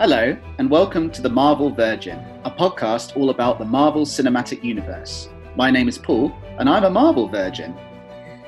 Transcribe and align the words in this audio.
Hello, 0.00 0.34
and 0.56 0.70
welcome 0.70 1.10
to 1.10 1.20
the 1.20 1.28
Marvel 1.28 1.68
Virgin, 1.68 2.18
a 2.46 2.50
podcast 2.50 3.18
all 3.18 3.28
about 3.28 3.58
the 3.58 3.66
Marvel 3.66 4.06
Cinematic 4.06 4.64
Universe. 4.64 5.28
My 5.56 5.70
name 5.70 5.88
is 5.88 5.98
Paul, 5.98 6.34
and 6.58 6.70
I'm 6.70 6.84
a 6.84 6.90
Marvel 6.90 7.28
Virgin. 7.28 7.76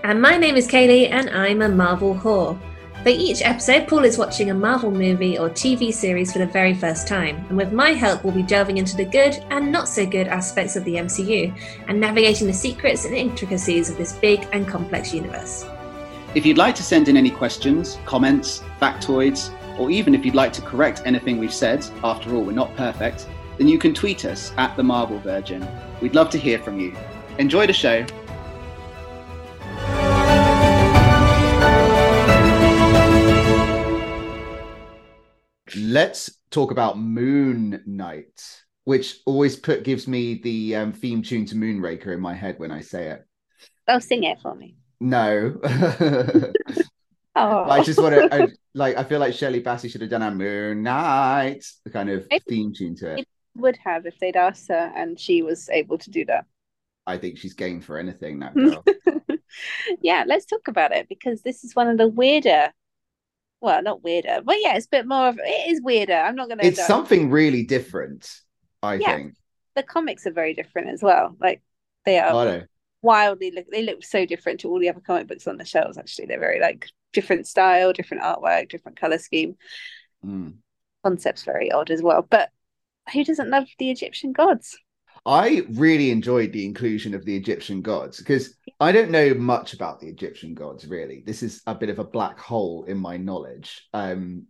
And 0.02 0.22
my 0.22 0.38
name 0.38 0.56
is 0.56 0.66
Kaylee, 0.66 1.10
and 1.10 1.28
I'm 1.28 1.60
a 1.60 1.68
Marvel 1.68 2.14
whore. 2.14 2.58
For 3.02 3.10
each 3.10 3.42
episode, 3.42 3.86
Paul 3.86 4.06
is 4.06 4.16
watching 4.16 4.48
a 4.48 4.54
Marvel 4.54 4.90
movie 4.90 5.38
or 5.38 5.50
TV 5.50 5.92
series 5.92 6.32
for 6.32 6.38
the 6.38 6.46
very 6.46 6.72
first 6.72 7.06
time, 7.06 7.44
and 7.50 7.58
with 7.58 7.70
my 7.70 7.90
help, 7.90 8.24
we'll 8.24 8.32
be 8.32 8.42
delving 8.42 8.78
into 8.78 8.96
the 8.96 9.04
good 9.04 9.34
and 9.50 9.70
not 9.70 9.90
so 9.90 10.06
good 10.06 10.28
aspects 10.28 10.74
of 10.74 10.84
the 10.84 10.94
MCU 10.94 11.54
and 11.86 12.00
navigating 12.00 12.46
the 12.46 12.54
secrets 12.54 13.04
and 13.04 13.14
intricacies 13.14 13.90
of 13.90 13.98
this 13.98 14.14
big 14.14 14.48
and 14.54 14.66
complex 14.66 15.12
universe. 15.12 15.66
If 16.34 16.46
you'd 16.46 16.56
like 16.56 16.76
to 16.76 16.82
send 16.82 17.10
in 17.10 17.18
any 17.18 17.30
questions, 17.30 17.98
comments, 18.06 18.62
factoids, 18.80 19.50
or 19.82 19.90
even 19.90 20.14
if 20.14 20.24
you'd 20.24 20.36
like 20.36 20.52
to 20.52 20.62
correct 20.62 21.02
anything 21.04 21.38
we've 21.38 21.52
said, 21.52 21.84
after 22.04 22.36
all, 22.36 22.44
we're 22.44 22.52
not 22.52 22.72
perfect, 22.76 23.26
then 23.58 23.66
you 23.66 23.80
can 23.80 23.92
tweet 23.92 24.24
us 24.24 24.52
at 24.56 24.76
the 24.76 24.82
Marvel 24.82 25.18
Virgin. 25.18 25.66
We'd 26.00 26.14
love 26.14 26.30
to 26.30 26.38
hear 26.38 26.60
from 26.60 26.78
you. 26.78 26.96
Enjoy 27.38 27.66
the 27.66 27.72
show. 27.72 28.06
Let's 35.76 36.38
talk 36.52 36.70
about 36.70 36.96
Moon 36.96 37.82
Knight, 37.84 38.62
which 38.84 39.18
always 39.26 39.56
put 39.56 39.82
gives 39.82 40.06
me 40.06 40.34
the 40.34 40.76
um, 40.76 40.92
theme 40.92 41.22
tune 41.22 41.44
to 41.46 41.56
Moonraker 41.56 42.14
in 42.14 42.20
my 42.20 42.34
head 42.34 42.60
when 42.60 42.70
I 42.70 42.82
say 42.82 43.08
it. 43.08 43.26
Oh, 43.88 43.98
sing 43.98 44.22
it 44.22 44.38
for 44.40 44.54
me. 44.54 44.76
No. 45.00 45.60
Oh, 47.34 47.64
I 47.64 47.82
just 47.82 47.98
want 47.98 48.14
to, 48.14 48.52
like, 48.74 48.96
I 48.96 49.04
feel 49.04 49.18
like 49.20 49.34
Shirley 49.34 49.62
Bassey 49.62 49.90
should 49.90 50.02
have 50.02 50.10
done 50.10 50.22
a 50.22 50.30
Moon 50.30 50.82
Knight, 50.82 51.64
the 51.84 51.90
kind 51.90 52.10
of 52.10 52.26
theme 52.48 52.72
tune 52.74 52.94
to 52.96 53.12
it. 53.12 53.20
It 53.20 53.28
would 53.56 53.78
have 53.84 54.06
if 54.06 54.18
they'd 54.18 54.36
asked 54.36 54.68
her 54.68 54.92
and 54.94 55.18
she 55.18 55.42
was 55.42 55.68
able 55.70 55.98
to 55.98 56.10
do 56.10 56.24
that. 56.26 56.46
I 57.06 57.18
think 57.18 57.38
she's 57.38 57.54
game 57.54 57.80
for 57.80 57.98
anything, 57.98 58.40
that 58.40 58.54
girl. 58.54 58.84
yeah, 60.02 60.24
let's 60.26 60.46
talk 60.46 60.68
about 60.68 60.92
it 60.92 61.08
because 61.08 61.42
this 61.42 61.64
is 61.64 61.74
one 61.74 61.88
of 61.88 61.98
the 61.98 62.08
weirder. 62.08 62.72
Well, 63.60 63.82
not 63.82 64.02
weirder, 64.02 64.40
but 64.44 64.56
yeah, 64.60 64.76
it's 64.76 64.86
a 64.86 64.90
bit 64.90 65.06
more 65.06 65.28
of 65.28 65.38
it 65.38 65.70
is 65.70 65.80
weirder. 65.82 66.14
I'm 66.14 66.34
not 66.34 66.48
gonna. 66.48 66.64
it's 66.64 66.84
something 66.84 67.30
really 67.30 67.64
different, 67.64 68.28
I 68.82 68.96
Yeah. 68.96 69.16
think. 69.16 69.34
The 69.74 69.82
comics 69.82 70.26
are 70.26 70.32
very 70.32 70.54
different 70.54 70.90
as 70.90 71.02
well. 71.02 71.36
Like 71.40 71.62
they 72.04 72.18
are 72.18 72.34
I 72.34 72.66
wildly 73.02 73.52
look. 73.52 73.66
They 73.70 73.82
look 73.82 74.04
so 74.04 74.26
different 74.26 74.60
to 74.60 74.68
all 74.68 74.78
the 74.78 74.88
other 74.88 75.00
comic 75.00 75.28
books 75.28 75.46
on 75.46 75.56
the 75.58 75.64
shelves. 75.64 75.96
Actually, 75.96 76.26
they're 76.26 76.40
very 76.40 76.60
like 76.60 76.88
different 77.12 77.46
style, 77.46 77.92
different 77.92 78.22
artwork, 78.22 78.68
different 78.68 78.98
color 78.98 79.18
scheme. 79.18 79.56
Mm. 80.24 80.54
Concepts 81.04 81.44
very 81.44 81.70
odd 81.70 81.90
as 81.90 82.02
well. 82.02 82.26
But 82.28 82.50
who 83.12 83.24
doesn't 83.24 83.50
love 83.50 83.66
the 83.78 83.90
Egyptian 83.90 84.32
gods? 84.32 84.78
I 85.24 85.64
really 85.70 86.10
enjoyed 86.10 86.52
the 86.52 86.64
inclusion 86.64 87.14
of 87.14 87.24
the 87.24 87.36
Egyptian 87.36 87.80
gods 87.80 88.18
because 88.18 88.56
I 88.80 88.90
don't 88.90 89.10
know 89.10 89.34
much 89.34 89.72
about 89.72 90.00
the 90.00 90.08
Egyptian 90.08 90.54
gods 90.54 90.86
really. 90.86 91.22
This 91.24 91.42
is 91.42 91.62
a 91.66 91.74
bit 91.74 91.90
of 91.90 92.00
a 92.00 92.04
black 92.04 92.38
hole 92.38 92.84
in 92.84 92.98
my 92.98 93.16
knowledge. 93.16 93.86
Um, 93.92 94.46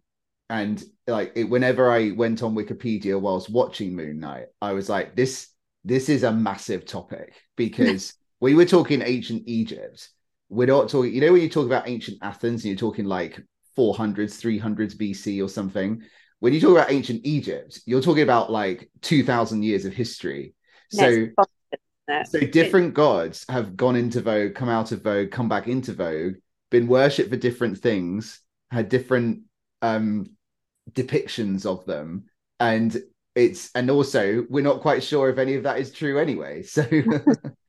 and 0.49 0.83
like 1.07 1.33
it, 1.35 1.45
whenever 1.45 1.91
I 1.91 2.13
went 2.13 2.43
on 2.43 2.55
Wikipedia 2.55 3.21
whilst 3.21 3.51
watching 3.51 3.95
Moon 3.95 4.19
Knight, 4.21 4.47
I 4.61 4.73
was 4.73 4.89
like, 4.89 5.15
this 5.15 5.49
this 5.85 6.09
is 6.09 6.23
a 6.23 6.33
massive 6.33 6.85
topic 6.87 7.35
because 7.57 8.15
we 8.41 8.55
were 8.55 8.65
talking 8.65 9.03
ancient 9.03 9.43
Egypt. 9.47 10.09
We're 10.53 10.67
not 10.67 10.91
talking, 10.91 11.15
you 11.15 11.21
know, 11.23 11.33
when 11.33 11.41
you 11.43 11.49
talk 11.49 11.67
about 11.67 11.89
ancient 11.89 12.19
Athens 12.21 12.63
and 12.63 12.71
you're 12.71 12.77
talking 12.77 13.07
like 13.07 13.41
400s, 13.75 14.37
300s 14.37 14.95
BC 14.95 15.41
or 15.41 15.49
something. 15.49 16.03
When 16.41 16.53
you 16.53 16.61
talk 16.61 16.73
about 16.73 16.91
ancient 16.93 17.23
Egypt, 17.25 17.81
you're 17.87 18.03
talking 18.03 18.23
about 18.23 18.51
like 18.51 18.91
2000 19.01 19.63
years 19.63 19.85
of 19.87 19.95
history. 19.95 20.55
So 20.91 21.07
It's 21.07 21.35
possible, 21.35 21.81
it? 22.09 22.27
so 22.29 22.41
different 22.41 22.95
gods 22.95 23.47
have 23.49 23.77
gone 23.77 23.97
into 23.97 24.21
vogue, 24.21 24.55
come 24.55 24.69
out 24.69 24.93
of 24.93 25.03
vogue, 25.03 25.31
come 25.31 25.49
back 25.49 25.69
into 25.69 25.95
vogue, 25.95 26.35
been 26.71 26.87
worshipped 26.87 27.31
for 27.31 27.37
different 27.37 27.79
things, 27.79 28.41
had 28.71 28.89
different 28.89 29.43
um 29.81 30.27
depictions 30.93 31.65
of 31.65 31.87
them, 31.87 32.25
and 32.61 33.01
it's 33.35 33.71
and 33.75 33.91
also 33.91 34.45
we're 34.51 34.63
not 34.63 34.83
quite 34.83 35.03
sure 35.03 35.31
if 35.31 35.39
any 35.39 35.55
of 35.55 35.63
that 35.63 35.79
is 35.79 35.93
true 35.93 36.19
anyway. 36.19 36.63
So 36.63 36.85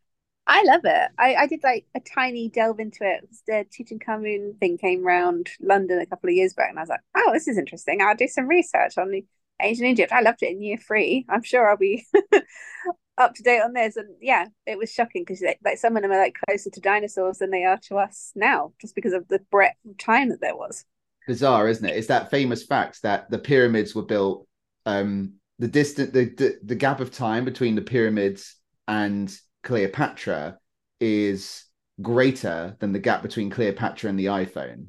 I 0.46 0.64
love 0.64 0.81
it. 0.84 1.12
I, 1.18 1.36
I 1.36 1.48
did 1.48 1.62
like 1.64 1.86
a 1.96 2.02
tiny 2.02 2.50
delve 2.50 2.80
into 2.80 3.00
it. 3.02 3.30
The 3.48 3.66
Tutankhamun 3.72 4.59
thing 4.59 4.78
came 4.78 5.04
round 5.06 5.50
London 5.62 6.00
a 6.00 6.06
couple 6.06 6.30
of 6.30 6.36
years 6.36 6.54
back, 6.54 6.70
and 6.70 6.78
I 6.78 6.81
was 6.81 6.90
like, 6.90 7.00
"Oh, 7.16 7.31
this 7.34 7.48
is 7.48 7.58
interesting. 7.58 8.02
I'll 8.02 8.16
do 8.16 8.28
some 8.28 8.48
research 8.48 8.98
on 8.98 9.09
the 9.12 9.26
ancient 9.62 9.88
Egypt." 9.88 10.12
I 10.12 10.20
loved 10.22 10.44
it 10.44 10.52
in 10.52 10.62
year 10.62 10.78
three. 10.78 11.26
I'm 11.30 11.44
sure 11.44 11.70
I'll 11.70 11.78
be 11.78 12.06
up 13.18 13.36
to 13.36 13.44
date 13.44 13.62
on 13.62 13.74
this. 13.74 13.96
And 13.96 14.09
yeah, 14.22 14.48
it 14.66 14.78
was 14.78 14.92
shocking 14.92 15.24
because 15.26 15.44
like 15.64 15.78
some 15.78 15.96
of 15.96 16.03
them 16.03 16.12
are 16.12 16.18
like 16.20 16.38
closer 16.48 16.70
to 16.72 16.82
dinosaurs 16.82 17.38
than 17.40 17.52
they 17.52 17.64
are 17.64 17.80
to 17.88 17.98
us 17.98 18.32
now, 18.36 18.74
just 18.82 18.96
because 18.96 19.14
of 19.14 19.28
the 19.30 19.40
breadth 19.52 19.78
of 19.90 19.98
time 19.98 20.30
that 20.30 20.42
there 20.42 20.56
was. 20.56 20.86
bizarre, 21.28 21.68
isn't 21.68 21.86
it? 21.86 21.96
It's 21.96 22.08
that 22.08 22.30
famous 22.32 22.64
fact 22.64 23.02
that 23.03 23.30
the 23.30 23.40
pyramids 23.40 23.96
were 23.96 24.03
built 24.03 24.48
um 24.86 25.36
the 25.59 25.68
distant 25.68 26.12
the, 26.14 26.26
the 26.26 26.58
the 26.64 26.76
gap 26.76 27.00
of 27.00 27.12
time 27.12 27.46
between 27.46 27.76
the 27.76 27.82
pyramids 27.82 28.56
and 28.88 29.34
Cleopatra 29.63 30.59
is 31.00 31.66
greater 32.01 32.75
than 32.79 32.94
the 32.94 33.00
gap 33.00 33.22
between 33.22 33.50
Cleopatra 33.50 34.09
and 34.09 34.19
the 34.19 34.25
iPhone. 34.25 34.88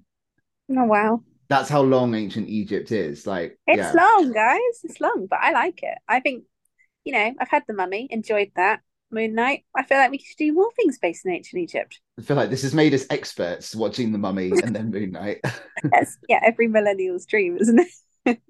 Oh 0.70 0.84
wow, 0.84 1.22
That's 1.48 1.68
how 1.68 1.82
long 1.82 2.14
ancient 2.14 2.48
Egypt 2.48 2.92
is. 2.92 3.26
Like, 3.26 3.58
it's 3.66 3.78
yeah, 3.78 3.92
long, 3.92 4.32
guys. 4.32 4.60
It's 4.82 5.00
long, 5.00 5.26
but 5.28 5.38
I 5.40 5.52
like 5.52 5.82
it. 5.82 5.98
I 6.08 6.20
think 6.20 6.44
you 7.04 7.12
know 7.12 7.34
I've 7.38 7.50
had 7.50 7.64
the 7.66 7.74
Mummy, 7.74 8.08
enjoyed 8.10 8.52
that. 8.56 8.80
Moon 9.10 9.34
Knight. 9.34 9.64
I 9.74 9.84
feel 9.84 9.98
like 9.98 10.10
we 10.10 10.18
should 10.18 10.36
do 10.36 10.52
more 10.52 10.70
things 10.76 10.98
based 10.98 11.24
in 11.24 11.32
ancient 11.32 11.62
Egypt. 11.62 12.00
I 12.18 12.22
feel 12.22 12.36
like 12.36 12.50
this 12.50 12.62
has 12.62 12.74
made 12.74 12.92
us 12.92 13.06
experts 13.10 13.74
watching 13.74 14.12
The 14.12 14.18
Mummy 14.18 14.50
and 14.50 14.74
then 14.74 14.90
Moon 14.90 15.12
Knight. 15.12 15.40
That's 15.84 16.18
yeah, 16.28 16.40
every 16.44 16.66
millennial's 16.66 17.24
dream, 17.24 17.56
isn't 17.58 17.86
it? 18.26 18.40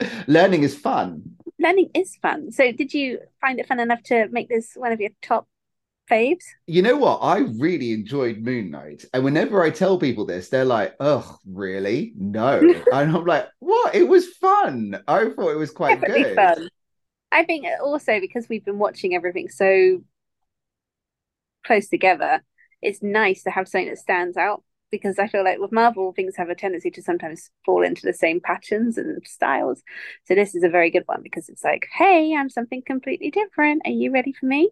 Learning 0.26 0.64
is 0.64 0.76
fun. 0.76 1.36
Learning 1.58 1.90
is 1.94 2.16
fun. 2.16 2.50
So, 2.50 2.72
did 2.72 2.92
you 2.92 3.20
find 3.40 3.58
it 3.60 3.66
fun 3.66 3.80
enough 3.80 4.02
to 4.04 4.28
make 4.28 4.48
this 4.48 4.72
one 4.74 4.92
of 4.92 5.00
your 5.00 5.10
top 5.22 5.46
faves? 6.10 6.44
You 6.66 6.82
know 6.82 6.96
what? 6.96 7.18
I 7.18 7.38
really 7.38 7.92
enjoyed 7.92 8.38
Moon 8.38 8.70
Knight. 8.70 9.04
And 9.14 9.24
whenever 9.24 9.62
I 9.62 9.70
tell 9.70 9.98
people 9.98 10.26
this, 10.26 10.48
they're 10.48 10.64
like, 10.64 10.94
oh, 11.00 11.38
really? 11.46 12.12
No. 12.16 12.58
and 12.92 13.16
I'm 13.16 13.24
like, 13.24 13.48
what? 13.60 13.94
It 13.94 14.08
was 14.08 14.28
fun. 14.34 15.02
I 15.06 15.30
thought 15.30 15.50
it 15.50 15.58
was 15.58 15.70
quite 15.70 16.00
Definitely 16.00 16.24
good. 16.24 16.36
fun. 16.36 16.68
I 17.32 17.44
think 17.44 17.66
also 17.82 18.20
because 18.20 18.48
we've 18.48 18.64
been 18.64 18.78
watching 18.78 19.14
everything 19.14 19.48
so 19.48 20.02
close 21.66 21.88
together, 21.88 22.42
it's 22.80 23.02
nice 23.02 23.42
to 23.44 23.50
have 23.50 23.68
something 23.68 23.88
that 23.88 23.98
stands 23.98 24.36
out. 24.36 24.62
Because 24.90 25.18
I 25.18 25.26
feel 25.26 25.42
like 25.44 25.58
with 25.58 25.72
Marvel, 25.72 26.12
things 26.12 26.36
have 26.36 26.50
a 26.50 26.54
tendency 26.54 26.90
to 26.92 27.02
sometimes 27.02 27.50
fall 27.64 27.82
into 27.82 28.02
the 28.02 28.12
same 28.12 28.40
patterns 28.40 28.96
and 28.96 29.20
styles. 29.26 29.82
So 30.24 30.34
this 30.34 30.54
is 30.54 30.62
a 30.62 30.68
very 30.68 30.90
good 30.90 31.02
one 31.06 31.20
because 31.22 31.48
it's 31.48 31.64
like, 31.64 31.88
hey, 31.92 32.34
I'm 32.36 32.48
something 32.48 32.82
completely 32.86 33.30
different. 33.30 33.82
Are 33.84 33.90
you 33.90 34.12
ready 34.12 34.32
for 34.32 34.46
me? 34.46 34.70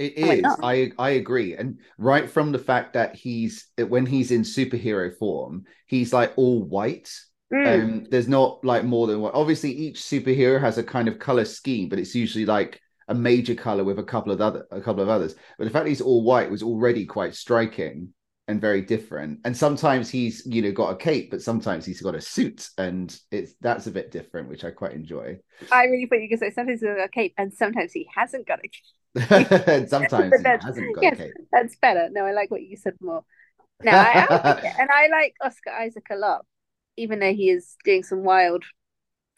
It 0.00 0.16
is. 0.16 0.44
I 0.62 0.92
I 0.98 1.10
agree. 1.10 1.54
And 1.56 1.78
right 1.98 2.28
from 2.28 2.52
the 2.52 2.58
fact 2.58 2.94
that 2.94 3.14
he's 3.14 3.68
when 3.76 4.06
he's 4.06 4.30
in 4.30 4.42
superhero 4.42 5.14
form, 5.18 5.64
he's 5.86 6.10
like 6.12 6.32
all 6.36 6.62
white. 6.62 7.12
Mm. 7.52 7.82
Um, 7.82 8.06
there's 8.10 8.28
not 8.28 8.64
like 8.64 8.84
more 8.84 9.06
than 9.06 9.20
one. 9.20 9.32
Obviously, 9.34 9.72
each 9.72 10.00
superhero 10.00 10.58
has 10.58 10.78
a 10.78 10.82
kind 10.82 11.06
of 11.06 11.18
color 11.18 11.44
scheme, 11.44 11.90
but 11.90 11.98
it's 11.98 12.14
usually 12.14 12.46
like 12.46 12.80
a 13.08 13.14
major 13.14 13.54
color 13.54 13.84
with 13.84 13.98
a 13.98 14.04
couple 14.04 14.32
of 14.32 14.40
other 14.40 14.66
a 14.70 14.80
couple 14.80 15.02
of 15.02 15.10
others. 15.10 15.34
But 15.58 15.64
the 15.64 15.70
fact 15.70 15.84
that 15.84 15.90
he's 15.90 16.00
all 16.00 16.22
white 16.24 16.50
was 16.50 16.62
already 16.62 17.04
quite 17.04 17.34
striking 17.34 18.14
and 18.50 18.60
very 18.60 18.82
different. 18.82 19.40
And 19.44 19.56
sometimes 19.56 20.10
he's 20.10 20.44
you 20.44 20.60
know 20.60 20.72
got 20.72 20.90
a 20.90 20.96
cape, 20.96 21.30
but 21.30 21.40
sometimes 21.40 21.86
he's 21.86 22.02
got 22.02 22.14
a 22.14 22.20
suit, 22.20 22.68
and 22.76 23.16
it's 23.30 23.54
that's 23.60 23.86
a 23.86 23.90
bit 23.90 24.10
different, 24.10 24.48
which 24.48 24.64
I 24.64 24.70
quite 24.70 24.92
enjoy. 24.92 25.38
I 25.72 25.84
really 25.84 26.06
thought 26.06 26.20
you 26.20 26.28
could 26.28 26.40
say 26.40 26.50
sometimes 26.50 26.80
he's 26.80 26.88
got 26.88 27.02
a 27.02 27.08
cape 27.08 27.34
and 27.38 27.52
sometimes 27.52 27.92
he 27.92 28.08
hasn't 28.14 28.46
got 28.46 28.60
a 28.60 28.68
cape. 28.68 29.60
and 29.68 29.88
sometimes 29.88 30.36
he 30.36 30.42
that's- 30.42 30.64
hasn't 30.64 30.94
got 30.94 31.02
yes. 31.02 31.14
a 31.14 31.16
cape. 31.16 31.32
That's 31.52 31.76
better. 31.76 32.08
No, 32.10 32.26
I 32.26 32.32
like 32.32 32.50
what 32.50 32.62
you 32.62 32.76
said 32.76 32.94
more. 33.00 33.24
No, 33.82 33.92
I, 33.92 34.26
I 34.30 34.74
and 34.78 34.90
I 34.90 35.06
like 35.08 35.34
Oscar 35.42 35.70
Isaac 35.70 36.06
a 36.10 36.16
lot, 36.16 36.44
even 36.96 37.20
though 37.20 37.32
he 37.32 37.50
is 37.50 37.76
doing 37.84 38.02
some 38.02 38.24
wild 38.24 38.64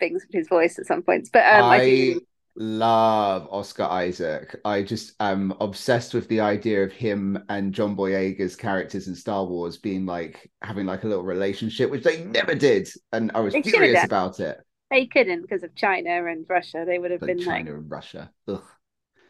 things 0.00 0.24
with 0.26 0.34
his 0.34 0.48
voice 0.48 0.78
at 0.78 0.86
some 0.86 1.02
points. 1.02 1.30
But 1.32 1.44
um, 1.44 1.64
I, 1.64 1.76
I 1.76 1.90
do. 1.90 2.20
Love 2.56 3.48
Oscar 3.50 3.84
Isaac. 3.84 4.60
I 4.64 4.82
just 4.82 5.14
am 5.20 5.52
obsessed 5.60 6.14
with 6.14 6.28
the 6.28 6.40
idea 6.40 6.84
of 6.84 6.92
him 6.92 7.42
and 7.48 7.72
John 7.74 7.96
Boyega's 7.96 8.56
characters 8.56 9.08
in 9.08 9.14
Star 9.14 9.44
Wars 9.46 9.78
being 9.78 10.06
like 10.06 10.50
having 10.62 10.86
like 10.86 11.04
a 11.04 11.08
little 11.08 11.24
relationship, 11.24 11.90
which 11.90 12.04
they 12.04 12.24
never 12.24 12.54
did, 12.54 12.88
and 13.12 13.30
I 13.34 13.40
was 13.40 13.54
They 13.54 13.62
furious 13.62 14.04
about 14.04 14.40
it. 14.40 14.58
They 14.90 15.06
couldn't 15.06 15.42
because 15.42 15.64
of 15.64 15.74
China 15.74 16.26
and 16.26 16.46
Russia. 16.48 16.84
They 16.86 16.98
would 16.98 17.10
have 17.10 17.24
been 17.24 17.36
Like 17.36 17.36
been 17.38 17.44
China 17.44 17.74
and 17.74 17.90
Russia. 17.90 18.30
Ugh. 18.48 18.62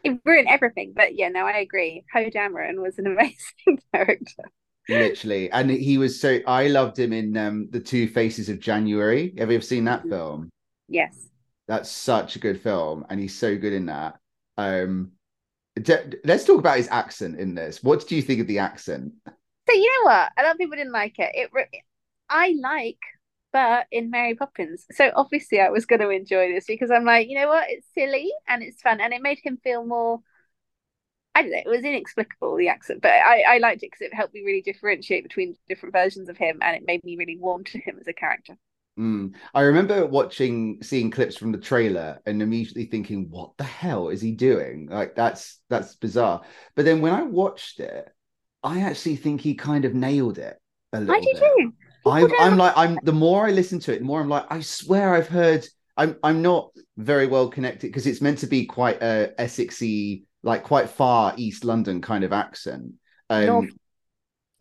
it 0.03 0.19
ruined 0.25 0.47
everything. 0.49 0.93
But 0.95 1.15
yeah, 1.15 1.29
no, 1.29 1.45
I 1.45 1.57
agree. 1.57 2.03
Poe 2.11 2.29
Dameron 2.29 2.81
was 2.81 2.97
an 2.99 3.07
amazing 3.07 3.79
character. 3.93 4.43
literally. 4.89 5.49
And 5.51 5.69
he 5.69 5.97
was 5.97 6.19
so 6.19 6.39
I 6.47 6.67
loved 6.67 6.97
him 6.99 7.13
in 7.13 7.35
um 7.37 7.69
the 7.71 7.79
Two 7.79 8.07
Faces 8.07 8.49
of 8.49 8.59
January. 8.59 9.33
Have 9.37 9.49
you 9.49 9.55
ever 9.55 9.63
seen 9.65 9.85
that 9.85 10.05
Mm-hmm. 10.05 10.09
film? 10.09 10.49
Yes. 10.87 11.29
That's 11.67 11.89
such 11.89 12.35
a 12.35 12.39
good 12.39 12.61
film, 12.61 13.05
and 13.09 13.19
he's 13.19 13.37
so 13.37 13.57
good 13.57 13.73
in 13.73 13.85
that. 13.87 14.19
Um, 14.57 15.13
d- 15.75 15.95
let's 16.25 16.43
talk 16.45 16.59
about 16.59 16.77
his 16.77 16.89
accent 16.89 17.39
in 17.39 17.55
this. 17.55 17.83
What 17.83 18.07
do 18.07 18.15
you 18.15 18.21
think 18.21 18.41
of 18.41 18.47
the 18.47 18.59
accent? 18.59 19.13
So 19.69 19.73
you 19.73 19.89
know 19.89 20.11
what? 20.11 20.31
A 20.37 20.43
lot 20.43 20.51
of 20.51 20.57
people 20.57 20.77
didn't 20.77 20.91
like 20.91 21.19
it. 21.19 21.31
It 21.33 21.49
re- 21.53 21.83
I 22.29 22.55
like 22.59 22.99
Bert 23.53 23.85
in 23.91 24.09
Mary 24.09 24.35
Poppins. 24.35 24.85
So 24.91 25.11
obviously 25.15 25.61
I 25.61 25.69
was 25.69 25.85
going 25.85 26.01
to 26.01 26.09
enjoy 26.09 26.51
this 26.51 26.65
because 26.65 26.91
I'm 26.91 27.05
like, 27.05 27.29
you 27.29 27.39
know 27.39 27.47
what? 27.47 27.69
It's 27.69 27.87
silly 27.93 28.31
and 28.47 28.61
it's 28.63 28.81
fun 28.81 28.99
and 28.99 29.13
it 29.13 29.21
made 29.21 29.39
him 29.43 29.57
feel 29.63 29.85
more. 29.85 30.19
I 31.35 31.41
don't 31.41 31.51
know. 31.51 31.57
It 31.65 31.67
was 31.67 31.83
inexplicable 31.83 32.55
the 32.57 32.67
accent, 32.67 33.01
but 33.01 33.11
I 33.11 33.43
I 33.47 33.57
liked 33.57 33.83
it 33.83 33.87
because 33.91 34.01
it 34.01 34.13
helped 34.13 34.33
me 34.33 34.43
really 34.43 34.61
differentiate 34.61 35.23
between 35.23 35.55
different 35.67 35.93
versions 35.93 36.29
of 36.29 36.37
him 36.37 36.59
and 36.61 36.75
it 36.75 36.83
made 36.85 37.03
me 37.03 37.17
really 37.17 37.37
warm 37.37 37.63
to 37.65 37.79
him 37.79 37.97
as 37.99 38.07
a 38.07 38.13
character. 38.13 38.57
Mm. 38.97 39.33
I 39.53 39.61
remember 39.61 40.05
watching, 40.05 40.79
seeing 40.83 41.09
clips 41.09 41.35
from 41.35 41.51
the 41.51 41.57
trailer, 41.57 42.19
and 42.25 42.41
immediately 42.41 42.85
thinking, 42.85 43.29
"What 43.29 43.51
the 43.57 43.63
hell 43.63 44.09
is 44.09 44.21
he 44.21 44.31
doing?" 44.31 44.87
Like 44.89 45.15
that's 45.15 45.59
that's 45.69 45.95
bizarre. 45.95 46.43
But 46.75 46.85
then 46.85 47.01
when 47.01 47.13
I 47.13 47.23
watched 47.23 47.79
it, 47.79 48.07
I 48.61 48.81
actually 48.81 49.15
think 49.15 49.41
he 49.41 49.55
kind 49.55 49.85
of 49.85 49.93
nailed 49.93 50.37
it 50.37 50.57
a 50.93 50.99
little 50.99 51.15
I 51.15 51.19
do 51.19 51.33
too. 51.33 51.73
I'm, 52.05 52.31
I'm 52.39 52.57
like 52.57 52.73
I'm 52.75 52.99
the 53.03 53.13
more 53.13 53.47
I 53.47 53.51
listen 53.51 53.79
to 53.79 53.93
it, 53.93 53.99
the 53.99 54.05
more 54.05 54.21
I'm 54.21 54.29
like 54.29 54.45
I 54.49 54.61
swear 54.61 55.15
I've 55.15 55.27
heard. 55.27 55.65
I'm 55.97 56.17
I'm 56.23 56.41
not 56.41 56.71
very 56.97 57.27
well 57.27 57.49
connected 57.49 57.87
because 57.87 58.07
it's 58.07 58.21
meant 58.21 58.39
to 58.39 58.47
be 58.47 58.65
quite 58.65 59.01
a 59.01 59.33
Essexy, 59.39 60.23
like 60.43 60.63
quite 60.63 60.89
far 60.89 61.33
East 61.37 61.63
London 61.63 62.01
kind 62.01 62.23
of 62.23 62.33
accent. 62.33 62.93
Um, 63.29 63.71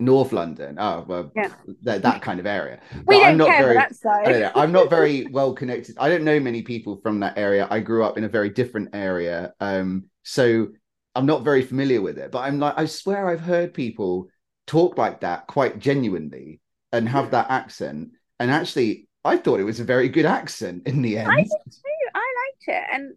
North. 0.01 0.33
London. 0.33 0.77
Oh 0.79 1.05
well, 1.07 1.31
Yeah. 1.35 1.51
that 1.83 2.03
that 2.03 2.23
kind 2.23 2.41
of 2.41 2.47
area. 2.47 2.81
we 2.93 3.03
But 3.05 3.13
don't 3.19 3.25
I'm 3.25 3.37
not 3.37 3.47
care 3.49 3.63
very. 3.63 3.75
that 3.75 3.95
side. 3.95 4.27
I 4.27 4.33
don't 4.33 4.41
know. 4.43 4.53
I'm 4.55 4.73
not 4.73 4.91
very 4.91 5.27
well 5.31 5.55
connected. 5.55 5.97
I 5.99 6.09
don't 6.09 6.25
know 6.25 6.41
many 6.41 6.63
people 6.63 6.97
from 7.03 7.21
that 7.21 7.39
area. 7.39 7.69
I 7.71 7.81
grew 7.81 8.05
up 8.05 8.19
in 8.19 8.25
a 8.25 8.29
very 8.29 8.51
different 8.51 8.91
area. 8.95 9.55
Um, 9.61 10.07
so 10.25 10.69
I'm 11.15 11.27
not 11.27 11.45
very 11.45 11.63
familiar 11.63 12.01
with 12.01 12.19
it. 12.19 12.31
But 12.33 12.41
I'm 12.41 12.59
like, 12.59 12.75
I 12.77 12.87
swear 12.87 13.29
I've 13.29 13.41
heard 13.41 13.75
people 13.75 14.29
talk 14.67 14.97
like 14.99 15.21
that 15.21 15.47
quite 15.47 15.79
genuinely 15.79 16.61
and 16.93 17.09
have 17.09 17.31
that 17.33 17.51
accent. 17.51 18.11
And 18.41 18.51
actually, 18.51 19.09
I 19.25 19.37
thought 19.37 19.61
it 19.61 19.65
was 19.65 19.81
a 19.81 19.85
very 19.85 20.09
good 20.09 20.25
accent 20.27 20.87
in 20.87 21.03
the 21.03 21.19
end. 21.19 21.31
I 21.31 21.43
did 21.43 21.49
too. 21.49 22.09
I 22.15 22.19
liked 22.19 22.65
it, 22.79 22.85
and 22.93 23.15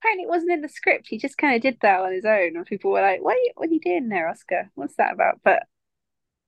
apparently 0.00 0.24
it 0.24 0.28
wasn't 0.28 0.52
in 0.52 0.62
the 0.62 0.68
script. 0.68 1.06
He 1.08 1.18
just 1.18 1.38
kind 1.38 1.54
of 1.56 1.62
did 1.62 1.78
that 1.82 2.00
on 2.00 2.12
his 2.12 2.24
own, 2.24 2.56
and 2.56 2.66
people 2.66 2.90
were 2.90 3.00
like, 3.02 3.22
"What 3.22 3.34
are 3.36 3.38
you, 3.40 3.52
what 3.56 3.68
are 3.68 3.72
you 3.72 3.80
doing 3.80 4.08
there, 4.08 4.28
Oscar? 4.28 4.70
What's 4.74 4.96
that 4.96 5.12
about?" 5.12 5.40
But 5.44 5.62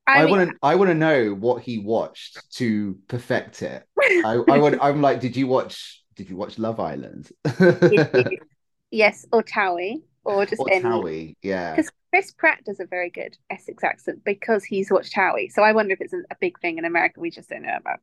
I, 0.06 0.22
I 0.22 0.24
mean, 0.24 0.30
want 0.30 0.50
to. 0.50 0.56
I 0.62 0.74
want 0.74 0.88
to 0.90 0.94
know 0.94 1.34
what 1.34 1.62
he 1.62 1.78
watched 1.78 2.40
to 2.54 2.98
perfect 3.08 3.62
it. 3.62 3.84
I, 4.00 4.42
I 4.48 4.58
would. 4.58 4.78
I'm 4.80 5.00
like, 5.02 5.20
did 5.20 5.36
you 5.36 5.46
watch? 5.46 6.02
Did 6.16 6.28
you 6.28 6.36
watch 6.36 6.58
Love 6.58 6.80
Island? 6.80 7.30
yes, 8.90 9.26
or 9.32 9.42
Towie, 9.42 10.02
or 10.24 10.46
just 10.46 10.60
or 10.60 10.70
any. 10.70 10.84
Towie? 10.84 11.36
Yeah. 11.42 11.76
Because 11.76 11.90
Chris 12.10 12.32
Pratt 12.32 12.64
does 12.64 12.80
a 12.80 12.86
very 12.86 13.10
good 13.10 13.36
Essex 13.50 13.84
accent 13.84 14.24
because 14.24 14.64
he's 14.64 14.90
watched 14.90 15.14
Towie. 15.14 15.50
So 15.50 15.62
I 15.62 15.72
wonder 15.72 15.92
if 15.92 16.00
it's 16.00 16.12
a, 16.12 16.22
a 16.30 16.36
big 16.40 16.58
thing 16.60 16.78
in 16.78 16.84
America 16.84 17.20
we 17.20 17.30
just 17.30 17.48
don't 17.48 17.62
know 17.62 17.76
about. 17.76 18.00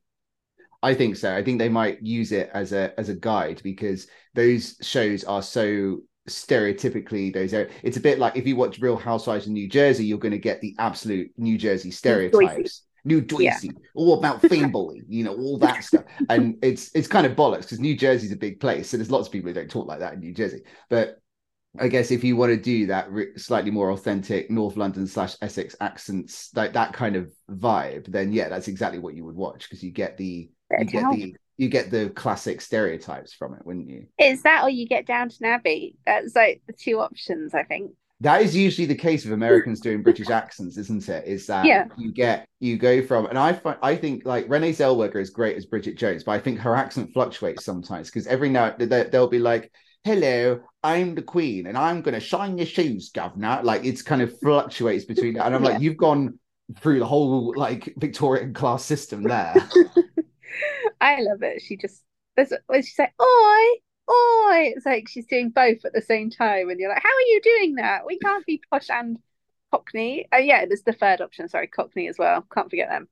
I 0.81 0.93
think 0.93 1.15
so. 1.15 1.35
I 1.35 1.43
think 1.43 1.59
they 1.59 1.69
might 1.69 2.01
use 2.01 2.31
it 2.31 2.49
as 2.53 2.71
a 2.71 2.97
as 2.99 3.09
a 3.09 3.15
guide 3.15 3.61
because 3.63 4.07
those 4.33 4.77
shows 4.81 5.23
are 5.23 5.41
so 5.41 6.01
stereotypically 6.27 7.33
those 7.33 7.53
are 7.53 7.69
it's 7.83 7.97
a 7.97 8.01
bit 8.01 8.19
like 8.19 8.35
if 8.35 8.45
you 8.45 8.55
watch 8.55 8.79
Real 8.79 8.97
Housewives 8.97 9.47
in 9.47 9.53
New 9.53 9.67
Jersey, 9.67 10.05
you're 10.05 10.17
going 10.17 10.31
to 10.31 10.37
get 10.37 10.61
the 10.61 10.75
absolute 10.79 11.31
New 11.37 11.57
Jersey 11.57 11.91
stereotypes. 11.91 12.83
New 13.05 13.21
Jersey, 13.21 13.71
all 13.95 14.19
about 14.19 14.41
fame 14.49 14.69
bully, 14.69 15.01
you 15.07 15.23
know, 15.23 15.33
all 15.33 15.57
that 15.59 15.83
stuff. 15.83 16.03
And 16.29 16.57
it's 16.61 16.93
it's 16.93 17.07
kind 17.07 17.25
of 17.25 17.37
bollocks 17.37 17.61
because 17.61 17.79
New 17.79 17.95
Jersey's 17.95 18.33
a 18.33 18.37
big 18.37 18.59
place. 18.59 18.89
So 18.89 18.97
there's 18.97 19.11
lots 19.11 19.27
of 19.27 19.31
people 19.31 19.47
who 19.47 19.53
don't 19.53 19.71
talk 19.71 19.87
like 19.87 19.99
that 19.99 20.13
in 20.13 20.19
New 20.19 20.33
Jersey. 20.33 20.63
But 20.89 21.17
I 21.79 21.87
guess 21.87 22.11
if 22.11 22.23
you 22.23 22.35
want 22.35 22.51
to 22.51 22.57
do 22.57 22.87
that 22.87 23.07
slightly 23.37 23.71
more 23.71 23.91
authentic 23.91 24.49
North 24.49 24.77
London 24.77 25.07
slash 25.07 25.35
Essex 25.41 25.75
accents, 25.79 26.49
like 26.55 26.73
that 26.73 26.93
kind 26.93 27.15
of 27.15 27.31
vibe, 27.49 28.07
then 28.07 28.33
yeah, 28.33 28.49
that's 28.49 28.67
exactly 28.67 28.99
what 28.99 29.15
you 29.15 29.23
would 29.25 29.35
watch 29.35 29.69
because 29.69 29.83
you 29.83 29.91
get 29.91 30.17
the 30.17 30.49
you 30.77 30.85
get 30.85 31.11
the 31.11 31.35
you 31.57 31.69
get 31.69 31.89
the 31.91 32.09
classic 32.11 32.61
stereotypes 32.61 33.33
from 33.33 33.53
it, 33.55 33.65
wouldn't 33.65 33.89
you? 33.89 34.05
Is 34.19 34.43
that 34.43 34.63
or 34.63 34.69
you 34.69 34.87
get 34.87 35.05
Downton 35.07 35.45
Abbey? 35.45 35.95
That's 36.05 36.35
like 36.35 36.61
the 36.67 36.73
two 36.73 36.99
options, 36.99 37.53
I 37.53 37.63
think. 37.63 37.91
That 38.21 38.41
is 38.41 38.55
usually 38.55 38.87
the 38.87 38.95
case 38.95 39.23
with 39.25 39.33
Americans 39.33 39.79
doing 39.79 40.01
British 40.01 40.29
accents, 40.31 40.75
isn't 40.77 41.07
it? 41.07 41.27
Is 41.27 41.45
that 41.47 41.65
Yeah. 41.65 41.85
you 41.97 42.11
get 42.11 42.47
you 42.59 42.77
go 42.77 43.03
from 43.05 43.27
and 43.27 43.37
I 43.37 43.53
find 43.53 43.77
I 43.83 43.95
think 43.95 44.25
like 44.25 44.49
Renee 44.49 44.71
Zellweger 44.73 45.17
is 45.21 45.29
great 45.29 45.55
as 45.55 45.67
Bridget 45.67 45.97
Jones, 45.97 46.23
but 46.23 46.31
I 46.31 46.39
think 46.39 46.59
her 46.59 46.75
accent 46.75 47.11
fluctuates 47.13 47.63
sometimes 47.63 48.07
because 48.09 48.25
every 48.25 48.49
now 48.49 48.73
they- 48.77 48.85
they'll 49.03 49.27
be 49.27 49.37
like, 49.37 49.71
"Hello, 50.03 50.59
I'm 50.83 51.13
the 51.13 51.21
Queen, 51.21 51.67
and 51.67 51.77
I'm 51.77 52.01
going 52.01 52.15
to 52.15 52.19
shine 52.19 52.57
your 52.57 52.65
shoes, 52.65 53.09
Governor." 53.09 53.61
Like 53.63 53.85
it's 53.85 54.01
kind 54.01 54.23
of 54.23 54.39
fluctuates 54.39 55.05
between, 55.05 55.37
and 55.37 55.53
I'm 55.53 55.63
Yeah. 55.63 55.69
like, 55.73 55.81
"You've 55.81 55.97
gone 55.97 56.39
through 56.79 56.97
the 56.99 57.05
whole 57.05 57.53
like 57.55 57.93
Victorian 57.97 58.51
class 58.53 58.83
system 58.83 59.21
there." 59.23 59.53
I 61.01 61.21
love 61.21 61.43
it. 61.43 61.61
She 61.61 61.77
just 61.77 62.03
there's 62.35 62.53
when 62.67 62.81
she's 62.81 62.99
like, 62.99 63.13
oi, 63.21 63.65
oi. 64.09 64.73
It's 64.75 64.85
like 64.85 65.07
she's 65.07 65.25
doing 65.25 65.49
both 65.49 65.85
at 65.85 65.93
the 65.93 66.01
same 66.01 66.29
time, 66.29 66.69
and 66.69 66.79
you're 66.79 66.89
like, 66.89 67.03
how 67.03 67.09
are 67.09 67.21
you 67.21 67.41
doing 67.43 67.75
that? 67.75 68.05
We 68.05 68.19
can't 68.19 68.45
be 68.45 68.61
posh 68.69 68.89
and 68.89 69.17
Cockney. 69.71 70.27
Oh 70.31 70.37
yeah, 70.37 70.65
there's 70.65 70.83
the 70.83 70.93
third 70.93 71.21
option. 71.21 71.49
Sorry, 71.49 71.67
Cockney 71.67 72.07
as 72.07 72.17
well. 72.17 72.45
Can't 72.53 72.69
forget 72.69 72.89
them. 72.89 73.07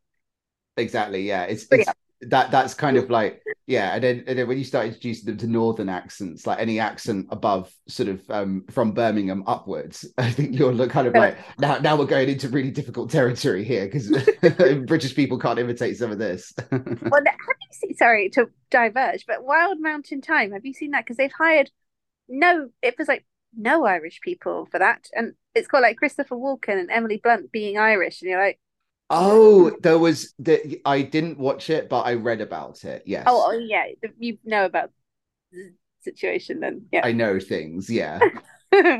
Exactly. 0.78 1.22
Yeah. 1.22 1.44
It's, 1.44 1.68
it's 1.72 1.90
that 2.22 2.50
that's 2.50 2.74
kind 2.74 2.98
of 2.98 3.10
like 3.10 3.42
yeah, 3.68 3.96
and 3.96 4.04
then 4.04 4.24
and 4.28 4.38
then 4.40 4.48
when 4.48 4.58
you 4.58 4.64
start 4.64 4.86
introducing 4.88 5.26
them 5.26 5.38
to 5.38 5.48
northern 5.48 5.90
accents, 5.90 6.48
like 6.48 6.60
any 6.60 6.80
accent 6.80 7.28
above 7.30 7.72
sort 7.88 8.10
of 8.10 8.22
um 8.30 8.64
from 8.72 8.94
Birmingham 8.94 9.44
upwards, 9.48 10.06
I 10.18 10.32
think 10.32 10.58
you're 10.58 10.88
kind 10.88 11.08
of 11.08 11.14
like 11.14 11.38
now 11.60 11.78
now 11.80 11.96
we're 11.96 12.06
going 12.06 12.30
into 12.30 12.50
really 12.50 12.72
difficult 12.72 13.10
territory 13.10 13.64
here 13.64 13.86
because 13.86 14.10
British 14.86 15.16
people 15.16 15.38
can't 15.38 15.60
imitate 15.60 15.98
some 15.98 16.12
of 16.12 16.20
this. 16.20 16.54
Well, 16.72 17.22
have 17.26 17.55
seen? 17.80 17.96
Sorry 17.96 18.30
to 18.32 18.50
diverge, 18.70 19.26
but 19.26 19.44
Wild 19.44 19.80
Mountain 19.80 20.22
Time. 20.22 20.52
Have 20.52 20.66
you 20.66 20.74
seen 20.74 20.92
that? 20.92 21.06
Because 21.06 21.18
they've 21.18 21.32
hired 21.32 21.72
no. 22.28 22.70
It 22.82 22.96
was 22.98 23.08
like 23.08 23.26
no 23.56 23.86
Irish 23.86 24.20
people 24.22 24.68
for 24.72 24.80
that, 24.80 25.10
and 25.14 25.34
it's 25.54 25.68
got 25.68 25.82
like 25.82 25.98
Christopher 25.98 26.36
Walken 26.36 26.80
and 26.80 26.92
Emily 26.92 27.18
Blunt 27.18 27.52
being 27.52 27.78
Irish, 27.78 28.22
and 28.22 28.30
you're 28.30 28.42
like, 28.42 28.60
oh, 29.10 29.72
there 29.82 30.00
was 30.00 30.34
the 30.40 30.82
I 30.86 31.02
didn't 31.02 31.38
watch 31.38 31.70
it, 31.70 31.90
but 31.90 32.02
I 32.02 32.16
read 32.16 32.42
about 32.42 32.84
it. 32.84 33.04
Yes. 33.06 33.26
oh, 33.28 33.52
oh 33.52 33.58
yeah, 33.58 33.86
you 34.18 34.38
know 34.44 34.66
about 34.66 34.92
the 35.52 35.74
situation, 36.02 36.60
then 36.60 36.88
yeah. 36.92 37.02
I 37.04 37.12
know 37.12 37.40
things, 37.40 37.90
yeah. 37.90 38.20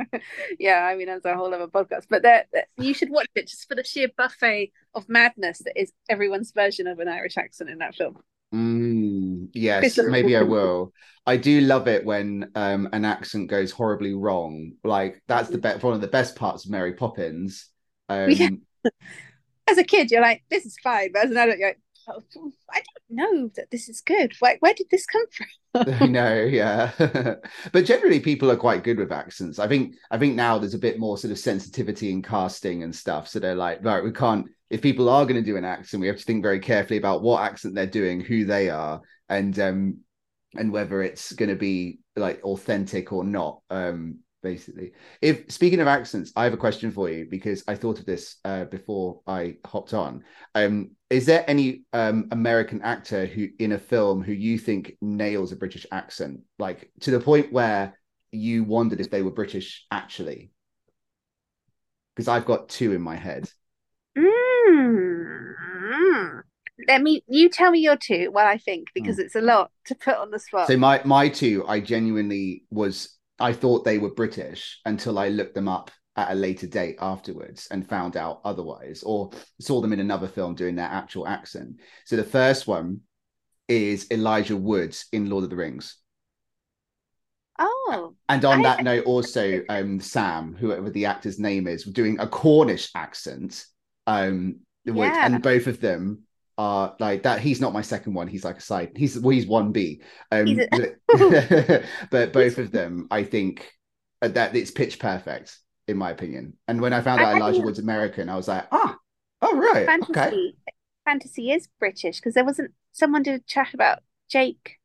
yeah, 0.60 0.84
I 0.84 0.96
mean 0.96 1.08
that's 1.08 1.26
a 1.26 1.36
whole 1.36 1.54
other 1.54 1.68
podcast, 1.68 2.06
but 2.10 2.24
that 2.24 2.48
you 2.78 2.94
should 2.94 3.10
watch 3.10 3.28
it 3.36 3.48
just 3.48 3.68
for 3.68 3.76
the 3.76 3.84
sheer 3.84 4.10
buffet 4.16 4.72
of 4.94 5.10
madness 5.10 5.60
that 5.60 5.80
is 5.80 5.92
everyone's 6.10 6.52
version 6.52 6.88
of 6.88 7.00
an 7.00 7.08
Irish 7.08 7.38
accent 7.38 7.70
in 7.70 7.80
that 7.80 7.96
film. 7.96 8.18
Mm, 8.54 9.50
yes, 9.54 9.98
maybe 9.98 10.36
I 10.36 10.42
will. 10.44 10.94
I 11.26 11.38
do 11.38 11.62
love 11.62 11.88
it 11.88 12.06
when 12.06 12.52
um 12.56 12.88
an 12.94 13.06
accent 13.06 13.50
goes 13.50 13.72
horribly 13.72 14.14
wrong. 14.14 14.74
Like 14.84 15.22
that's 15.28 15.50
the 15.50 15.58
best 15.58 15.84
one 15.84 15.94
of 15.94 16.02
the 16.02 16.08
best 16.08 16.36
parts 16.36 16.66
of 16.66 16.72
Mary 16.72 16.94
Poppins. 16.94 17.70
Um 18.08 18.30
Yeah. 18.30 18.50
As 19.68 19.80
a 19.80 19.84
kid, 19.84 20.12
you're 20.12 20.22
like, 20.22 20.44
this 20.52 20.64
is 20.64 20.78
fine, 20.84 21.12
but 21.12 21.26
as 21.26 21.32
an 21.32 21.38
adult, 21.38 21.58
you're 21.58 21.70
like, 21.70 21.80
oh, 22.08 22.52
I 22.72 22.82
don't 22.82 23.10
know 23.10 23.52
that 23.56 23.72
this 23.72 23.90
is 23.90 24.02
good. 24.02 24.34
Where, 24.40 24.58
where 24.60 24.76
did 24.76 24.92
this 24.92 25.08
come 25.08 25.26
from? 25.32 25.48
I 26.02 26.06
know, 26.06 26.36
yeah. 26.36 26.92
but 27.72 27.86
generally 27.86 28.20
people 28.20 28.52
are 28.52 28.58
quite 28.58 28.84
good 28.84 29.00
with 29.00 29.12
accents. 29.12 29.58
I 29.58 29.68
think 29.68 29.96
I 30.12 30.20
think 30.20 30.36
now 30.36 30.60
there's 30.60 30.76
a 30.76 30.80
bit 30.80 31.00
more 31.00 31.18
sort 31.18 31.32
of 31.32 31.40
sensitivity 31.40 32.12
in 32.12 32.22
casting 32.22 32.84
and 32.84 32.96
stuff. 32.96 33.28
So 33.28 33.40
they're 33.40 33.56
like, 33.56 33.84
right, 33.84 34.04
we 34.04 34.12
can't 34.12 34.46
if 34.70 34.82
people 34.82 35.10
are 35.10 35.26
going 35.26 35.42
to 35.42 35.46
do 35.52 35.58
an 35.58 35.66
accent, 35.66 36.02
we 36.02 36.08
have 36.08 36.18
to 36.18 36.24
think 36.24 36.42
very 36.42 36.60
carefully 36.60 36.98
about 36.98 37.22
what 37.22 37.44
accent 37.44 37.76
they're 37.76 37.86
doing, 37.86 38.20
who 38.20 38.46
they 38.46 38.70
are, 38.70 39.02
and 39.30 39.58
um 39.60 39.98
and 40.56 40.72
whether 40.72 41.02
it's 41.02 41.34
going 41.34 41.50
to 41.50 41.56
be 41.56 42.00
like 42.16 42.44
authentic 42.44 43.12
or 43.12 43.24
not. 43.24 43.62
Um 43.70 44.20
basically. 44.42 44.92
If 45.24 45.52
speaking 45.52 45.80
of 45.80 45.88
accents, 45.88 46.32
I 46.36 46.44
have 46.44 46.54
a 46.54 46.58
question 46.58 46.92
for 46.92 47.10
you 47.10 47.26
because 47.30 47.64
I 47.68 47.76
thought 47.76 48.00
of 48.00 48.06
this 48.06 48.38
uh 48.46 48.66
before 48.66 49.22
I 49.28 49.58
hopped 49.66 49.94
on. 49.94 50.24
Um 50.54 50.92
is 51.10 51.26
there 51.26 51.44
any 51.48 51.84
um 51.94 52.28
American 52.32 52.82
actor 52.82 53.26
who 53.26 53.48
in 53.60 53.72
a 53.72 53.80
film 53.80 54.24
who 54.24 54.34
you 54.34 54.58
think 54.58 54.98
nails 55.02 55.52
a 55.52 55.56
British 55.56 55.86
accent, 55.92 56.42
like 56.60 56.92
to 57.02 57.12
the 57.12 57.20
point 57.20 57.52
where 57.52 57.98
you 58.32 58.64
wondered 58.64 59.00
if 59.00 59.10
they 59.10 59.22
were 59.22 59.32
British 59.32 59.86
actually? 59.92 60.52
Because 62.16 62.28
I've 62.28 62.46
got 62.46 62.70
two 62.70 62.94
in 62.94 63.02
my 63.02 63.16
head. 63.16 63.50
Mm. 64.68 66.42
Let 66.88 67.02
me, 67.02 67.24
you 67.28 67.50
tell 67.50 67.72
me 67.72 67.80
your 67.80 67.96
two 67.96 68.30
while 68.32 68.48
I 68.48 68.58
think, 68.58 68.90
because 68.94 69.18
it's 69.18 69.36
a 69.36 69.42
lot 69.42 69.72
to 69.86 69.96
put 69.96 70.16
on 70.18 70.30
the 70.32 70.40
spot. 70.40 70.68
So 70.68 70.78
my 70.78 71.02
my 71.06 71.30
two, 71.30 71.66
I 71.68 71.80
genuinely 71.80 72.66
was 72.70 73.18
I 73.40 73.54
thought 73.54 73.86
they 73.86 73.98
were 73.98 74.14
British 74.14 74.80
until 74.86 75.18
I 75.18 75.30
looked 75.30 75.56
them 75.56 75.68
up 75.68 75.92
at 76.18 76.32
a 76.32 76.36
later 76.36 76.68
date 76.68 76.98
afterwards 77.00 77.68
and 77.72 77.88
found 77.88 78.18
out 78.18 78.42
otherwise, 78.46 79.04
or 79.04 79.32
saw 79.60 79.82
them 79.82 79.94
in 79.94 80.00
another 80.00 80.28
film 80.28 80.56
doing 80.56 80.76
their 80.76 80.86
actual 80.86 81.28
accent. 81.28 81.80
So 82.06 82.16
the 82.16 82.24
first 82.24 82.68
one 82.68 83.02
is 83.68 84.08
Elijah 84.12 84.56
Woods 84.56 85.08
in 85.12 85.30
Lord 85.30 85.44
of 85.44 85.50
the 85.50 85.56
Rings. 85.56 85.98
Oh, 87.58 88.16
And 88.30 88.44
on 88.46 88.60
I- 88.60 88.64
that 88.64 88.84
note, 88.84 89.06
also 89.06 89.62
um, 89.70 90.00
Sam, 90.00 90.56
whoever 90.56 90.90
the 90.90 91.06
actor's 91.06 91.40
name 91.40 91.68
is, 91.68 91.84
doing 91.84 92.20
a 92.20 92.28
Cornish 92.28 92.92
accent. 92.96 93.66
Um, 94.08 94.60
which, 94.86 94.96
Yeah. 94.96 95.26
and 95.26 95.42
both 95.42 95.68
of 95.68 95.82
them 95.82 96.24
are 96.58 96.96
like 97.00 97.24
that. 97.24 97.40
He's 97.40 97.62
not 97.62 97.74
my 97.74 97.82
second 97.82 98.14
one. 98.14 98.28
He's 98.28 98.46
like 98.46 98.58
a 98.58 98.62
side. 98.62 98.92
He's 98.96 99.20
well, 99.20 99.32
he's 99.32 99.48
one 99.48 99.72
B. 99.72 100.02
Um, 100.32 100.46
He's 100.46 100.60
but 102.12 102.34
both 102.34 102.58
of 102.58 102.72
them, 102.72 103.08
I 103.12 103.24
think 103.24 103.72
uh, 104.22 104.30
that 104.30 104.56
it's 104.56 104.72
pitch 104.72 105.00
perfect 105.00 105.58
in 105.88 105.98
my 105.98 106.12
opinion. 106.12 106.54
And 106.68 106.82
when 106.82 106.94
I 106.94 107.02
found 107.02 107.22
out 107.22 107.36
Elijah 107.36 107.62
Wood's 107.62 107.80
American, 107.80 108.30
I 108.30 108.36
was 108.36 108.48
like, 108.48 108.66
ah, 108.72 108.96
oh 109.42 109.58
right, 109.58 109.86
fantasy. 109.86 110.12
okay. 110.12 110.54
Fantasy 111.06 111.52
is 111.52 111.68
British 111.80 112.18
because 112.18 112.34
there 112.34 112.46
wasn't 112.46 112.72
someone 112.92 113.24
did 113.24 113.36
a 113.40 113.44
chat 113.44 113.74
about 113.74 114.00
Jake. 114.30 114.78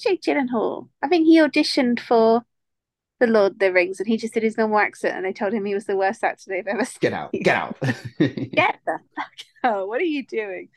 Jake 0.00 0.22
Gyllenhaal. 0.22 0.88
I 1.02 1.08
think 1.08 1.26
he 1.26 1.38
auditioned 1.38 2.00
for 2.00 2.44
the 3.18 3.26
Lord 3.26 3.52
of 3.52 3.58
the 3.58 3.72
Rings 3.72 3.98
and 3.98 4.08
he 4.08 4.16
just 4.16 4.34
did 4.34 4.42
his 4.42 4.58
normal 4.58 4.78
accent 4.78 5.16
and 5.16 5.24
they 5.24 5.32
told 5.32 5.52
him 5.52 5.64
he 5.64 5.74
was 5.74 5.86
the 5.86 5.96
worst 5.96 6.22
actor 6.22 6.44
they've 6.48 6.66
ever 6.66 6.84
seen. 6.84 6.98
Get 7.00 7.12
out, 7.12 7.32
get 7.32 7.56
out. 7.56 7.76
Get 8.18 8.78
the 8.86 8.98
fuck 9.16 9.32
out. 9.64 9.88
What 9.88 10.00
are 10.00 10.04
you 10.04 10.26
doing? 10.26 10.68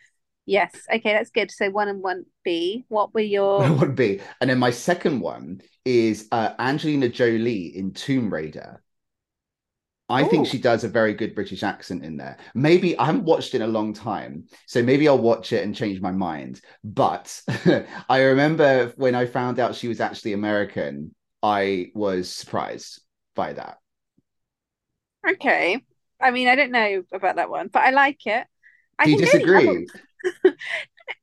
Yes. 0.46 0.72
Okay, 0.91 1.13
that's 1.13 1.29
good. 1.29 1.51
So 1.51 1.69
one 1.69 1.89
and 1.89 2.01
one 2.01 2.25
B. 2.43 2.86
What 2.88 3.13
were 3.13 3.19
your 3.19 3.60
That 3.79 3.96
B? 3.96 4.19
And 4.41 4.50
then 4.50 4.58
my 4.58 4.72
second 4.72 5.19
one 5.19 5.62
is 5.86 6.27
uh, 6.31 6.53
Angelina 6.58 7.10
Jolie 7.10 7.77
in 7.77 7.93
Tomb 7.93 8.34
Raider. 8.34 8.81
I 10.12 10.24
think 10.24 10.48
she 10.48 10.58
does 10.58 10.84
a 10.84 10.88
very 10.89 11.13
good 11.13 11.36
British 11.36 11.62
accent 11.62 12.03
in 12.03 12.17
there. 12.17 12.38
Maybe 12.55 12.98
I 12.98 13.05
haven't 13.05 13.25
watched 13.25 13.53
it 13.53 13.58
in 13.58 13.62
a 13.62 13.67
long 13.67 13.93
time, 13.93 14.46
so 14.65 14.81
maybe 14.81 15.08
I'll 15.08 15.19
watch 15.19 15.53
it 15.53 15.63
and 15.63 15.75
change 15.75 16.01
my 16.01 16.12
mind. 16.12 16.62
But 16.84 17.39
I 18.10 18.24
remember 18.24 18.91
when 18.96 19.13
I 19.13 19.27
found 19.27 19.60
out 19.60 19.75
she 19.75 19.88
was 19.88 20.01
actually 20.01 20.34
American, 20.34 21.13
I 21.41 21.91
was 21.93 22.29
surprised 22.29 23.01
by 23.36 23.53
that. 23.53 23.77
Okay. 25.27 25.84
I 26.22 26.31
mean, 26.31 26.48
I 26.48 26.55
don't 26.55 26.72
know 26.72 27.03
about 27.13 27.38
that 27.38 27.50
one, 27.50 27.67
but 27.67 27.84
I 27.84 27.91
like 27.91 28.25
it. 28.25 28.46
I 28.98 29.05
Do 29.05 29.12
you 29.12 29.17
disagree? 29.17 29.88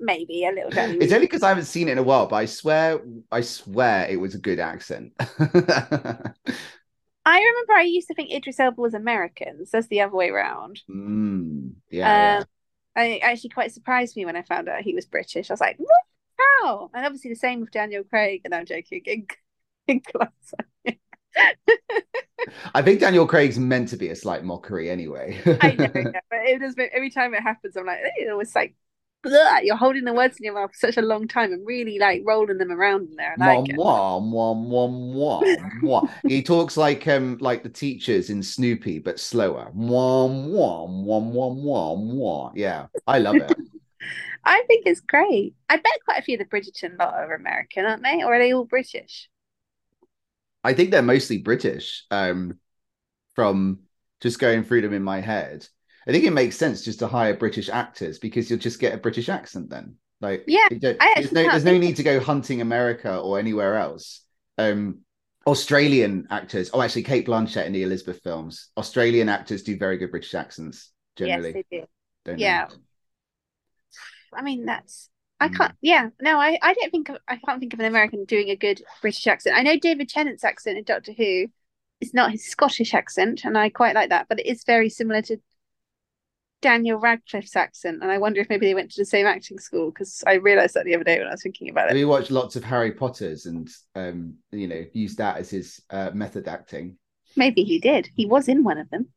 Maybe 0.00 0.46
a 0.46 0.50
little 0.50 0.70
bit. 0.70 1.02
It's 1.02 1.12
only 1.12 1.26
because 1.26 1.42
I 1.42 1.50
haven't 1.50 1.66
seen 1.66 1.88
it 1.88 1.92
in 1.92 1.98
a 1.98 2.02
while, 2.02 2.26
but 2.26 2.36
I 2.36 2.46
swear, 2.46 3.00
I 3.30 3.42
swear 3.42 4.06
it 4.08 4.16
was 4.16 4.34
a 4.34 4.38
good 4.38 4.58
accent. 4.58 5.12
I 5.18 7.38
remember 7.38 7.74
I 7.74 7.82
used 7.82 8.08
to 8.08 8.14
think 8.14 8.32
Idris 8.32 8.60
Elba 8.60 8.80
was 8.80 8.94
American, 8.94 9.66
so 9.66 9.76
that's 9.76 9.88
the 9.88 10.00
other 10.00 10.14
way 10.14 10.30
around. 10.30 10.80
Mm, 10.88 11.72
yeah, 11.90 12.06
yeah. 12.06 12.38
Um, 12.38 12.44
I 12.96 13.18
actually 13.18 13.50
quite 13.50 13.72
surprised 13.72 14.16
me 14.16 14.24
when 14.24 14.36
I 14.36 14.42
found 14.42 14.68
out 14.68 14.82
he 14.82 14.94
was 14.94 15.04
British. 15.04 15.50
I 15.50 15.52
was 15.52 15.60
like, 15.60 15.76
what? 15.78 15.90
How? 16.38 16.90
And 16.94 17.04
obviously 17.04 17.30
the 17.30 17.36
same 17.36 17.60
with 17.60 17.70
Daniel 17.70 18.04
Craig. 18.04 18.42
And 18.44 18.54
I'm 18.54 18.64
joking. 18.64 19.26
In, 19.88 20.02
Onion. 20.14 20.98
I 22.74 22.82
think 22.82 23.00
Daniel 23.00 23.26
Craig's 23.26 23.58
meant 23.58 23.88
to 23.88 23.96
be 23.96 24.08
a 24.08 24.16
slight 24.16 24.44
mockery 24.44 24.90
anyway. 24.90 25.40
I 25.60 25.72
know, 25.72 25.90
yeah, 25.94 26.20
but 26.30 26.40
it 26.44 26.60
does. 26.60 26.74
Every 26.92 27.10
time 27.10 27.34
it 27.34 27.42
happens, 27.42 27.76
I'm 27.76 27.86
like, 27.86 27.98
it 28.18 28.36
was 28.36 28.54
like, 28.54 28.74
you're 29.62 29.76
holding 29.76 30.04
the 30.04 30.12
words 30.12 30.36
in 30.38 30.44
your 30.44 30.54
mouth 30.54 30.70
for 30.70 30.78
such 30.78 30.96
a 30.96 31.02
long 31.02 31.26
time 31.26 31.52
and 31.52 31.66
really 31.66 31.98
like 31.98 32.22
rolling 32.24 32.58
them 32.58 32.70
around 32.70 33.08
in 33.10 33.16
there. 33.16 33.34
I 33.40 33.56
like 33.56 33.76
mwah, 33.76 34.22
mwah, 34.22 34.54
mwah, 34.54 34.90
mwah, 35.14 35.80
mwah. 35.82 36.10
he 36.28 36.42
talks 36.42 36.76
like 36.76 37.08
um 37.08 37.36
like 37.40 37.64
the 37.64 37.68
teachers 37.68 38.30
in 38.30 38.42
Snoopy, 38.42 39.00
but 39.00 39.18
slower. 39.18 39.72
Mwah, 39.76 40.30
mwah, 40.30 40.88
mwah, 40.88 41.32
mwah, 41.32 41.56
mwah, 41.60 41.98
mwah. 41.98 42.52
Yeah, 42.54 42.86
I 43.06 43.18
love 43.18 43.36
it. 43.36 43.56
I 44.44 44.62
think 44.68 44.86
it's 44.86 45.00
great. 45.00 45.54
I 45.68 45.76
bet 45.76 46.04
quite 46.04 46.20
a 46.20 46.22
few 46.22 46.38
of 46.38 46.38
the 46.38 46.56
Bridgerton 46.56 46.96
lot 46.98 47.14
are 47.14 47.34
American, 47.34 47.84
aren't 47.84 48.04
they? 48.04 48.22
Or 48.22 48.34
are 48.34 48.38
they 48.38 48.52
all 48.52 48.64
British? 48.64 49.28
I 50.66 50.74
think 50.74 50.90
they're 50.90 51.02
mostly 51.02 51.38
British. 51.38 52.04
Um, 52.10 52.58
from 53.36 53.80
just 54.20 54.38
going 54.38 54.64
through 54.64 54.80
them 54.80 54.94
in 54.94 55.02
my 55.02 55.20
head, 55.20 55.66
I 56.08 56.10
think 56.12 56.24
it 56.24 56.32
makes 56.32 56.56
sense 56.56 56.84
just 56.84 57.00
to 57.00 57.06
hire 57.06 57.36
British 57.36 57.68
actors 57.68 58.18
because 58.18 58.50
you'll 58.50 58.58
just 58.58 58.80
get 58.80 58.94
a 58.94 58.98
British 58.98 59.28
accent 59.28 59.70
then. 59.70 59.96
Like, 60.20 60.44
Yeah, 60.46 60.68
you 60.70 60.78
don't- 60.78 60.96
I 61.00 61.14
there's 61.16 61.32
no 61.32 61.42
there's 61.42 61.64
no 61.64 61.76
need 61.76 61.96
to 61.96 62.02
go 62.02 62.18
hunting 62.18 62.62
America 62.62 63.18
or 63.18 63.38
anywhere 63.38 63.76
else. 63.76 64.22
Um, 64.56 65.02
Australian 65.46 66.26
actors. 66.30 66.70
Oh, 66.72 66.80
actually, 66.80 67.04
Cate 67.04 67.26
Blanchett 67.26 67.66
in 67.66 67.72
the 67.72 67.82
Elizabeth 67.82 68.20
films. 68.22 68.70
Australian 68.76 69.28
actors 69.28 69.62
do 69.62 69.76
very 69.76 69.98
good 69.98 70.10
British 70.10 70.34
accents 70.34 70.90
generally. 71.14 71.52
Yes, 71.54 71.64
they 71.70 71.78
do. 71.78 71.86
don't 72.24 72.38
yeah. 72.38 72.66
they? 72.68 72.74
I 74.32 74.42
mean, 74.42 74.64
that's 74.64 75.08
I 75.38 75.48
Mm. 75.48 75.56
can't. 75.56 75.74
Yeah, 75.82 76.10
no, 76.20 76.38
I 76.40 76.58
I 76.62 76.74
don't 76.74 76.90
think 76.90 77.08
of, 77.10 77.18
I 77.28 77.36
can't 77.36 77.60
think 77.60 77.74
of 77.74 77.80
an 77.80 77.86
American 77.86 78.24
doing 78.24 78.48
a 78.50 78.56
good 78.56 78.82
British 79.02 79.26
accent. 79.26 79.56
I 79.56 79.62
know 79.62 79.76
David 79.78 80.08
Tennant's 80.08 80.44
accent 80.44 80.78
in 80.78 80.84
Doctor 80.84 81.12
Who 81.12 81.48
is 82.00 82.14
not 82.14 82.32
his 82.32 82.46
Scottish 82.46 82.94
accent, 82.94 83.44
and 83.44 83.56
I 83.58 83.68
quite 83.70 83.94
like 83.94 84.10
that, 84.10 84.28
but 84.28 84.40
it 84.40 84.46
is 84.46 84.64
very 84.64 84.88
similar 84.88 85.22
to 85.22 85.38
Daniel 86.62 86.98
Radcliffe's 86.98 87.54
accent, 87.54 88.02
and 88.02 88.10
I 88.10 88.18
wonder 88.18 88.40
if 88.40 88.48
maybe 88.48 88.66
they 88.66 88.74
went 88.74 88.90
to 88.92 89.00
the 89.00 89.04
same 89.04 89.26
acting 89.26 89.58
school 89.58 89.90
because 89.90 90.24
I 90.26 90.34
realized 90.34 90.74
that 90.74 90.84
the 90.84 90.94
other 90.94 91.04
day 91.04 91.18
when 91.18 91.28
I 91.28 91.32
was 91.32 91.42
thinking 91.42 91.68
about 91.68 91.90
it. 91.90 91.94
We 91.94 92.04
watched 92.04 92.30
lots 92.30 92.56
of 92.56 92.64
Harry 92.64 92.92
Potters 92.92 93.46
and 93.46 93.68
um, 93.94 94.36
you 94.50 94.66
know, 94.66 94.84
used 94.92 95.18
that 95.18 95.36
as 95.36 95.50
his 95.50 95.80
uh, 95.90 96.10
method 96.14 96.48
acting. 96.48 96.96
Maybe 97.36 97.62
he 97.62 97.78
did. 97.78 98.10
He 98.16 98.26
was 98.26 98.48
in 98.48 98.64
one 98.64 98.78
of 98.78 98.90
them. 98.90 99.12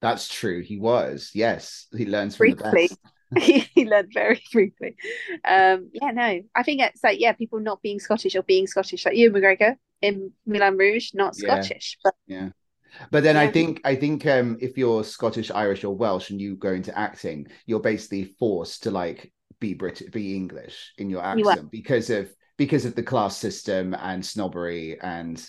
That's 0.00 0.28
true. 0.28 0.62
He 0.62 0.78
was. 0.78 1.30
Yes, 1.34 1.86
he 1.96 2.06
learns 2.06 2.36
from 2.36 2.50
the 2.50 2.56
Briefly. 2.56 2.88
best. 2.88 2.98
he 3.38 3.84
learned 3.84 4.10
very 4.14 4.42
briefly. 4.52 4.96
Um, 5.44 5.90
yeah, 5.92 6.10
no, 6.12 6.40
I 6.54 6.62
think 6.62 6.80
it's 6.80 7.02
like 7.02 7.20
yeah, 7.20 7.32
people 7.32 7.60
not 7.60 7.82
being 7.82 7.98
Scottish 7.98 8.34
or 8.36 8.42
being 8.42 8.66
Scottish, 8.66 9.04
like 9.04 9.16
Ewan 9.16 9.40
McGregor 9.40 9.76
in 10.00 10.32
Moulin 10.46 10.76
Rouge, 10.76 11.10
not 11.14 11.36
Yeah. 11.36 11.62
Scottish, 11.62 11.98
but 12.04 12.14
Yeah. 12.26 12.50
But 13.10 13.24
then 13.24 13.36
I 13.36 13.48
think 13.48 13.80
I 13.84 13.94
think 13.96 14.26
um 14.26 14.56
if 14.60 14.78
you're 14.78 15.04
Scottish, 15.04 15.50
Irish, 15.50 15.84
or 15.84 15.94
Welsh 15.94 16.30
and 16.30 16.40
you 16.40 16.56
go 16.56 16.72
into 16.72 16.96
acting, 16.98 17.48
you're 17.66 17.80
basically 17.80 18.24
forced 18.38 18.84
to 18.84 18.90
like 18.90 19.32
be 19.60 19.74
British, 19.74 20.10
be 20.10 20.34
English 20.34 20.92
in 20.98 21.10
your 21.10 21.22
You 21.34 21.50
accent 21.50 21.70
because 21.70 22.10
of 22.10 22.32
because 22.56 22.84
of 22.84 22.94
the 22.94 23.02
class 23.02 23.36
system 23.36 23.94
and 23.94 24.24
snobbery 24.24 24.98
and 25.00 25.44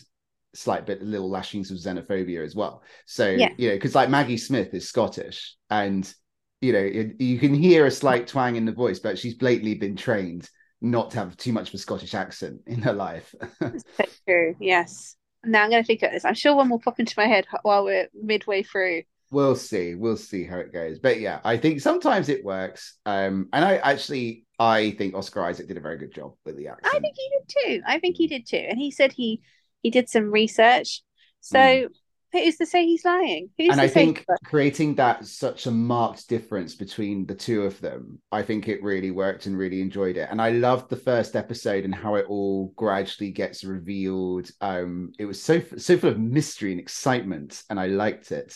slight 0.53 0.85
bit 0.85 1.01
little 1.01 1.29
lashings 1.29 1.71
of 1.71 1.77
xenophobia 1.77 2.43
as 2.43 2.55
well. 2.55 2.83
So 3.05 3.29
Yeah. 3.29 3.53
you 3.57 3.69
know, 3.69 3.75
because 3.75 3.95
like 3.95 4.09
Maggie 4.09 4.37
Smith 4.37 4.73
is 4.73 4.89
Scottish 4.89 5.55
and 5.69 6.11
you 6.61 6.73
know 6.73 6.79
it, 6.79 7.19
you 7.21 7.39
can 7.39 7.53
hear 7.53 7.85
a 7.85 7.91
slight 7.91 8.27
twang 8.27 8.55
in 8.55 8.65
the 8.65 8.71
voice, 8.71 8.99
but 8.99 9.17
she's 9.19 9.35
blatantly 9.35 9.75
been 9.75 9.95
trained 9.95 10.49
not 10.81 11.11
to 11.11 11.17
have 11.17 11.37
too 11.37 11.53
much 11.53 11.69
of 11.69 11.73
a 11.73 11.77
Scottish 11.79 12.13
accent 12.13 12.61
in 12.67 12.81
her 12.81 12.93
life. 12.93 13.33
so 13.61 14.05
true. 14.27 14.55
Yes. 14.59 15.15
Now 15.43 15.63
I'm 15.63 15.69
going 15.69 15.81
to 15.81 15.87
think 15.87 16.03
of 16.03 16.11
this. 16.11 16.25
I'm 16.25 16.33
sure 16.33 16.55
one 16.55 16.69
will 16.69 16.79
pop 16.79 16.99
into 16.99 17.13
my 17.17 17.25
head 17.25 17.45
while 17.61 17.83
we're 17.83 18.09
midway 18.13 18.63
through. 18.63 19.03
We'll 19.31 19.55
see. 19.55 19.95
We'll 19.95 20.17
see 20.17 20.43
how 20.43 20.57
it 20.57 20.71
goes. 20.71 20.99
But 20.99 21.19
yeah, 21.19 21.39
I 21.43 21.57
think 21.57 21.81
sometimes 21.81 22.29
it 22.29 22.43
works. 22.45 22.97
Um, 23.05 23.49
and 23.53 23.63
I 23.65 23.77
actually 23.77 24.45
I 24.59 24.91
think 24.91 25.15
Oscar 25.15 25.43
Isaac 25.43 25.67
did 25.67 25.77
a 25.77 25.81
very 25.81 25.97
good 25.97 26.13
job 26.13 26.33
with 26.45 26.57
the 26.57 26.69
accent. 26.69 26.93
I 26.95 26.99
think 26.99 27.15
he 27.15 27.29
did 27.29 27.53
too. 27.79 27.81
I 27.87 27.99
think 27.99 28.15
he 28.15 28.27
did 28.27 28.47
too. 28.47 28.65
And 28.69 28.77
he 28.79 28.91
said 28.91 29.11
he 29.11 29.41
he 29.83 29.89
did 29.89 30.09
some 30.09 30.31
research. 30.31 31.01
So 31.41 31.57
Mm. 31.57 31.87
Who's 32.31 32.57
to 32.57 32.65
say 32.65 32.85
he's 32.85 33.05
lying? 33.05 33.49
Who's 33.57 33.69
and 33.71 33.81
I 33.81 33.87
think 33.87 34.25
creating 34.43 34.95
that 34.95 35.25
such 35.25 35.65
a 35.65 35.71
marked 35.71 36.27
difference 36.29 36.75
between 36.75 37.25
the 37.25 37.35
two 37.35 37.63
of 37.63 37.79
them, 37.81 38.19
I 38.31 38.43
think 38.43 38.67
it 38.67 38.83
really 38.83 39.11
worked 39.11 39.45
and 39.45 39.57
really 39.57 39.81
enjoyed 39.81 40.17
it. 40.17 40.27
And 40.31 40.41
I 40.41 40.51
loved 40.51 40.89
the 40.89 40.95
first 40.97 41.35
episode 41.35 41.85
and 41.85 41.93
how 41.93 42.15
it 42.15 42.25
all 42.27 42.67
gradually 42.75 43.31
gets 43.31 43.63
revealed. 43.63 44.49
Um, 44.61 45.11
it 45.19 45.25
was 45.25 45.41
so 45.41 45.61
so 45.77 45.97
full 45.97 46.09
of 46.11 46.19
mystery 46.19 46.71
and 46.71 46.79
excitement, 46.79 47.63
and 47.69 47.79
I 47.79 47.87
liked 47.87 48.31
it. 48.31 48.55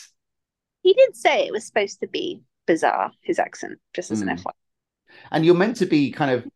he 0.82 0.92
did 0.94 1.16
say 1.16 1.46
it 1.46 1.52
was 1.52 1.66
supposed 1.66 2.00
to 2.00 2.06
be 2.08 2.42
bizarre, 2.66 3.12
his 3.22 3.38
accent, 3.38 3.78
just 3.94 4.10
as 4.10 4.22
an 4.22 4.28
Mm. 4.28 4.38
FYI. 4.38 4.52
and 5.32 5.44
you're 5.46 5.54
meant 5.54 5.76
to 5.76 5.86
be 5.86 6.10
kind 6.10 6.30
of 6.30 6.46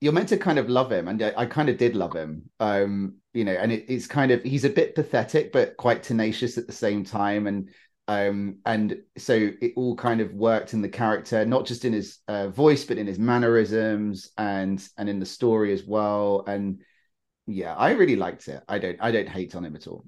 you're 0.00 0.12
meant 0.12 0.28
to 0.30 0.36
kind 0.38 0.58
of 0.58 0.68
love 0.68 0.92
him 0.92 1.08
and 1.08 1.22
I, 1.22 1.32
I 1.36 1.46
kind 1.46 1.68
of 1.68 1.78
did 1.78 1.96
love 1.96 2.14
him 2.14 2.50
um 2.60 3.16
you 3.36 3.44
know 3.44 3.52
and 3.52 3.70
it, 3.70 3.84
it's 3.88 4.06
kind 4.06 4.32
of 4.32 4.42
he's 4.42 4.64
a 4.64 4.70
bit 4.70 4.94
pathetic 4.94 5.52
but 5.52 5.76
quite 5.76 6.02
tenacious 6.02 6.56
at 6.58 6.66
the 6.66 6.72
same 6.72 7.04
time 7.04 7.46
and 7.46 7.68
um 8.08 8.56
and 8.64 8.98
so 9.18 9.50
it 9.60 9.72
all 9.76 9.94
kind 9.94 10.20
of 10.20 10.32
worked 10.32 10.72
in 10.72 10.80
the 10.80 10.88
character 10.88 11.44
not 11.44 11.66
just 11.66 11.84
in 11.84 11.92
his 11.92 12.18
uh, 12.28 12.48
voice 12.48 12.84
but 12.84 12.98
in 12.98 13.06
his 13.06 13.18
mannerisms 13.18 14.30
and 14.38 14.88
and 14.96 15.08
in 15.08 15.20
the 15.20 15.26
story 15.26 15.72
as 15.72 15.84
well 15.84 16.44
and 16.46 16.80
yeah 17.46 17.74
i 17.74 17.90
really 17.90 18.16
liked 18.16 18.48
it 18.48 18.62
i 18.68 18.78
don't 18.78 18.96
i 19.00 19.10
don't 19.10 19.28
hate 19.28 19.54
on 19.54 19.64
him 19.64 19.76
at 19.76 19.86
all 19.86 20.04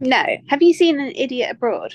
No. 0.00 0.24
Have 0.48 0.62
you 0.62 0.74
seen 0.74 0.98
an 0.98 1.12
idiot 1.14 1.52
abroad? 1.52 1.94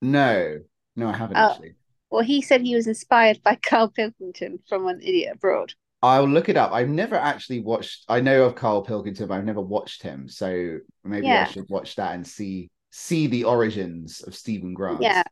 no 0.00 0.58
no 0.96 1.08
i 1.08 1.12
haven't 1.12 1.36
Oh. 1.36 1.50
actually 1.50 1.74
Well, 2.10 2.22
he 2.24 2.42
said 2.42 2.60
he 2.60 2.74
was 2.74 2.86
inspired 2.86 3.42
by 3.42 3.54
Karl 3.56 3.88
Pilkington 3.88 4.58
from 4.68 4.86
an 4.86 5.00
idiot 5.00 5.32
abroad. 5.36 5.72
I'll 6.02 6.28
look 6.28 6.48
it 6.48 6.56
up. 6.56 6.72
I've 6.72 6.88
never 6.88 7.14
actually 7.14 7.60
watched. 7.60 8.04
I 8.08 8.20
know 8.20 8.44
of 8.44 8.56
Karl 8.56 8.82
Pilkington, 8.82 9.28
but 9.28 9.34
I've 9.34 9.44
never 9.44 9.60
watched 9.60 10.02
him. 10.02 10.28
So 10.28 10.78
maybe 11.04 11.28
I 11.28 11.44
should 11.44 11.68
watch 11.68 11.96
that 11.96 12.14
and 12.14 12.26
see 12.26 12.70
see 12.90 13.26
the 13.26 13.44
origins 13.44 14.22
of 14.22 14.34
Stephen 14.34 14.74
Grant. 14.74 15.00
Yeah. 15.00 15.22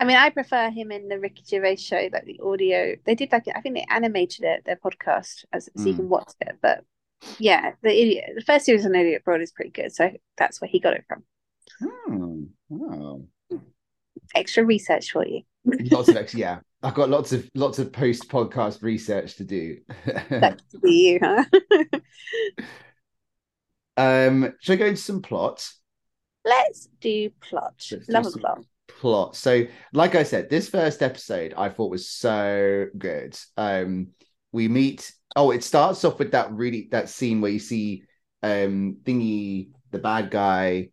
I 0.00 0.04
mean, 0.04 0.16
I 0.16 0.30
prefer 0.30 0.70
him 0.70 0.90
in 0.90 1.08
the 1.08 1.20
Ricky 1.20 1.42
Gervais 1.48 1.76
show, 1.76 2.08
like 2.12 2.24
the 2.24 2.40
audio. 2.44 2.96
They 3.04 3.14
did 3.14 3.30
like 3.30 3.44
I 3.54 3.60
think 3.60 3.76
they 3.76 3.86
animated 3.88 4.44
it, 4.44 4.64
their 4.64 4.76
podcast, 4.76 5.44
as 5.52 5.68
so 5.76 5.84
you 5.84 5.92
Mm. 5.92 5.96
can 5.96 6.08
watch 6.08 6.32
it. 6.40 6.56
But 6.60 6.84
yeah, 7.38 7.72
the 7.82 7.90
idiot, 7.90 8.30
the 8.34 8.42
first 8.42 8.64
series 8.66 8.84
on 8.84 8.94
Idiot 8.94 9.20
Abroad 9.20 9.40
is 9.42 9.52
pretty 9.52 9.70
good, 9.70 9.94
so 9.94 10.10
that's 10.36 10.60
where 10.60 10.68
he 10.68 10.80
got 10.80 10.94
it 10.94 11.04
from. 11.06 11.24
Hmm. 11.80 12.44
Oh. 12.72 13.28
Extra 14.34 14.64
research 14.64 15.10
for 15.12 15.26
you. 15.26 15.42
Lots 15.64 16.08
of 16.08 16.16
ex- 16.16 16.34
yeah. 16.34 16.60
I've 16.82 16.94
got 16.94 17.08
lots 17.08 17.32
of 17.32 17.48
lots 17.54 17.78
of 17.78 17.92
post 17.92 18.28
podcast 18.28 18.82
research 18.82 19.36
to 19.36 19.44
do. 19.44 19.78
That's 20.28 20.62
you, 20.82 21.18
huh? 21.22 21.44
um, 23.96 24.52
should 24.60 24.72
I 24.74 24.76
go 24.76 24.86
into 24.86 25.00
some 25.00 25.22
plots? 25.22 25.80
Let's 26.44 26.88
do 27.00 27.30
plot. 27.40 27.74
Let's 27.90 28.06
do 28.06 28.12
Love 28.12 28.26
a 28.26 28.30
plot. 28.32 28.64
plot. 28.88 29.36
So, 29.36 29.64
like 29.92 30.14
I 30.14 30.24
said, 30.24 30.50
this 30.50 30.68
first 30.68 31.02
episode 31.02 31.54
I 31.56 31.70
thought 31.70 31.90
was 31.90 32.08
so 32.10 32.86
good. 32.98 33.38
Um, 33.56 34.08
we 34.52 34.68
meet. 34.68 35.10
Oh, 35.36 35.50
it 35.50 35.64
starts 35.64 36.04
off 36.04 36.18
with 36.18 36.32
that 36.32 36.52
really 36.52 36.88
that 36.90 37.08
scene 37.08 37.40
where 37.40 37.50
you 37.50 37.58
see 37.58 38.04
um 38.42 38.98
thingy, 39.04 39.70
the 39.90 39.98
bad 39.98 40.30
guy. 40.30 40.90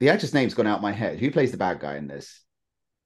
The 0.00 0.08
actor's 0.08 0.34
name's 0.34 0.54
gone 0.54 0.66
out 0.66 0.82
my 0.82 0.90
head. 0.92 1.20
Who 1.20 1.30
plays 1.30 1.52
the 1.52 1.58
bad 1.58 1.78
guy 1.78 1.96
in 1.96 2.08
this? 2.08 2.41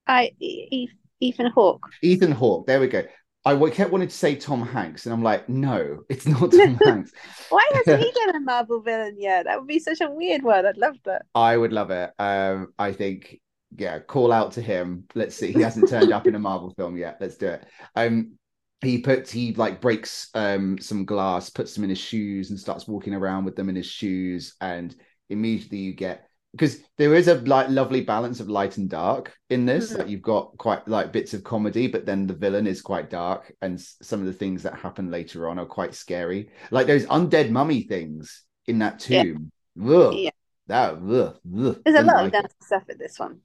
I 0.07 0.31
E- 0.39 0.89
Ethan 1.19 1.51
Hawke. 1.51 1.87
Ethan 2.01 2.31
Hawke. 2.31 2.67
There 2.67 2.79
we 2.79 2.87
go. 2.87 3.03
I 3.45 3.69
kept 3.69 3.91
wanting 3.91 4.09
to 4.09 4.13
say 4.15 4.35
Tom 4.35 4.61
Hanks, 4.61 5.05
and 5.05 5.13
I'm 5.13 5.23
like, 5.23 5.47
no, 5.47 6.03
it's 6.09 6.27
not 6.27 6.51
Tom 6.51 6.75
Hanks. 6.83 7.11
Why 7.49 7.65
hasn't 7.73 8.01
he 8.01 8.11
done 8.25 8.35
a 8.35 8.39
Marvel 8.41 8.81
villain 8.81 9.15
yet? 9.17 9.45
That 9.45 9.59
would 9.59 9.67
be 9.67 9.79
such 9.79 10.01
a 10.01 10.09
weird 10.09 10.43
one. 10.43 10.65
I'd 10.65 10.77
love 10.77 10.97
that. 11.05 11.25
I 11.33 11.55
would 11.55 11.71
love 11.71 11.89
it. 11.91 12.11
Um, 12.19 12.73
I 12.77 12.91
think, 12.91 13.39
yeah, 13.75 13.99
call 13.99 14.33
out 14.33 14.53
to 14.53 14.61
him. 14.61 15.05
Let's 15.15 15.35
see. 15.35 15.53
He 15.53 15.61
hasn't 15.61 15.89
turned 15.89 16.11
up 16.11 16.27
in 16.27 16.35
a 16.35 16.39
Marvel 16.39 16.73
film 16.75 16.97
yet. 16.97 17.17
Let's 17.21 17.37
do 17.37 17.47
it. 17.47 17.65
Um, 17.95 18.33
he 18.81 18.99
puts 18.99 19.31
he 19.31 19.53
like 19.53 19.81
breaks 19.81 20.29
um 20.35 20.77
some 20.77 21.05
glass, 21.05 21.49
puts 21.49 21.73
them 21.73 21.83
in 21.83 21.89
his 21.89 21.97
shoes, 21.99 22.49
and 22.49 22.59
starts 22.59 22.87
walking 22.87 23.13
around 23.13 23.45
with 23.45 23.55
them 23.55 23.69
in 23.69 23.75
his 23.75 23.87
shoes. 23.87 24.55
And 24.61 24.93
immediately 25.29 25.79
you 25.79 25.93
get 25.93 26.27
because 26.57 26.79
there 26.97 27.13
is 27.13 27.27
a 27.27 27.35
like 27.35 27.69
lovely 27.69 28.01
balance 28.01 28.39
of 28.39 28.49
light 28.49 28.77
and 28.77 28.89
dark 28.89 29.37
in 29.49 29.65
this. 29.65 29.93
Mhm. 29.93 29.97
Like 29.99 30.07
you've 30.09 30.21
got 30.23 30.57
quite 30.57 30.87
like 30.87 31.11
bits 31.11 31.33
of 31.33 31.43
comedy, 31.43 31.87
but 31.87 32.05
then 32.05 32.25
the 32.27 32.33
villain 32.33 32.65
is 32.67 32.81
quite 32.81 33.09
dark, 33.09 33.53
and 33.61 33.75
s- 33.75 33.95
some 34.01 34.19
of 34.19 34.25
the 34.25 34.33
things 34.33 34.63
that 34.63 34.73
happen 34.75 35.11
later 35.11 35.47
on 35.47 35.59
are 35.59 35.65
quite 35.65 35.93
scary. 35.93 36.49
Like 36.71 36.87
those 36.87 37.05
undead 37.05 37.51
mummy 37.51 37.83
things 37.83 38.43
in 38.65 38.79
that 38.79 39.07
Yeah. 39.07 39.23
tomb. 39.23 39.51
Ugh. 39.81 40.13
Yeah. 40.15 40.29
That 40.67 40.95
ugh, 40.95 41.39
ugh, 41.57 41.81
There's 41.85 41.95
a 41.99 42.03
lot 42.03 42.23
like 42.25 42.33
of 42.33 42.45
it. 42.45 42.53
stuff 42.61 42.89
in 42.89 42.97
this 42.97 43.17
one. 43.19 43.39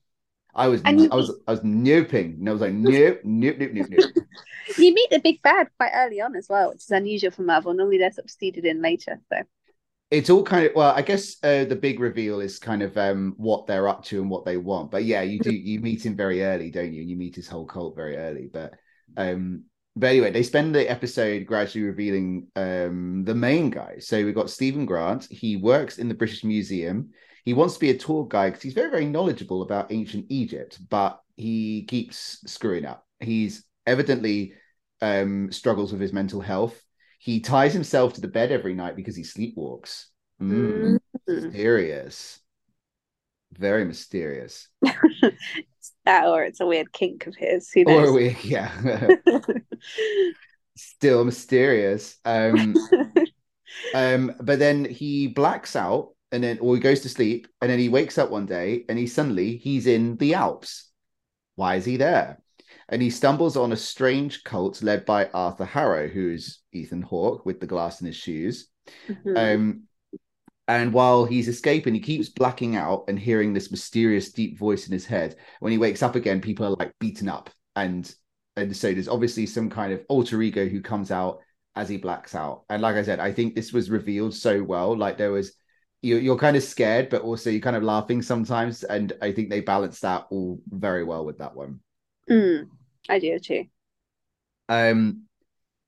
I 0.55 0.69
was 0.69 0.83
And 0.85 1.13
I 1.13 1.17
was 1.17 1.31
I 1.47 1.53
was 1.53 1.61
noping. 1.61 2.39
And 2.41 2.49
I 2.49 2.53
was 2.53 2.61
like, 2.61 2.73
nope, 2.75 3.21
nope, 3.25 3.57
nope, 3.59 3.71
nope, 3.73 3.87
nope. 3.91 4.11
You 4.79 4.95
meet 4.95 5.11
the 5.11 5.19
big 5.21 5.43
bad 5.43 5.69
quite 5.79 5.93
early 5.95 6.21
on 6.21 6.35
as 6.37 6.49
well, 6.49 6.71
which 6.71 6.83
is 6.83 6.91
unusual 6.91 7.31
for 7.31 7.43
Marvel. 7.43 7.75
Normally 7.75 7.99
they're 7.99 8.13
sort 8.13 8.27
of 8.27 8.31
seeded 8.31 8.65
in 8.65 8.81
later. 8.83 9.21
So 9.29 9.43
it's 10.13 10.29
all 10.29 10.45
kind 10.45 10.67
of 10.67 10.73
well, 10.75 10.93
I 10.95 11.01
guess 11.01 11.37
uh, 11.43 11.65
the 11.65 11.75
big 11.75 11.99
reveal 11.99 12.41
is 12.41 12.59
kind 12.59 12.83
of 12.83 12.97
um 12.99 13.33
what 13.39 13.67
they're 13.67 13.89
up 13.89 14.05
to 14.05 14.21
and 14.21 14.31
what 14.31 14.45
they 14.45 14.59
want. 14.59 14.91
But 14.91 15.05
yeah, 15.05 15.23
you 15.23 15.41
do 15.41 15.51
you 15.71 15.81
meet 15.81 16.05
him 16.05 16.15
very 16.15 16.45
early, 16.45 16.71
don't 16.71 16.93
you? 16.93 17.01
And 17.01 17.11
you 17.11 17.17
meet 17.17 17.35
his 17.35 17.49
whole 17.49 17.65
cult 17.65 17.97
very 17.97 18.17
early. 18.17 18.51
But 18.53 18.75
um 19.17 19.65
but 19.97 20.11
anyway, 20.11 20.31
they 20.31 20.43
spend 20.43 20.75
the 20.75 20.89
episode 20.89 21.47
gradually 21.47 21.87
revealing 21.87 22.49
um 22.57 23.25
the 23.25 23.35
main 23.35 23.71
guy. 23.71 23.99
So 24.01 24.23
we've 24.23 24.35
got 24.35 24.51
Stephen 24.51 24.85
Grant. 24.85 25.27
He 25.31 25.57
works 25.57 25.97
in 25.97 26.09
the 26.09 26.15
British 26.15 26.45
Museum. 26.45 27.11
He 27.47 27.55
wants 27.55 27.75
to 27.75 27.81
be 27.81 27.91
a 27.91 27.99
tour 27.99 28.27
guide 28.29 28.51
because 28.51 28.63
he's 28.63 28.75
very, 28.75 28.91
very 28.91 29.07
knowledgeable 29.07 29.63
about 29.63 29.91
ancient 29.93 30.27
Egypt, 30.29 30.79
but 30.91 31.21
he 31.37 31.85
keeps 31.87 32.39
screwing 32.47 32.85
up. 32.85 33.07
He's 33.19 33.65
evidently 33.87 34.55
um 35.01 35.51
struggles 35.51 35.91
with 35.91 36.03
his 36.03 36.13
mental 36.13 36.43
health. 36.43 36.79
He 37.19 37.41
ties 37.41 37.73
himself 37.73 38.15
to 38.15 38.21
the 38.21 38.29
bed 38.29 38.53
every 38.53 38.75
night 38.75 38.97
because 38.97 39.17
he 39.17 39.23
sleepwalks. 39.23 40.07
Mm, 40.51 40.99
Mm. 41.29 41.45
mysterious. 41.45 42.41
Very 43.53 43.85
mysterious. 43.85 44.69
It's 44.83 45.93
that 46.05 46.27
or 46.27 46.43
it's 46.45 46.61
a 46.61 46.67
weird 46.67 46.93
kink 46.93 47.27
of 47.27 47.37
his. 47.37 47.71
Who 47.71 47.85
Or 47.85 48.13
we, 48.13 48.37
yeah, 48.43 49.09
still 50.77 51.25
mysterious. 51.25 52.17
Um, 52.25 52.75
um, 53.95 54.33
but 54.41 54.59
then 54.59 54.85
he 54.85 55.29
blacks 55.29 55.77
out 55.77 56.11
and 56.31 56.43
then, 56.43 56.59
or 56.61 56.75
he 56.75 56.81
goes 56.81 57.01
to 57.01 57.09
sleep 57.09 57.47
and 57.61 57.71
then 57.71 57.79
he 57.79 57.89
wakes 57.89 58.19
up 58.19 58.31
one 58.31 58.47
day 58.47 58.85
and 58.89 58.99
he 58.99 59.07
suddenly 59.07 59.57
he's 59.57 59.87
in 59.87 60.17
the 60.17 60.35
Alps. 60.35 60.91
Why 61.57 61.77
is 61.77 61.85
he 61.85 61.97
there? 61.97 62.41
And 62.89 63.03
he 63.03 63.11
stumbles 63.11 63.57
on 63.57 63.73
a 63.73 63.77
strange 63.77 64.45
cult 64.45 64.83
led 64.83 65.05
by 65.05 65.27
Arthur 65.27 65.65
Harrow, 65.65 66.09
who's 66.09 66.61
Ethan 66.73 67.03
Hawke 67.03 67.47
with 67.47 67.61
the 67.61 67.67
glass 67.67 68.01
in 68.01 68.07
his 68.07 68.17
shoes. 68.17 68.69
Mhm. 69.09 69.37
Um, 69.37 69.83
and 70.69 70.93
while 70.93 71.25
he's 71.25 71.49
escaping, 71.49 71.95
he 71.95 72.01
keeps 72.01 72.29
blacking 72.29 72.77
out 72.77 73.05
and 73.09 73.19
hearing 73.19 73.53
this 73.53 73.71
mysterious 73.71 74.31
deep 74.31 74.59
voice 74.59 74.87
in 74.87 74.93
his 74.93 75.05
head. 75.05 75.37
When 75.61 75.73
he 75.73 75.79
wakes 75.79 76.03
up 76.03 76.15
again, 76.15 76.41
people 76.41 76.67
are 76.67 76.77
like 76.79 76.93
beaten 77.01 77.29
up, 77.29 77.51
and 77.75 78.13
and 78.57 78.77
so 78.77 78.93
there's 78.93 79.09
obviously 79.09 79.47
some 79.47 79.71
kind 79.71 79.93
of 79.93 80.05
alter 80.09 80.41
ego 80.43 80.69
who 80.69 80.81
comes 80.81 81.11
out 81.11 81.41
as 81.75 81.89
he 81.89 81.97
blacks 81.97 82.35
out. 82.35 82.65
And 82.69 82.83
like 82.83 82.97
I 82.97 83.03
said, 83.03 83.19
I 83.19 83.33
think 83.33 83.55
this 83.55 83.73
was 83.73 83.91
revealed 83.91 84.35
so 84.35 84.63
well. 84.63 84.97
Like 84.97 85.17
there 85.17 85.33
was, 85.33 85.55
you're, 86.03 86.19
you're 86.19 86.37
kind 86.37 86.57
of 86.57 86.63
scared, 86.63 87.09
but 87.09 87.23
also 87.23 87.49
you're 87.49 87.61
kind 87.61 87.77
of 87.77 87.83
laughing 87.83 88.21
sometimes, 88.21 88.85
and 88.85 89.13
I 89.23 89.33
think 89.33 89.49
they 89.49 89.61
balanced 89.61 90.03
that 90.03 90.27
all 90.31 90.61
very 90.69 91.03
well 91.03 91.25
with 91.25 91.39
that 91.39 91.57
one. 91.57 91.81
Mm, 92.29 92.69
I 93.09 93.19
do 93.19 93.39
too. 93.39 93.65
Um, 94.69 95.23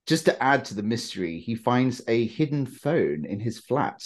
just 0.07 0.25
to 0.27 0.43
add 0.43 0.65
to 0.67 0.75
the 0.75 0.83
mystery, 0.83 1.41
he 1.41 1.55
finds 1.55 2.03
a 2.09 2.27
hidden 2.27 2.67
phone 2.67 3.25
in 3.25 3.41
his 3.41 3.59
flat 3.59 4.03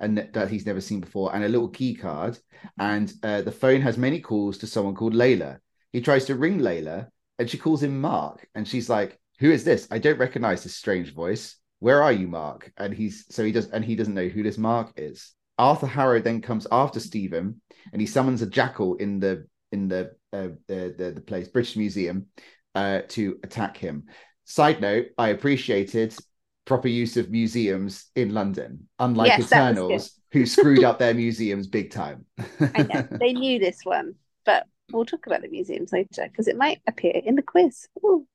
and 0.00 0.18
that, 0.18 0.50
he's 0.50 0.66
never 0.66 0.80
seen 0.80 1.00
before, 1.00 1.34
and 1.34 1.44
a 1.44 1.48
little 1.48 1.68
key 1.68 1.94
card. 1.94 2.38
And 2.78 3.12
uh, 3.22 3.42
the 3.42 3.52
phone 3.52 3.80
has 3.80 3.96
many 3.96 4.20
calls 4.20 4.58
to 4.58 4.66
someone 4.66 4.94
called 4.94 5.14
Layla. 5.14 5.58
He 5.92 6.00
tries 6.00 6.26
to 6.26 6.34
ring 6.34 6.60
Layla, 6.60 7.08
and 7.38 7.48
she 7.48 7.58
calls 7.58 7.82
him 7.82 8.00
Mark, 8.00 8.46
and 8.54 8.66
she's 8.66 8.88
like, 8.88 9.18
"Who 9.38 9.50
is 9.50 9.64
this? 9.64 9.88
I 9.90 9.98
don't 9.98 10.18
recognize 10.18 10.62
this 10.62 10.74
strange 10.74 11.14
voice. 11.14 11.56
Where 11.78 12.02
are 12.02 12.12
you, 12.12 12.28
Mark?" 12.28 12.72
And 12.76 12.92
he's 12.92 13.26
so 13.30 13.44
he 13.44 13.52
does, 13.52 13.70
and 13.70 13.84
he 13.84 13.96
doesn't 13.96 14.14
know 14.14 14.28
who 14.28 14.42
this 14.42 14.58
Mark 14.58 14.92
is. 14.96 15.34
Arthur 15.58 15.86
Harrow 15.86 16.20
then 16.20 16.42
comes 16.42 16.66
after 16.70 17.00
Stephen, 17.00 17.60
and 17.92 18.00
he 18.00 18.06
summons 18.06 18.42
a 18.42 18.46
jackal 18.46 18.96
in 18.96 19.20
the 19.20 19.46
in 19.72 19.88
the 19.88 20.12
uh, 20.32 20.48
the, 20.68 20.94
the 20.96 21.12
the 21.14 21.20
place 21.20 21.48
British 21.48 21.76
Museum 21.76 22.26
uh, 22.74 23.02
to 23.08 23.38
attack 23.42 23.76
him. 23.76 24.04
Side 24.44 24.80
note: 24.80 25.06
I 25.16 25.28
appreciated 25.30 26.14
proper 26.66 26.88
use 26.88 27.16
of 27.16 27.30
museums 27.30 28.10
in 28.14 28.34
London, 28.34 28.88
unlike 28.98 29.28
Yes, 29.28 29.46
Eternals, 29.46 30.20
who 30.32 30.44
screwed 30.44 30.84
up 30.84 30.98
their 30.98 31.14
museums 31.24 31.66
big 31.66 31.90
time. 31.90 32.26
I 32.60 32.82
know 32.82 33.08
they 33.20 33.32
knew 33.32 33.58
this 33.58 33.80
one, 33.84 34.16
but 34.44 34.66
we'll 34.92 35.06
talk 35.06 35.26
about 35.26 35.42
the 35.42 35.48
museums 35.48 35.92
later 35.92 36.28
because 36.28 36.48
it 36.48 36.56
might 36.56 36.82
appear 36.86 37.12
in 37.24 37.36
the 37.36 37.42
quiz. 37.42 37.88
Ooh. 38.04 38.26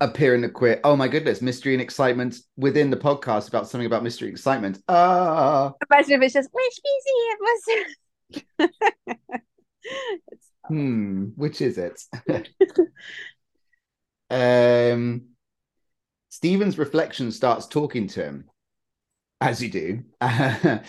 Appear 0.00 0.34
in 0.34 0.40
the 0.40 0.48
quiz. 0.48 0.78
Oh 0.82 0.96
my 0.96 1.06
goodness, 1.06 1.40
mystery 1.40 1.74
and 1.74 1.80
excitement 1.80 2.36
within 2.56 2.90
the 2.90 2.96
podcast 2.96 3.48
about 3.48 3.68
something 3.68 3.86
about 3.86 4.02
mystery 4.02 4.28
and 4.28 4.36
excitement. 4.36 4.82
Ah, 4.88 5.72
Imagine 5.90 6.14
if 6.14 6.22
it's 6.22 6.34
just 6.34 6.50
which 6.52 6.80
museum 6.84 7.38
was 7.40 9.38
hmm, 10.68 11.24
which 11.36 11.60
is 11.60 11.78
it? 11.78 12.02
um, 14.30 15.31
Stephen's 16.36 16.78
reflection 16.78 17.30
starts 17.30 17.66
talking 17.66 18.06
to 18.06 18.24
him, 18.24 18.48
as 19.42 19.62
you 19.62 19.68
do, 19.68 20.02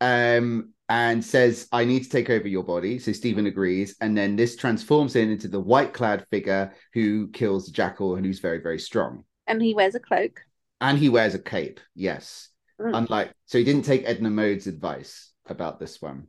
um, 0.00 0.72
and 0.88 1.24
says, 1.24 1.68
"I 1.70 1.84
need 1.84 2.02
to 2.02 2.08
take 2.10 2.28
over 2.28 2.48
your 2.48 2.64
body." 2.64 2.98
So 2.98 3.12
Stephen 3.12 3.46
agrees, 3.46 3.94
and 4.00 4.18
then 4.18 4.34
this 4.34 4.56
transforms 4.56 5.14
him 5.14 5.30
into 5.30 5.46
the 5.46 5.60
white-clad 5.60 6.26
figure 6.30 6.74
who 6.92 7.28
kills 7.28 7.66
the 7.66 7.72
jackal 7.72 8.16
and 8.16 8.26
who's 8.26 8.40
very, 8.40 8.58
very 8.58 8.80
strong. 8.80 9.22
and 9.46 9.62
he 9.62 9.74
wears 9.74 9.94
a 9.94 10.00
cloak. 10.00 10.40
And 10.80 10.98
he 10.98 11.08
wears 11.08 11.34
a 11.34 11.38
cape. 11.38 11.78
Yes, 11.94 12.48
Mm. 12.80 12.96
unlike 12.96 13.32
so 13.46 13.58
he 13.58 13.64
didn't 13.64 13.84
take 13.84 14.02
Edna 14.08 14.30
Mode's 14.30 14.66
advice 14.66 15.30
about 15.46 15.78
this 15.78 16.02
one. 16.02 16.26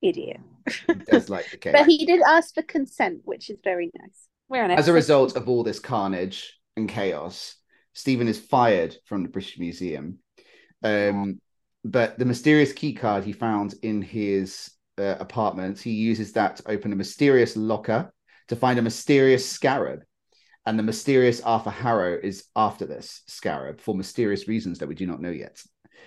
Idiot. 0.00 0.40
He 0.68 0.92
like 1.28 1.50
the 1.50 1.56
cape. 1.60 1.72
But 1.72 1.86
he 1.86 2.06
did 2.06 2.20
ask 2.22 2.54
for 2.54 2.62
consent, 2.62 3.22
which 3.24 3.50
is 3.50 3.58
very 3.64 3.90
nice. 3.98 4.28
We're 4.48 4.62
on 4.62 4.70
it. 4.70 4.78
As 4.78 4.86
a 4.86 4.92
result 4.92 5.34
of 5.34 5.48
all 5.48 5.64
this 5.64 5.80
carnage 5.80 6.56
and 6.76 6.88
chaos, 6.88 7.56
Stephen 7.96 8.28
is 8.28 8.38
fired 8.38 8.94
from 9.06 9.22
the 9.22 9.28
British 9.30 9.58
Museum. 9.58 10.18
Um, 10.82 11.40
but 11.82 12.18
the 12.18 12.26
mysterious 12.26 12.74
key 12.74 12.92
card 12.92 13.24
he 13.24 13.32
found 13.32 13.74
in 13.82 14.02
his 14.02 14.70
uh, 14.98 15.16
apartment, 15.18 15.80
he 15.80 15.92
uses 15.92 16.32
that 16.32 16.56
to 16.56 16.70
open 16.70 16.92
a 16.92 16.96
mysterious 16.96 17.56
locker 17.56 18.12
to 18.48 18.56
find 18.56 18.78
a 18.78 18.82
mysterious 18.82 19.48
scarab. 19.48 20.02
And 20.66 20.78
the 20.78 20.82
mysterious 20.82 21.40
Arthur 21.40 21.70
Harrow 21.70 22.18
is 22.22 22.44
after 22.54 22.84
this 22.84 23.22
scarab 23.28 23.80
for 23.80 23.94
mysterious 23.94 24.46
reasons 24.46 24.78
that 24.80 24.88
we 24.88 24.94
do 24.94 25.06
not 25.06 25.22
know 25.22 25.30
yet. 25.30 25.62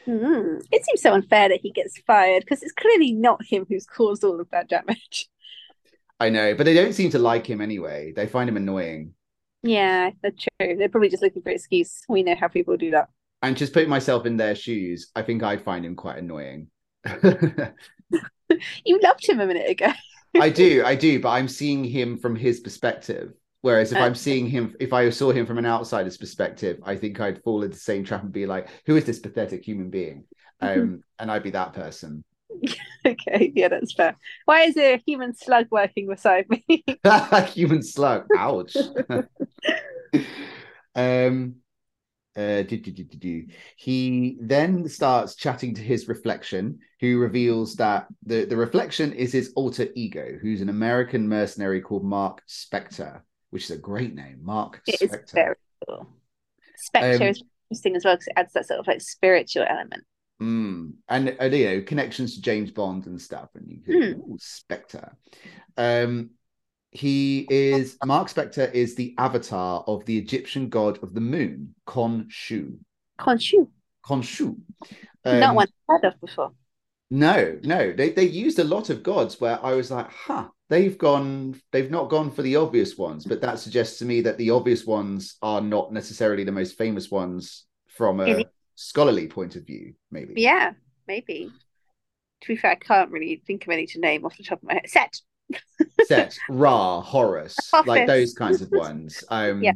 Mm. 0.06 0.62
It 0.72 0.86
seems 0.86 1.02
so 1.02 1.16
unfair 1.16 1.50
that 1.50 1.62
he 1.64 1.72
gets 1.72 1.98
fired 2.06 2.42
because 2.42 2.62
it's 2.62 2.74
clearly 2.74 3.14
not 3.14 3.44
him 3.44 3.66
who's 3.68 3.88
caused 3.88 4.24
all 4.24 4.40
of 4.40 4.50
that 4.52 4.70
damage. 4.70 5.28
I 6.20 6.30
know, 6.30 6.54
but 6.54 6.66
they 6.66 6.76
don't 6.76 6.94
seem 6.94 7.10
to 7.12 7.20
like 7.20 7.48
him 7.48 7.62
anyway. 7.62 8.14
They 8.16 8.28
find 8.28 8.48
him 8.48 8.58
annoying. 8.58 9.16
Yeah, 9.64 10.12
that's 10.22 10.44
true. 10.44 10.76
They're 10.78 10.90
probably 10.90 11.10
just 11.10 11.24
looking 11.24 11.42
for 11.42 11.50
excuse. 11.50 12.02
We 12.08 12.24
know 12.24 12.36
how 12.36 12.48
people 12.48 12.78
do 12.78 12.92
that. 12.92 13.10
And 13.42 13.56
just 13.56 13.74
putting 13.74 13.90
myself 13.90 14.26
in 14.26 14.38
their 14.38 14.56
shoes, 14.56 15.12
I 15.16 15.22
think 15.22 15.44
I'd 15.44 15.64
find 15.64 15.86
him 15.86 15.96
quite 15.96 16.18
annoying. 16.18 16.68
you 18.86 19.00
loved 19.02 19.28
him 19.28 19.40
a 19.40 19.46
minute 19.48 19.70
ago. 19.70 19.92
I 20.40 20.50
do, 20.50 20.84
I 20.86 20.96
do, 20.96 21.20
but 21.20 21.30
I'm 21.30 21.48
seeing 21.48 21.84
him 21.84 22.18
from 22.18 22.36
his 22.36 22.60
perspective. 22.60 23.34
Whereas 23.62 23.92
if 23.92 23.98
I'm 23.98 24.16
seeing 24.16 24.48
him, 24.48 24.74
if 24.80 24.94
I 24.94 25.10
saw 25.10 25.34
him 25.34 25.46
from 25.46 25.58
an 25.58 25.66
outsider's 25.66 26.18
perspective, 26.18 26.80
I 26.86 26.96
think 26.96 27.20
I'd 27.20 27.44
fall 27.44 27.62
into 27.62 27.76
the 27.76 27.82
same 27.82 28.06
trap 28.06 28.24
and 28.24 28.32
be 28.32 28.46
like, 28.46 28.70
"Who 28.86 28.96
is 28.96 29.04
this 29.04 29.20
pathetic 29.20 29.66
human 29.66 29.90
being?" 29.90 30.24
Um, 30.62 31.04
and 31.20 31.30
I'd 31.30 31.44
be 31.44 31.50
that 31.50 31.74
person. 31.74 32.24
okay, 33.06 33.52
yeah, 33.56 33.68
that's 33.68 33.94
fair. 33.94 34.16
Why 34.46 34.62
is 34.62 34.76
there 34.76 34.96
a 34.96 35.04
human 35.06 35.34
slug 35.36 35.68
working 35.72 36.08
beside 36.08 36.48
me? 36.50 36.84
human 37.54 37.84
slug. 37.84 38.28
Ouch. 38.36 38.90
um. 40.96 41.56
Uh, 42.38 42.64
do, 42.64 42.78
do, 42.78 42.92
do. 43.04 43.46
He 43.76 44.38
then 44.40 44.88
starts 44.88 45.36
chatting 45.36 45.76
to 45.76 45.82
his 45.82 46.08
reflection, 46.08 46.80
who 47.02 47.20
reveals 47.20 47.76
that 47.76 48.08
the, 48.26 48.46
the 48.46 48.56
reflection 48.56 49.12
is 49.14 49.34
his 49.34 49.52
alter 49.56 49.88
ego, 49.96 50.38
who's 50.42 50.62
an 50.62 50.70
American 50.70 51.28
mercenary 51.28 51.82
called 51.82 52.06
Mark 52.06 52.42
Spector, 52.48 53.22
which 53.50 53.66
is 53.66 53.72
a 53.72 53.78
great 53.78 54.16
name. 54.16 54.40
Mark 54.42 54.82
It 54.88 55.02
is 55.02 55.12
Spector. 55.12 55.34
very 55.34 55.56
cool. 55.88 56.08
Spectre 56.78 57.26
Um, 57.26 57.30
is 57.30 57.44
interesting 57.70 57.96
as 57.98 58.06
well 58.06 58.16
because 58.16 58.28
it 58.28 58.34
adds 58.38 58.54
that 58.54 58.68
sort 58.68 58.80
of 58.80 58.88
like 58.88 59.02
spiritual 59.02 59.66
element. 59.70 60.06
Mm. 60.42 60.94
And 61.10 61.36
uh, 61.42 61.46
you 61.46 61.66
know 61.66 61.82
connections 61.82 62.36
to 62.36 62.42
James 62.42 62.72
Bond 62.72 63.08
and 63.08 63.22
stuff, 63.22 63.50
and 63.56 63.70
you 63.70 63.82
could 63.82 63.96
Hmm. 63.96 64.20
ooh, 64.32 64.38
Spectre. 64.40 65.16
Um, 65.78 66.32
he 66.92 67.46
is 67.50 67.98
Mark 68.04 68.30
Spector 68.30 68.72
is 68.74 68.96
the 68.96 69.14
avatar 69.18 69.84
of 69.86 70.06
the 70.06 70.18
Egyptian 70.18 70.70
god 70.70 71.04
of 71.04 71.14
the 71.14 71.22
moon, 71.22 71.76
Khonshu. 71.86 72.78
Khonshu, 73.20 73.68
Khonshu. 74.06 74.58
not 75.26 75.50
Um, 75.50 75.56
one 75.56 75.68
heard 75.88 76.06
of 76.06 76.20
before. 76.22 76.52
No, 77.12 77.60
no, 77.64 77.92
they 77.92 78.12
they 78.12 78.26
used 78.26 78.60
a 78.60 78.64
lot 78.64 78.90
of 78.90 79.04
gods 79.04 79.42
where 79.42 79.64
I 79.64 79.74
was 79.74 79.92
like, 79.92 80.10
huh, 80.12 80.48
they've 80.70 80.98
gone, 80.98 81.60
they've 81.72 81.90
not 81.90 82.10
gone 82.10 82.32
for 82.32 82.44
the 82.44 82.56
obvious 82.56 82.98
ones, 82.98 83.26
but 83.26 83.42
that 83.42 83.60
suggests 83.60 84.00
to 84.00 84.06
me 84.06 84.22
that 84.22 84.38
the 84.38 84.52
obvious 84.52 84.86
ones 84.86 85.36
are 85.42 85.62
not 85.62 85.92
necessarily 85.92 86.44
the 86.44 86.52
most 86.52 86.78
famous 86.78 87.10
ones 87.10 87.66
from 87.88 88.20
a 88.20 88.46
scholarly 88.80 89.28
point 89.28 89.58
of 89.58 89.66
view, 89.68 89.94
maybe. 90.10 90.34
Yeah, 90.38 90.72
maybe. 91.06 91.52
To 92.42 92.48
be 92.48 92.56
fair, 92.56 92.72
I 92.72 92.76
can't 92.76 93.12
really 93.12 93.42
think 93.46 93.68
of 93.68 93.74
any 93.74 93.86
to 93.88 94.00
name 94.00 94.26
off 94.26 94.38
the 94.38 94.44
top 94.44 94.64
of 94.64 94.68
my 94.70 94.76
head. 94.76 94.90
Set. 94.90 95.22
Set, 96.06 96.38
Ra, 96.50 97.02
Horus, 97.02 97.58
like 97.86 98.08
those 98.08 98.34
kinds 98.34 98.62
of 98.62 98.72
ones. 98.72 99.24
Um, 99.30 99.62
Yeah. 99.62 99.74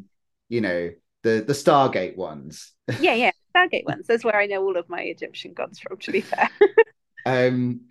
you 0.47 0.61
know, 0.61 0.91
the 1.23 1.43
the 1.45 1.53
Stargate 1.53 2.15
ones. 2.15 2.71
Yeah, 3.01 3.15
yeah. 3.15 3.31
Stargate 3.57 3.85
ones. 3.85 4.07
That's 4.07 4.23
where 4.23 4.37
I 4.39 4.45
know 4.45 4.63
all 4.63 4.77
of 4.77 4.87
my 4.87 5.01
Egyptian 5.01 5.53
gods 5.53 5.79
from, 5.79 5.97
to 5.97 6.11
be 6.11 6.21
fair. 6.21 6.49
Um, 7.25 7.81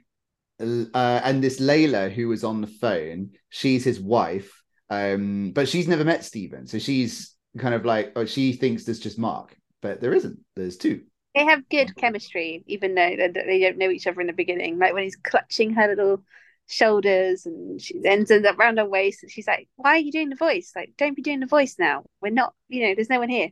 uh, 0.61 1.20
and 1.25 1.42
this 1.42 1.61
Layla 1.61 2.11
who 2.11 2.29
was 2.29 2.42
on 2.44 2.61
the 2.61 2.66
phone, 2.66 3.33
she's 3.51 3.85
his 3.85 4.01
wife, 4.01 4.62
um, 4.90 5.53
but 5.55 5.68
she's 5.68 5.88
never 5.88 6.05
met 6.05 6.25
Stephen, 6.25 6.66
so 6.66 6.79
she's 6.79 7.35
kind 7.59 7.75
of 7.75 7.85
like, 7.85 8.12
oh, 8.16 8.25
she 8.25 8.53
thinks 8.55 8.85
there's 8.85 9.01
just 9.01 9.18
Mark, 9.18 9.57
but 9.83 10.01
there 10.01 10.14
isn't. 10.14 10.40
There's 10.57 10.79
two. 10.79 11.03
They 11.35 11.45
have 11.45 11.68
good 11.68 11.97
chemistry, 11.97 12.62
even 12.66 12.95
though 12.95 13.16
they, 13.16 13.59
don't 13.59 13.79
know 13.79 13.90
each 13.90 14.07
other 14.07 14.21
in 14.21 14.27
the 14.27 14.33
beginning. 14.33 14.79
Like 14.79 14.95
when 14.95 15.03
he's 15.03 15.16
clutching 15.16 15.75
her 15.75 15.88
little 15.88 16.23
shoulders 16.68 17.47
and 17.47 17.81
she 17.81 18.01
ends 18.05 18.31
up 18.31 18.59
around 18.59 18.79
her 18.79 18.87
waist 18.87 19.23
and 19.23 19.31
she's 19.33 19.47
like, 19.47 19.68
Why 19.77 19.97
are 19.97 19.99
you 19.99 20.12
doing 20.12 20.31
the 20.31 20.37
voice? 20.37 20.73
Like, 20.77 20.92
don't 20.97 21.16
be 21.16 21.23
doing 21.23 21.40
the 21.40 21.47
voice 21.47 21.77
now. 21.79 22.05
We're 22.21 22.31
not, 22.31 22.55
you 22.68 22.87
know, 22.87 22.95
there's 22.95 23.11
no 23.11 23.18
one 23.18 23.29
here. 23.29 23.51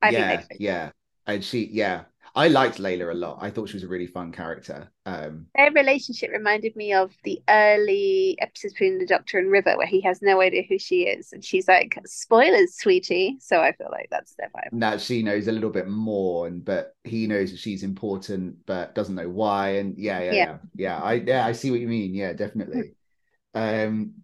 I 0.00 0.10
yeah, 0.10 0.36
think 0.36 0.60
yeah, 0.60 0.90
and 1.26 1.44
she, 1.44 1.68
yeah, 1.72 2.04
I 2.34 2.48
liked 2.48 2.78
Layla 2.78 3.10
a 3.10 3.14
lot. 3.14 3.38
I 3.40 3.50
thought 3.50 3.68
she 3.68 3.76
was 3.76 3.84
a 3.84 3.88
really 3.88 4.06
fun 4.06 4.32
character. 4.32 4.90
Um, 5.06 5.46
their 5.54 5.70
relationship 5.72 6.30
reminded 6.30 6.76
me 6.76 6.92
of 6.92 7.12
the 7.24 7.42
early 7.48 8.36
episodes 8.40 8.74
between 8.74 8.98
the 8.98 9.06
Doctor 9.06 9.38
and 9.38 9.50
River, 9.50 9.76
where 9.76 9.86
he 9.86 10.00
has 10.02 10.22
no 10.22 10.40
idea 10.40 10.62
who 10.68 10.78
she 10.78 11.02
is, 11.02 11.32
and 11.32 11.44
she's 11.44 11.66
like, 11.66 11.98
"Spoilers, 12.06 12.76
sweetie." 12.76 13.36
So 13.40 13.60
I 13.60 13.72
feel 13.72 13.88
like 13.90 14.08
that's 14.10 14.34
their 14.34 14.50
vibe. 14.50 14.70
that 14.72 15.00
she 15.00 15.22
knows 15.22 15.48
a 15.48 15.52
little 15.52 15.70
bit 15.70 15.88
more, 15.88 16.46
and 16.46 16.64
but 16.64 16.94
he 17.04 17.26
knows 17.26 17.50
that 17.50 17.58
she's 17.60 17.82
important, 17.82 18.64
but 18.66 18.94
doesn't 18.94 19.14
know 19.14 19.28
why. 19.28 19.76
And 19.76 19.96
yeah, 19.98 20.20
yeah, 20.20 20.32
Yeah. 20.32 20.44
yeah, 20.44 20.58
yeah. 20.74 21.02
I 21.02 21.12
yeah, 21.14 21.46
I 21.46 21.52
see 21.52 21.70
what 21.70 21.80
you 21.80 21.88
mean. 21.88 22.14
Yeah, 22.14 22.32
definitely. 22.34 22.94
Um, 23.54 24.14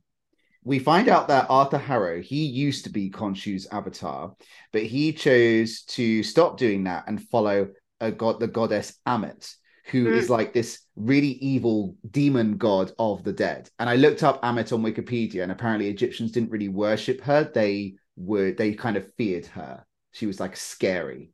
we 0.64 0.78
find 0.78 1.08
out 1.08 1.28
that 1.28 1.46
Arthur 1.50 1.78
Harrow 1.78 2.22
he 2.22 2.44
used 2.46 2.84
to 2.84 2.90
be 2.90 3.10
Khonshu's 3.10 3.66
avatar, 3.70 4.34
but 4.72 4.82
he 4.82 5.12
chose 5.12 5.82
to 5.84 6.22
stop 6.22 6.56
doing 6.58 6.84
that 6.84 7.04
and 7.06 7.22
follow 7.28 7.68
a 8.00 8.10
god, 8.12 8.40
the 8.40 8.48
goddess 8.48 8.98
Ammit, 9.06 9.54
who 9.86 10.12
is 10.12 10.26
Mm. 10.26 10.30
like 10.30 10.52
this 10.52 10.80
really 10.96 11.32
evil 11.40 11.96
demon 12.10 12.56
god 12.56 12.92
of 12.98 13.24
the 13.24 13.32
dead. 13.32 13.70
And 13.78 13.88
I 13.88 13.96
looked 13.96 14.22
up 14.22 14.42
Ammit 14.42 14.72
on 14.72 14.82
Wikipedia, 14.82 15.42
and 15.42 15.52
apparently 15.52 15.88
Egyptians 15.88 16.32
didn't 16.32 16.50
really 16.50 16.68
worship 16.68 17.20
her; 17.22 17.44
they 17.44 17.94
were 18.16 18.52
they 18.52 18.74
kind 18.74 18.96
of 18.96 19.12
feared 19.14 19.46
her. 19.46 19.84
She 20.12 20.26
was 20.26 20.40
like 20.40 20.56
scary, 20.56 21.32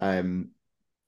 um, 0.00 0.50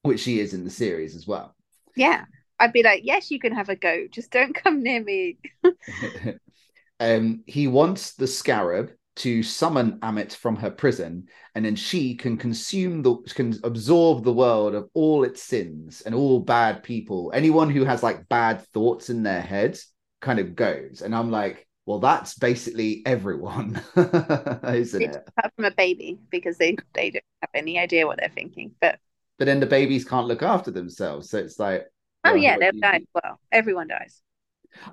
which 0.03 0.21
she 0.21 0.41
is 0.41 0.55
in 0.55 0.65
the 0.65 0.71
series 0.71 1.17
as 1.17 1.27
well. 1.27 1.55
Yeah, 1.97 2.25
I'd 2.59 2.73
be 2.73 2.83
like, 2.83 3.03
"Yes, 3.05 3.31
you 3.31 3.39
can 3.39 3.55
have 3.55 3.69
a 3.69 3.77
go. 3.77 4.07
Just 4.11 4.31
don't 4.31 4.55
come 4.55 4.83
near 4.83 5.03
me." 5.03 5.39
um, 7.01 7.43
he 7.47 7.67
wants 7.69 8.15
the 8.15 8.27
scarab 8.27 8.93
to 9.17 9.43
summon 9.43 9.99
Ammit 10.01 10.35
from 10.35 10.57
her 10.57 10.71
prison, 10.71 11.29
and 11.55 11.65
then 11.65 11.77
she 11.77 12.15
can 12.15 12.37
consume 12.37 13.03
the 13.03 13.17
can 13.35 13.59
absorb 13.63 14.25
the 14.25 14.33
world 14.33 14.75
of 14.75 14.89
all 14.95 15.25
its 15.25 15.43
sins 15.43 16.01
and 16.03 16.15
all 16.15 16.41
bad 16.41 16.83
people. 16.83 17.31
Anyone 17.35 17.71
who 17.71 17.85
has 17.85 18.03
like 18.03 18.29
bad 18.29 18.63
thoughts 18.69 19.11
in 19.11 19.23
their 19.23 19.43
head 19.43 19.79
kind 20.21 20.39
of 20.39 20.55
goes. 20.55 21.03
And 21.03 21.15
I'm 21.15 21.31
like, 21.31 21.67
well, 21.85 21.99
that's 21.99 22.35
basically 22.35 23.03
everyone, 23.05 23.83
isn't 23.97 25.03
it? 25.03 25.17
apart 25.27 25.53
from 25.57 25.65
a 25.67 25.71
baby 25.73 26.19
because 26.31 26.57
they 26.57 26.77
they 26.95 27.11
don't 27.11 27.25
have 27.43 27.51
any 27.55 27.79
idea 27.79 28.07
what 28.07 28.19
they're 28.19 28.31
thinking. 28.31 28.73
But 28.81 28.99
But 29.39 29.45
then 29.45 29.61
the 29.61 29.67
babies 29.67 30.05
can't 30.05 30.27
look 30.29 30.43
after 30.43 30.71
themselves, 30.71 31.29
so 31.29 31.39
it's 31.39 31.59
like, 31.59 31.87
oh 32.25 32.35
yeah, 32.35 32.57
they'll 32.59 32.73
do 32.73 32.81
die. 32.81 32.99
do? 32.99 33.07
Well, 33.15 33.41
everyone 33.51 33.89
dies. 33.89 34.23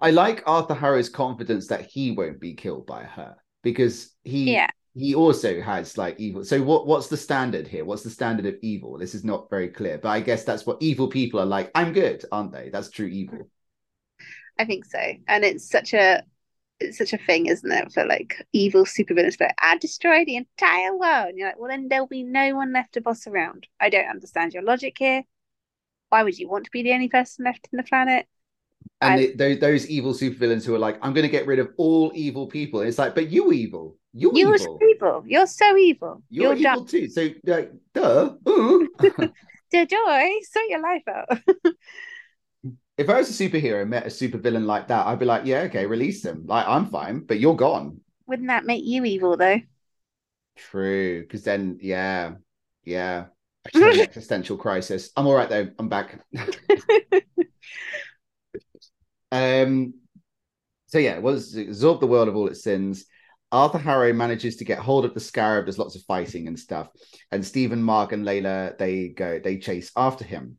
I 0.01 0.11
like 0.11 0.43
Arthur 0.45 0.73
Harrow's 0.73 1.07
confidence 1.09 1.67
that 1.67 1.85
he 1.85 2.11
won't 2.11 2.41
be 2.41 2.53
killed 2.53 2.85
by 2.85 3.03
her 3.03 3.37
because 3.63 4.15
he 4.23 4.53
Yeah. 4.53 4.69
he 4.95 5.15
also 5.15 5.61
has 5.61 5.97
like 5.97 6.19
evil. 6.19 6.43
So 6.43 6.61
what 6.63 6.87
what's 6.87 7.07
the 7.07 7.17
standard 7.17 7.67
here? 7.67 7.85
What's 7.85 8.03
the 8.03 8.09
standard 8.09 8.45
of 8.45 8.55
evil? 8.61 8.97
This 8.97 9.15
is 9.15 9.23
not 9.23 9.49
very 9.49 9.69
clear, 9.69 9.97
but 9.97 10.09
I 10.09 10.21
guess 10.21 10.43
that's 10.43 10.65
what 10.65 10.77
evil 10.81 11.07
people 11.07 11.39
are 11.39 11.45
like. 11.45 11.71
I'm 11.75 11.93
good, 11.93 12.23
aren't 12.31 12.51
they? 12.51 12.69
That's 12.69 12.89
true 12.89 13.07
evil. 13.07 13.49
I 14.57 14.65
think 14.65 14.85
so. 14.85 14.99
And 15.27 15.43
it's 15.43 15.69
such 15.69 15.93
a 15.93 16.23
it's 16.79 16.97
such 16.97 17.13
a 17.13 17.17
thing, 17.17 17.47
isn't 17.47 17.71
it, 17.71 17.91
for 17.91 18.05
like 18.05 18.45
evil 18.53 18.85
supervillains 18.85 19.37
but 19.37 19.53
I 19.61 19.77
destroy 19.77 20.25
the 20.25 20.37
entire 20.37 20.95
world. 20.97 21.29
And 21.29 21.37
you're 21.37 21.49
like, 21.49 21.59
well 21.59 21.69
then 21.69 21.87
there'll 21.89 22.07
be 22.07 22.23
no 22.23 22.55
one 22.55 22.73
left 22.73 22.93
to 22.93 23.01
boss 23.01 23.27
around. 23.27 23.67
I 23.79 23.89
don't 23.89 24.09
understand 24.09 24.53
your 24.53 24.63
logic 24.63 24.97
here. 24.99 25.23
Why 26.09 26.23
would 26.23 26.39
you 26.39 26.49
want 26.49 26.65
to 26.65 26.71
be 26.71 26.83
the 26.83 26.93
only 26.93 27.09
person 27.09 27.45
left 27.45 27.69
in 27.71 27.77
the 27.77 27.83
planet? 27.83 28.27
And 29.01 29.37
those 29.37 29.59
those 29.59 29.87
evil 29.87 30.13
supervillains 30.13 30.65
who 30.65 30.75
are 30.75 30.79
like, 30.79 30.99
I'm 31.01 31.13
going 31.13 31.25
to 31.25 31.31
get 31.31 31.47
rid 31.47 31.59
of 31.59 31.69
all 31.77 32.11
evil 32.13 32.47
people. 32.47 32.81
It's 32.81 32.97
like, 32.97 33.15
but 33.15 33.29
you 33.29 33.51
evil, 33.51 33.95
you're 34.13 34.35
You're 34.35 34.55
evil, 34.55 34.79
evil. 34.81 35.23
You're 35.25 35.47
so 35.47 35.77
evil. 35.77 36.23
you're, 36.29 36.53
You're, 36.53 36.73
evil 36.73 36.85
too. 36.85 37.09
So 37.09 37.29
like, 37.45 37.71
duh. 37.93 38.33
Ooh. 38.47 38.89
dumb. 38.99 39.33
Joy, 39.71 40.29
sort 40.51 40.65
your 40.67 40.81
life 40.81 41.03
out. 41.07 41.29
if 42.97 43.09
I 43.09 43.17
was 43.17 43.29
a 43.29 43.49
superhero 43.49 43.81
and 43.81 43.89
met 43.89 44.05
a 44.05 44.09
supervillain 44.09 44.65
like 44.65 44.87
that, 44.89 45.07
I'd 45.07 45.19
be 45.19 45.25
like, 45.25 45.45
yeah, 45.45 45.61
okay, 45.61 45.85
release 45.85 46.21
them. 46.21 46.45
Like 46.47 46.67
I'm 46.67 46.87
fine, 46.87 47.21
but 47.21 47.39
you're 47.39 47.55
gone. 47.55 48.01
Wouldn't 48.27 48.49
that 48.49 48.65
make 48.65 48.83
you 48.83 49.05
evil 49.05 49.37
though? 49.37 49.61
True, 50.57 51.21
because 51.21 51.43
then, 51.43 51.79
yeah, 51.81 52.33
yeah, 52.83 53.25
I 53.65 53.69
just 53.69 53.83
had 53.85 53.93
an 53.93 54.01
existential 54.01 54.57
crisis. 54.57 55.11
I'm 55.15 55.27
all 55.27 55.35
right 55.35 55.49
though. 55.49 55.69
I'm 55.79 55.87
back. 55.87 56.19
um, 59.31 59.93
so 60.87 60.97
yeah, 60.97 61.15
it 61.15 61.21
was 61.21 61.55
absorb 61.55 61.99
the 61.99 62.07
world 62.07 62.27
of 62.27 62.35
all 62.35 62.47
its 62.47 62.63
sins. 62.63 63.05
Arthur 63.51 63.79
Harrow 63.79 64.13
manages 64.13 64.57
to 64.57 64.65
get 64.65 64.79
hold 64.79 65.05
of 65.05 65.13
the 65.13 65.19
scarab. 65.19 65.65
There's 65.65 65.79
lots 65.79 65.95
of 65.95 66.03
fighting 66.03 66.47
and 66.47 66.59
stuff, 66.59 66.89
and 67.31 67.45
Stephen, 67.45 67.81
Mark, 67.81 68.11
and 68.11 68.25
Layla 68.25 68.77
they 68.77 69.09
go 69.09 69.39
they 69.39 69.57
chase 69.57 69.91
after 69.95 70.23
him. 70.23 70.57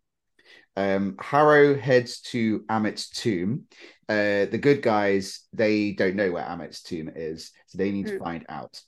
Um, 0.77 1.17
Harrow 1.21 1.79
heads 1.79 2.21
to 2.33 2.65
Ammit's 2.69 3.11
tomb. 3.11 3.65
Uh, 4.09 4.47
the 4.47 4.59
good 4.61 4.83
guys 4.83 5.43
they 5.53 5.93
don't 5.93 6.17
know 6.17 6.31
where 6.33 6.45
Ammit's 6.45 6.83
tomb 6.83 7.11
is, 7.15 7.53
so 7.67 7.79
they 7.79 7.91
need 7.91 8.09
to 8.09 8.13
Hmm. 8.13 8.19
find 8.19 8.47
out. 8.49 8.81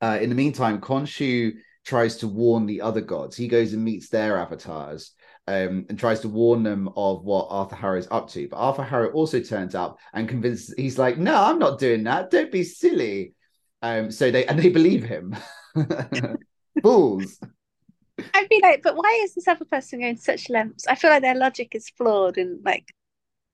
Uh, 0.00 0.18
in 0.20 0.28
the 0.28 0.34
meantime, 0.34 0.80
Khonshu 0.80 1.52
tries 1.84 2.18
to 2.18 2.28
warn 2.28 2.66
the 2.66 2.80
other 2.80 3.00
gods. 3.00 3.36
He 3.36 3.48
goes 3.48 3.72
and 3.72 3.84
meets 3.84 4.08
their 4.08 4.38
avatars, 4.38 5.12
um, 5.46 5.86
and 5.88 5.98
tries 5.98 6.20
to 6.20 6.28
warn 6.28 6.62
them 6.62 6.88
of 6.96 7.24
what 7.24 7.48
Arthur 7.50 7.76
Harrow's 7.76 8.08
up 8.10 8.28
to. 8.30 8.48
But 8.48 8.56
Arthur 8.56 8.82
Harrow 8.82 9.10
also 9.10 9.40
turns 9.40 9.74
up 9.74 9.98
and 10.12 10.28
convinces 10.28 10.74
he's 10.76 10.98
like, 10.98 11.18
"No, 11.18 11.34
I'm 11.34 11.58
not 11.58 11.78
doing 11.78 12.04
that. 12.04 12.30
Don't 12.30 12.50
be 12.52 12.64
silly." 12.64 13.34
Um, 13.82 14.10
so 14.10 14.30
they 14.30 14.46
and 14.46 14.58
they 14.58 14.70
believe 14.70 15.04
him. 15.04 15.36
Fools. 16.82 17.38
I'd 18.34 18.48
be 18.48 18.60
like, 18.62 18.82
but 18.82 18.96
why 18.96 19.20
is 19.24 19.34
this 19.34 19.48
other 19.48 19.64
person 19.64 20.00
going 20.00 20.16
to 20.16 20.22
such 20.22 20.48
lengths? 20.48 20.86
I 20.86 20.94
feel 20.94 21.10
like 21.10 21.22
their 21.22 21.34
logic 21.34 21.74
is 21.74 21.88
flawed 21.90 22.38
and 22.38 22.64
like, 22.64 22.92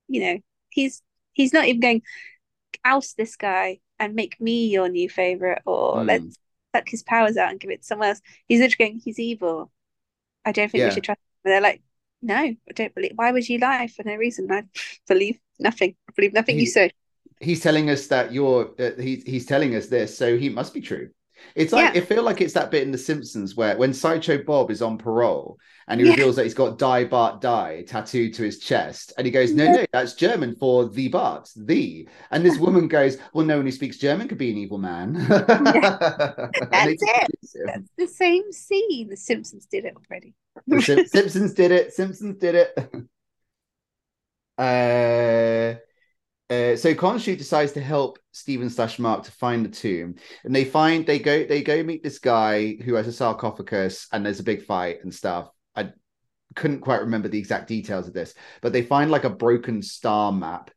you 0.08 0.20
know, 0.20 0.38
he's 0.68 1.02
he's 1.32 1.52
not 1.52 1.66
even 1.66 1.80
going 1.80 2.02
oust 2.84 3.16
this 3.16 3.36
guy 3.36 3.80
and 3.98 4.14
make 4.14 4.40
me 4.40 4.68
your 4.68 4.88
new 4.88 5.08
favorite 5.08 5.62
or 5.66 5.96
Mm. 5.96 6.06
let's 6.06 6.38
suck 6.74 6.88
his 6.88 7.02
powers 7.02 7.36
out 7.36 7.50
and 7.50 7.60
give 7.60 7.70
it 7.70 7.80
to 7.82 7.86
someone 7.86 8.08
else. 8.10 8.20
He's 8.46 8.60
literally 8.60 8.90
going, 8.92 9.00
he's 9.02 9.18
evil. 9.18 9.70
I 10.44 10.52
don't 10.52 10.70
think 10.70 10.80
Yeah. 10.80 10.88
we 10.88 10.94
should 10.94 11.04
trust 11.04 11.20
him. 11.20 11.29
And 11.44 11.52
they're 11.52 11.60
like, 11.60 11.82
no, 12.22 12.34
I 12.36 12.56
don't 12.74 12.94
believe. 12.94 13.12
Why 13.14 13.32
would 13.32 13.48
you 13.48 13.58
lie 13.58 13.86
for 13.88 14.02
no 14.04 14.14
reason? 14.16 14.50
I 14.50 14.64
believe 15.08 15.38
nothing. 15.58 15.96
I 16.08 16.12
believe 16.14 16.32
nothing 16.34 16.58
you 16.58 16.66
He- 16.66 16.70
said. 16.70 16.92
he's 17.40 17.60
telling 17.60 17.88
us 17.90 18.06
that 18.08 18.32
you're 18.32 18.74
uh, 18.78 18.90
he's 19.00 19.22
he's 19.24 19.46
telling 19.46 19.74
us 19.74 19.86
this 19.88 20.16
so 20.16 20.36
he 20.36 20.48
must 20.48 20.74
be 20.74 20.80
true 20.80 21.10
it's 21.54 21.72
like 21.72 21.94
Yeah. 21.94 22.00
it 22.02 22.08
feel 22.08 22.22
like 22.22 22.40
it's 22.40 22.54
that 22.54 22.70
bit 22.70 22.82
in 22.82 22.90
the 22.92 22.98
simpsons 22.98 23.54
where 23.56 23.76
when 23.76 23.92
sideshow 23.92 24.42
bob 24.42 24.70
is 24.70 24.82
on 24.82 24.98
parole 24.98 25.58
and 25.88 26.00
he 26.00 26.06
Yeah. 26.06 26.12
reveals 26.12 26.36
that 26.36 26.44
he's 26.44 26.54
got 26.54 26.78
die 26.78 27.04
bart 27.04 27.40
die 27.40 27.82
tattooed 27.86 28.34
to 28.34 28.42
his 28.42 28.58
chest 28.58 29.12
and 29.18 29.26
he 29.26 29.30
goes 29.30 29.52
no 29.52 29.64
Yeah. 29.64 29.72
no 29.72 29.84
that's 29.92 30.14
german 30.14 30.54
for 30.56 30.88
the 30.88 31.08
bart 31.08 31.50
the 31.56 32.08
and 32.30 32.44
this 32.44 32.58
woman 32.66 32.88
goes 32.88 33.16
well 33.32 33.44
no 33.46 33.56
one 33.56 33.66
who 33.66 33.72
speaks 33.72 33.96
german 33.98 34.28
could 34.28 34.38
be 34.38 34.50
an 34.50 34.58
evil 34.58 34.78
man 34.78 35.12
they 35.28 35.28
That's 35.28 37.02
it. 37.02 37.26
That's 37.66 37.90
the 37.98 38.06
same 38.08 38.52
scene. 38.52 39.08
The 39.08 39.16
Simpsons 39.16 39.66
did 39.66 39.84
it 39.84 39.94
already. 39.96 40.34
The 40.66 40.80
Sim- 40.80 41.06
Simpsons 41.12 41.52
did 41.52 41.72
it. 41.72 41.92
Simpsons 41.92 42.36
did 42.38 42.54
it. 42.54 42.78
uh, 44.58 45.74
uh, 46.50 46.76
so 46.76 46.94
Khonshu 46.94 47.38
decides 47.38 47.72
to 47.72 47.80
help 47.80 48.18
Stephen 48.32 48.70
slash 48.70 48.98
Mark 48.98 49.24
to 49.24 49.32
find 49.32 49.64
the 49.64 49.68
tomb, 49.68 50.16
and 50.44 50.54
they 50.54 50.64
find 50.64 51.06
they 51.06 51.18
go 51.18 51.44
they 51.44 51.62
go 51.62 51.82
meet 51.82 52.02
this 52.02 52.18
guy 52.18 52.74
who 52.84 52.94
has 52.94 53.06
a 53.06 53.12
sarcophagus, 53.12 54.08
and 54.12 54.24
there's 54.24 54.40
a 54.40 54.44
big 54.44 54.64
fight 54.64 54.98
and 55.02 55.14
stuff. 55.14 55.50
I 55.76 55.90
couldn't 56.56 56.80
quite 56.80 57.02
remember 57.02 57.28
the 57.28 57.38
exact 57.38 57.68
details 57.68 58.08
of 58.08 58.14
this, 58.14 58.34
but 58.62 58.72
they 58.72 58.82
find 58.82 59.10
like 59.10 59.24
a 59.24 59.30
broken 59.30 59.82
star 59.82 60.32
map. 60.32 60.70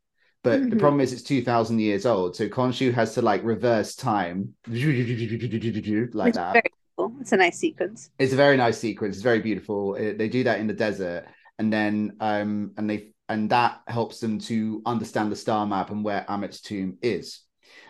But 0.44 0.60
the 0.60 0.76
Mhm. 0.76 0.80
problem 0.80 1.00
is 1.00 1.12
it's 1.12 1.22
two 1.22 1.42
thousand 1.42 1.80
years 1.80 2.06
old, 2.06 2.36
so 2.36 2.48
Khonshu 2.48 2.92
has 2.92 3.14
to 3.14 3.22
like 3.22 3.42
reverse 3.42 3.96
time 3.96 4.54
like 4.68 6.28
It's 6.28 6.36
that. 6.36 6.52
very 6.52 6.70
cool. 6.96 7.16
It's 7.20 7.32
a 7.32 7.36
nice 7.36 7.58
sequence. 7.58 8.10
It's 8.18 8.32
a 8.32 8.36
very 8.36 8.56
nice 8.56 8.78
sequence. 8.78 9.16
It's 9.16 9.22
very 9.24 9.40
beautiful. 9.40 9.96
Uh, 9.98 10.12
they 10.16 10.28
do 10.28 10.44
that 10.44 10.60
in 10.60 10.66
the 10.66 10.74
desert, 10.74 11.24
and 11.58 11.72
then 11.72 12.16
um, 12.20 12.72
and 12.76 12.88
they 12.88 13.13
and 13.28 13.50
that 13.50 13.80
helps 13.86 14.20
them 14.20 14.38
to 14.38 14.82
understand 14.86 15.32
the 15.32 15.36
star 15.36 15.66
map 15.66 15.90
and 15.90 16.04
where 16.04 16.24
Ammit's 16.28 16.60
tomb 16.60 16.98
is. 17.02 17.40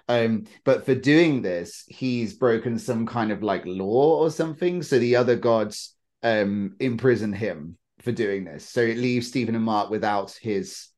Um, 0.08 0.44
but 0.64 0.84
for 0.84 0.94
doing 0.94 1.42
this, 1.42 1.84
he's 1.88 2.34
broken 2.34 2.78
some 2.78 3.06
kind 3.06 3.32
of 3.32 3.42
like 3.42 3.64
law 3.66 4.18
or 4.20 4.30
something. 4.30 4.82
So 4.82 4.98
the 4.98 5.16
other 5.16 5.36
gods 5.36 5.94
um 6.22 6.76
imprison 6.80 7.32
him 7.32 7.76
for 8.00 8.12
doing 8.12 8.44
this. 8.44 8.68
So 8.68 8.80
it 8.82 8.98
leaves 8.98 9.28
Stephen 9.28 9.54
and 9.54 9.64
Mark 9.64 9.90
without 9.90 10.32
his 10.40 10.88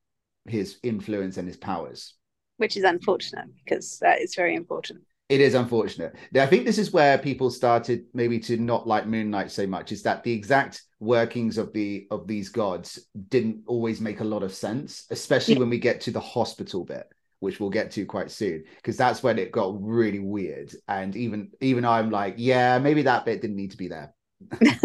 his 0.47 0.77
influence 0.83 1.37
and 1.37 1.47
his 1.47 1.57
powers. 1.57 2.13
which 2.57 2.77
is 2.77 2.83
unfortunate 2.83 3.47
because 3.63 3.97
that 3.99 4.21
is 4.21 4.35
very 4.35 4.55
important. 4.55 5.01
It 5.29 5.41
is 5.41 5.55
unfortunate. 5.55 6.15
I 6.35 6.45
think 6.45 6.65
this 6.65 6.77
is 6.77 6.93
where 6.93 7.17
people 7.17 7.51
started 7.51 8.05
maybe 8.13 8.39
to 8.39 8.55
not 8.55 8.87
like 8.87 9.07
Moon 9.07 9.29
Knight 9.29 9.51
so 9.51 9.67
much. 9.67 9.91
Is 9.91 10.03
that 10.03 10.23
the 10.23 10.31
exact 10.31 10.83
workings 10.99 11.57
of 11.57 11.73
the 11.73 12.07
of 12.11 12.27
these 12.27 12.49
gods 12.49 12.97
didn't 13.29 13.63
always 13.67 13.99
make 13.99 14.21
a 14.21 14.23
lot 14.23 14.43
of 14.43 14.53
sense, 14.53 15.05
especially 15.11 15.55
Yeah. 15.55 15.57
when 15.57 15.69
we 15.69 15.79
get 15.79 15.99
to 16.01 16.11
the 16.11 16.21
hospital 16.21 16.85
bit, 16.85 17.11
which 17.39 17.59
we'll 17.59 17.69
get 17.69 17.91
to 17.91 18.05
quite 18.05 18.31
soon, 18.31 18.63
because 18.77 18.95
that's 18.95 19.21
when 19.21 19.37
it 19.37 19.51
got 19.51 19.83
really 19.83 20.19
weird. 20.19 20.71
And 20.87 21.13
even 21.17 21.51
even 21.59 21.83
I'm 21.83 22.09
like, 22.09 22.35
yeah, 22.37 22.79
maybe 22.79 23.01
that 23.03 23.25
bit 23.25 23.41
didn't 23.41 23.57
need 23.57 23.71
to 23.71 23.77
be 23.77 23.89
there. 23.89 24.13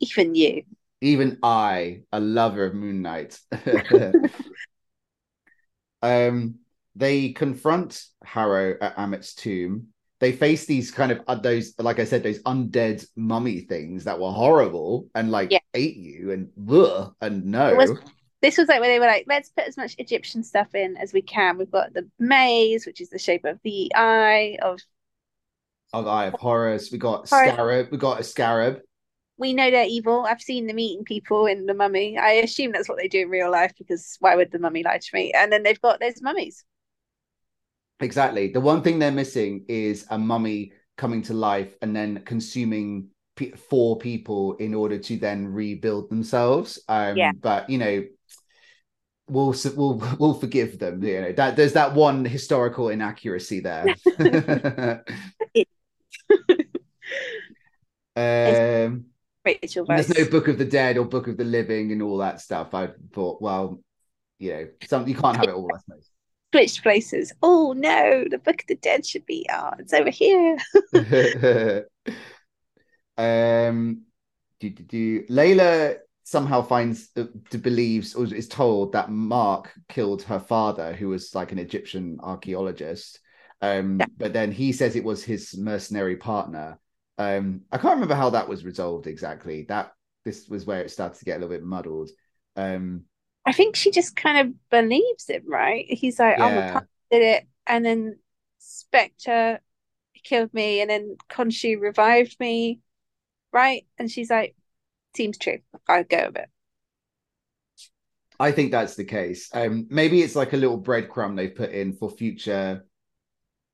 Even 0.00 0.34
you. 0.34 0.62
Even 1.00 1.38
I, 1.42 2.02
a 2.12 2.20
lover 2.20 2.64
of 2.64 2.74
Moon 2.74 3.02
Knight. 3.02 3.38
um, 6.02 6.56
they 6.96 7.30
confront 7.30 8.04
Harrow 8.24 8.76
at 8.80 8.94
Ammit's 8.98 9.34
tomb. 9.34 9.88
They 10.20 10.32
face 10.32 10.64
these 10.66 10.90
kind 10.90 11.12
of 11.12 11.20
uh, 11.26 11.34
those, 11.34 11.74
like 11.78 11.98
I 11.98 12.04
said, 12.04 12.22
those 12.22 12.42
undead 12.44 13.04
mummy 13.16 13.60
things 13.60 14.04
that 14.04 14.18
were 14.18 14.30
horrible 14.30 15.08
and 15.14 15.30
like 15.30 15.50
Yeah. 15.50 15.58
ate 15.74 15.96
you 15.96 16.30
and 16.32 16.50
ugh, 16.70 17.14
and 17.20 17.44
no. 17.46 17.74
Was- 17.74 17.98
This 18.40 18.56
was 18.58 18.68
like 18.68 18.80
where 18.80 18.88
they 18.90 18.98
were 19.00 19.06
like, 19.06 19.24
let's 19.26 19.50
put 19.50 19.64
as 19.66 19.76
much 19.76 19.96
Egyptian 19.98 20.42
stuff 20.42 20.74
in 20.74 20.96
as 20.98 21.12
we 21.12 21.20
can. 21.22 21.58
We've 21.58 21.70
got 21.70 21.92
the 21.94 22.08
maze, 22.18 22.86
which 22.86 23.00
is 23.00 23.10
the 23.10 23.18
shape 23.18 23.44
of 23.44 23.58
the 23.64 23.90
eye 23.94 24.58
of 24.62 24.80
of 25.92 26.06
Eye 26.06 26.26
of 26.26 26.34
Horus. 26.34 26.90
We 26.92 26.98
got 26.98 27.28
Horus. 27.28 27.52
Scarab. 27.52 27.88
We 27.90 27.98
got 27.98 28.20
a 28.20 28.24
Scarab. 28.24 28.80
we 29.36 29.52
know 29.52 29.70
they're 29.70 29.86
evil. 29.86 30.24
I've 30.26 30.40
seen 30.42 30.66
them 30.66 30.78
eating 30.78 31.04
people 31.04 31.46
in 31.46 31.66
the 31.66 31.74
mummy. 31.74 32.16
I 32.18 32.32
assume 32.32 32.72
that's 32.72 32.88
what 32.88 32.98
they 32.98 33.08
do 33.08 33.20
in 33.22 33.28
real 33.30 33.50
life 33.50 33.72
because 33.78 34.16
why 34.20 34.36
would 34.36 34.50
the 34.52 34.58
mummy 34.58 34.82
lie 34.84 34.98
to 34.98 35.10
me? 35.12 35.32
And 35.32 35.50
then 35.52 35.62
they've 35.64 35.80
got 35.80 36.00
those 36.00 36.22
mummies. 36.22 36.64
Exactly. 38.00 38.48
The 38.48 38.60
one 38.60 38.82
thing 38.82 38.98
they're 38.98 39.12
missing 39.12 39.64
is 39.68 40.06
a 40.10 40.18
mummy 40.18 40.72
coming 40.96 41.22
to 41.22 41.34
life 41.34 41.74
and 41.82 41.94
then 41.94 42.22
consuming 42.24 43.08
pe 43.36 43.52
four 43.52 43.98
people 43.98 44.54
in 44.54 44.74
order 44.74 44.98
to 44.98 45.16
then 45.16 45.46
rebuild 45.52 46.10
themselves. 46.10 46.78
Um, 46.88 47.16
Yeah. 47.16 47.32
But 47.40 47.70
you 47.70 47.78
know, 47.78 48.04
we'll 49.28 49.54
we'll 49.76 50.02
we'll 50.18 50.34
forgive 50.34 50.78
them. 50.78 51.02
You 51.02 51.20
know 51.22 51.32
that 51.32 51.56
there's 51.56 51.72
that 51.74 51.94
one 51.94 52.24
historical 52.24 52.88
inaccuracy 52.88 53.60
there. 53.60 53.94
um, 58.16 59.06
Rachel 59.44 59.84
there's 59.86 60.08
no 60.16 60.24
Book 60.30 60.48
of 60.48 60.58
the 60.58 60.64
Dead 60.64 60.96
or 60.96 61.04
Book 61.04 61.28
of 61.28 61.36
the 61.36 61.44
Living 61.44 61.92
and 61.92 62.02
all 62.02 62.18
that 62.18 62.40
stuff. 62.40 62.74
I 62.74 62.90
thought, 63.12 63.42
well, 63.42 63.80
you 64.38 64.52
know, 64.52 64.68
some 64.86 65.06
you 65.06 65.14
can't 65.14 65.36
have 65.36 65.48
it 65.48 65.54
all. 65.54 65.70
I 65.74 65.78
suppose. 65.78 66.10
Switched 66.54 66.82
places. 66.84 67.32
Oh 67.42 67.74
no, 67.76 68.24
the 68.30 68.38
Book 68.38 68.60
of 68.60 68.66
the 68.68 68.76
Dead 68.76 69.04
should 69.04 69.26
be 69.26 69.44
ah, 69.50 69.74
it's 69.80 69.92
over 69.92 70.10
here. 70.10 70.56
um, 73.18 74.02
do, 74.60 74.70
do, 74.70 74.82
do. 74.84 75.22
Layla 75.24 75.96
somehow 76.22 76.62
finds 76.62 77.08
uh, 77.16 77.24
believes 77.60 78.14
or 78.14 78.32
is 78.32 78.48
told 78.48 78.92
that 78.92 79.10
Mark 79.10 79.72
killed 79.88 80.22
her 80.22 80.38
father, 80.38 80.92
who 80.92 81.08
was 81.08 81.34
like 81.34 81.50
an 81.50 81.58
Egyptian 81.58 82.18
archaeologist. 82.22 83.18
Um, 83.60 83.98
Yeah. 83.98 84.06
but 84.16 84.32
then 84.32 84.52
he 84.52 84.72
says 84.72 84.94
it 84.94 85.04
was 85.04 85.24
his 85.24 85.56
mercenary 85.56 86.16
partner. 86.16 86.78
Um, 87.18 87.62
I 87.72 87.78
can't 87.78 87.94
remember 87.94 88.14
how 88.14 88.30
that 88.30 88.48
was 88.48 88.64
resolved 88.64 89.08
exactly. 89.08 89.64
That 89.68 89.92
this 90.24 90.48
was 90.48 90.66
where 90.66 90.82
it 90.82 90.90
started 90.92 91.18
to 91.18 91.24
get 91.24 91.36
a 91.36 91.40
little 91.40 91.56
bit 91.56 91.64
muddled. 91.64 92.10
Um, 92.54 93.06
I 93.46 93.52
think 93.52 93.76
she 93.76 93.90
just 93.90 94.16
kind 94.16 94.48
of 94.48 94.70
believes 94.70 95.28
him, 95.28 95.44
right? 95.46 95.84
He's 95.88 96.18
like, 96.18 96.38
oh, 96.40 96.48
yeah, 96.48 96.66
partner 96.66 96.88
did 97.10 97.22
it, 97.22 97.48
and 97.66 97.84
then 97.84 98.18
Spectre 98.58 99.60
killed 100.24 100.54
me, 100.54 100.80
and 100.80 100.90
then 100.90 101.16
Khonshu 101.30 101.80
revived 101.80 102.38
me, 102.40 102.80
right? 103.52 103.86
And 103.98 104.10
she's 104.10 104.30
like, 104.30 104.56
seems 105.16 105.38
true. 105.38 105.60
I'll 105.88 106.04
go 106.04 106.26
with 106.26 106.36
it. 106.38 106.50
I 108.40 108.50
think 108.52 108.72
that's 108.72 108.96
the 108.96 109.04
case. 109.04 109.48
Um, 109.54 109.86
maybe 109.90 110.22
it's 110.22 110.34
like 110.34 110.52
a 110.52 110.56
little 110.56 110.80
breadcrumb 110.80 111.36
they've 111.36 111.54
put 111.54 111.70
in 111.70 111.92
for 111.92 112.10
future 112.10 112.84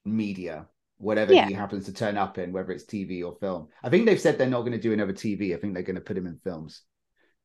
media, 0.05 0.69
whatever 0.99 1.35
Yeah. 1.35 1.47
he 1.49 1.53
happens 1.55 1.87
to 1.87 1.93
turn 1.93 2.19
up 2.19 2.39
in, 2.39 2.53
whether 2.53 2.73
it's 2.73 2.85
TV 2.85 3.23
or 3.23 3.37
film. 3.37 3.69
I 3.83 3.89
think 3.89 4.07
they've 4.07 4.21
said 4.21 4.39
they're 4.39 4.47
not 4.49 4.61
going 4.61 4.73
to 4.73 4.79
do 4.79 4.93
another 4.93 5.13
TV. 5.15 5.55
I 5.55 5.59
think 5.59 5.75
they're 5.75 5.83
going 5.83 5.97
to 5.97 6.03
put 6.03 6.19
him 6.19 6.27
in 6.27 6.39
films. 6.45 6.83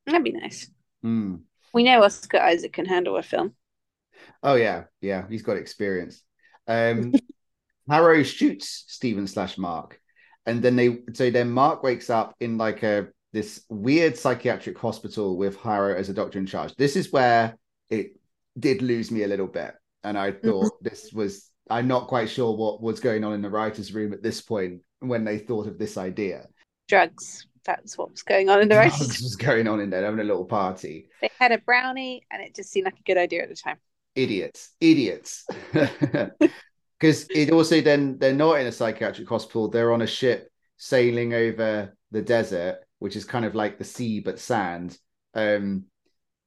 That'd 0.06 0.24
be 0.24 0.32
nice. 0.32 0.70
Hmm. 1.02 1.36
We 1.76 1.84
know 1.84 2.02
Oscar 2.04 2.40
Isaac 2.40 2.72
can 2.72 2.86
handle 2.86 3.18
a 3.18 3.22
film. 3.22 3.54
Oh 4.42 4.56
yeah, 4.56 4.86
yeah, 5.02 5.26
he's 5.30 5.44
got 5.44 5.58
experience. 5.58 6.24
Um, 6.70 7.14
Harrow 7.90 8.24
shoots 8.24 8.86
Stephen 8.88 9.28
slash 9.28 9.58
Mark, 9.58 10.00
and 10.46 10.64
then 10.64 10.78
they 10.78 11.00
so 11.12 11.30
then 11.30 11.52
Mark 11.52 11.84
wakes 11.84 12.10
up 12.10 12.34
in 12.40 12.58
like 12.58 12.82
a 12.84 13.10
this 13.34 13.66
weird 13.70 14.18
psychiatric 14.18 14.78
hospital 14.78 15.36
with 15.36 15.58
Harrow 15.58 15.94
as 15.94 16.08
a 16.08 16.14
doctor 16.14 16.40
in 16.40 16.46
charge. 16.46 16.74
This 16.78 16.96
is 16.96 17.12
where 17.12 17.58
it 17.90 18.16
did 18.58 18.82
lose 18.82 19.12
me 19.12 19.24
a 19.24 19.28
little 19.28 19.46
bit, 19.46 19.74
and 20.06 20.18
I 20.18 20.32
thought 20.32 20.82
this 20.82 21.12
was 21.12 21.52
I'm 21.70 21.90
not 21.90 22.08
quite 22.08 22.30
sure 22.30 22.56
what 22.56 22.82
was 22.82 23.02
going 23.02 23.26
on 23.26 23.34
in 23.34 23.42
the 23.42 23.50
writers' 23.50 23.94
room 23.94 24.14
at 24.14 24.24
this 24.24 24.40
point 24.40 24.80
when 25.02 25.26
they 25.26 25.40
thought 25.40 25.68
of 25.68 25.78
this 25.78 25.98
idea. 25.98 26.48
Drugs. 26.88 27.48
That's 27.66 27.98
what 27.98 28.12
was 28.12 28.24
going 28.24 28.50
on 28.50 28.62
in 28.62 28.70
the 28.70 28.76
Drugs 28.76 29.22
was 29.22 29.36
going 29.36 29.68
on 29.68 29.80
in 29.80 29.90
there, 29.90 30.04
having 30.04 30.20
a 30.20 30.24
little 30.24 30.46
party. 30.46 31.08
They 31.22 31.30
had 31.40 31.52
a 31.52 31.58
brownie, 31.58 32.24
and 32.32 32.42
it 32.42 32.56
just 32.56 32.72
seemed 32.72 32.86
like 32.86 33.00
a 33.00 33.04
good 33.04 33.18
idea 33.18 33.44
at 33.44 33.50
the 33.50 33.56
time. 33.56 33.78
idiots 34.16 34.70
idiots 34.80 35.46
because 35.74 37.28
it 37.30 37.52
also 37.52 37.82
then 37.82 38.18
they're 38.18 38.34
not 38.34 38.60
in 38.60 38.68
a 38.68 38.72
psychiatric 38.72 39.28
hospital 39.28 39.68
they're 39.68 39.92
on 39.92 40.02
a 40.02 40.08
ship 40.08 40.50
sailing 40.78 41.34
over 41.34 41.94
the 42.12 42.22
desert 42.22 42.86
which 43.00 43.16
is 43.16 43.26
kind 43.26 43.46
of 43.46 43.56
like 43.56 43.78
the 43.78 43.84
sea 43.84 44.20
but 44.20 44.40
sand. 44.40 44.98
Um, 45.34 45.86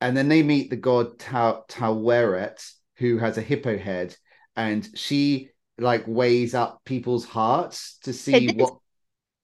and 0.01 0.17
then 0.17 0.29
they 0.29 0.43
meet 0.43 0.71
the 0.71 0.77
god 0.77 1.19
Ta- 1.19 1.63
Taweret, 1.69 2.73
who 2.97 3.19
has 3.19 3.39
a 3.39 3.43
hippo 3.43 3.77
head, 3.77 4.17
and 4.57 4.89
she 4.95 5.51
like 5.79 6.05
weighs 6.07 6.55
up 6.55 6.81
people's 6.85 7.25
hearts 7.25 7.99
to 8.03 8.13
see 8.13 8.49
what. 8.49 8.79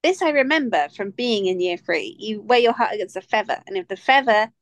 This 0.04 0.20
I 0.20 0.28
remember 0.28 0.88
from 0.94 1.12
being 1.12 1.46
in 1.46 1.60
year 1.60 1.78
three. 1.78 2.14
You 2.18 2.42
weigh 2.42 2.60
your 2.60 2.74
heart 2.74 2.92
against 2.92 3.16
a 3.16 3.22
feather, 3.22 3.62
and 3.66 3.78
if 3.78 3.88
the 3.88 3.96
feather 3.96 4.52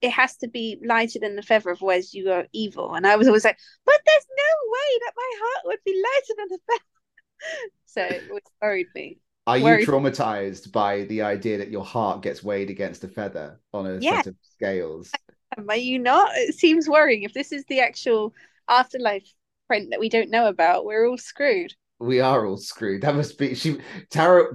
it 0.00 0.10
has 0.12 0.36
to 0.36 0.46
be 0.46 0.78
lighter 0.84 1.18
than 1.18 1.34
the 1.34 1.42
feather, 1.42 1.72
otherwise 1.72 2.14
you 2.14 2.30
are 2.30 2.46
evil. 2.52 2.94
And 2.94 3.08
I 3.08 3.16
was 3.16 3.26
always 3.26 3.44
like, 3.44 3.58
but 3.84 4.00
there's 4.06 4.26
no 4.38 4.70
way 4.72 4.98
that 5.00 5.12
my 5.16 5.32
heart 5.40 5.62
would 5.64 5.78
be 5.84 6.00
lighter 6.00 6.34
than 6.38 6.48
the 6.48 6.58
feather. 6.70 7.70
so 7.86 8.02
it 8.02 8.42
worried 8.62 8.86
me. 8.94 9.18
Are 9.48 9.58
worried. 9.58 9.80
you 9.80 9.86
traumatized 9.88 10.70
by 10.70 11.02
the 11.04 11.22
idea 11.22 11.58
that 11.58 11.72
your 11.72 11.84
heart 11.84 12.22
gets 12.22 12.44
weighed 12.44 12.70
against 12.70 13.02
a 13.02 13.08
feather 13.08 13.58
on 13.74 13.86
a 13.86 14.00
Yeah. 14.00 14.18
set 14.18 14.28
of 14.28 14.36
scales? 14.42 15.10
Are 15.68 15.76
you 15.76 15.98
not? 15.98 16.30
It 16.36 16.54
seems 16.54 16.88
worrying. 16.88 17.24
If 17.24 17.34
this 17.34 17.50
is 17.50 17.64
the 17.64 17.80
actual 17.80 18.32
afterlife 18.68 19.28
print 19.66 19.90
that 19.90 19.98
we 19.98 20.08
don't 20.08 20.30
know 20.30 20.46
about, 20.46 20.84
we're 20.84 21.08
all 21.08 21.18
screwed. 21.18 21.74
We 21.98 22.20
are 22.20 22.46
all 22.46 22.58
screwed. 22.58 23.02
That 23.02 23.14
must 23.14 23.38
be 23.38 23.54
she. 23.54 23.78
Tower. 24.10 24.54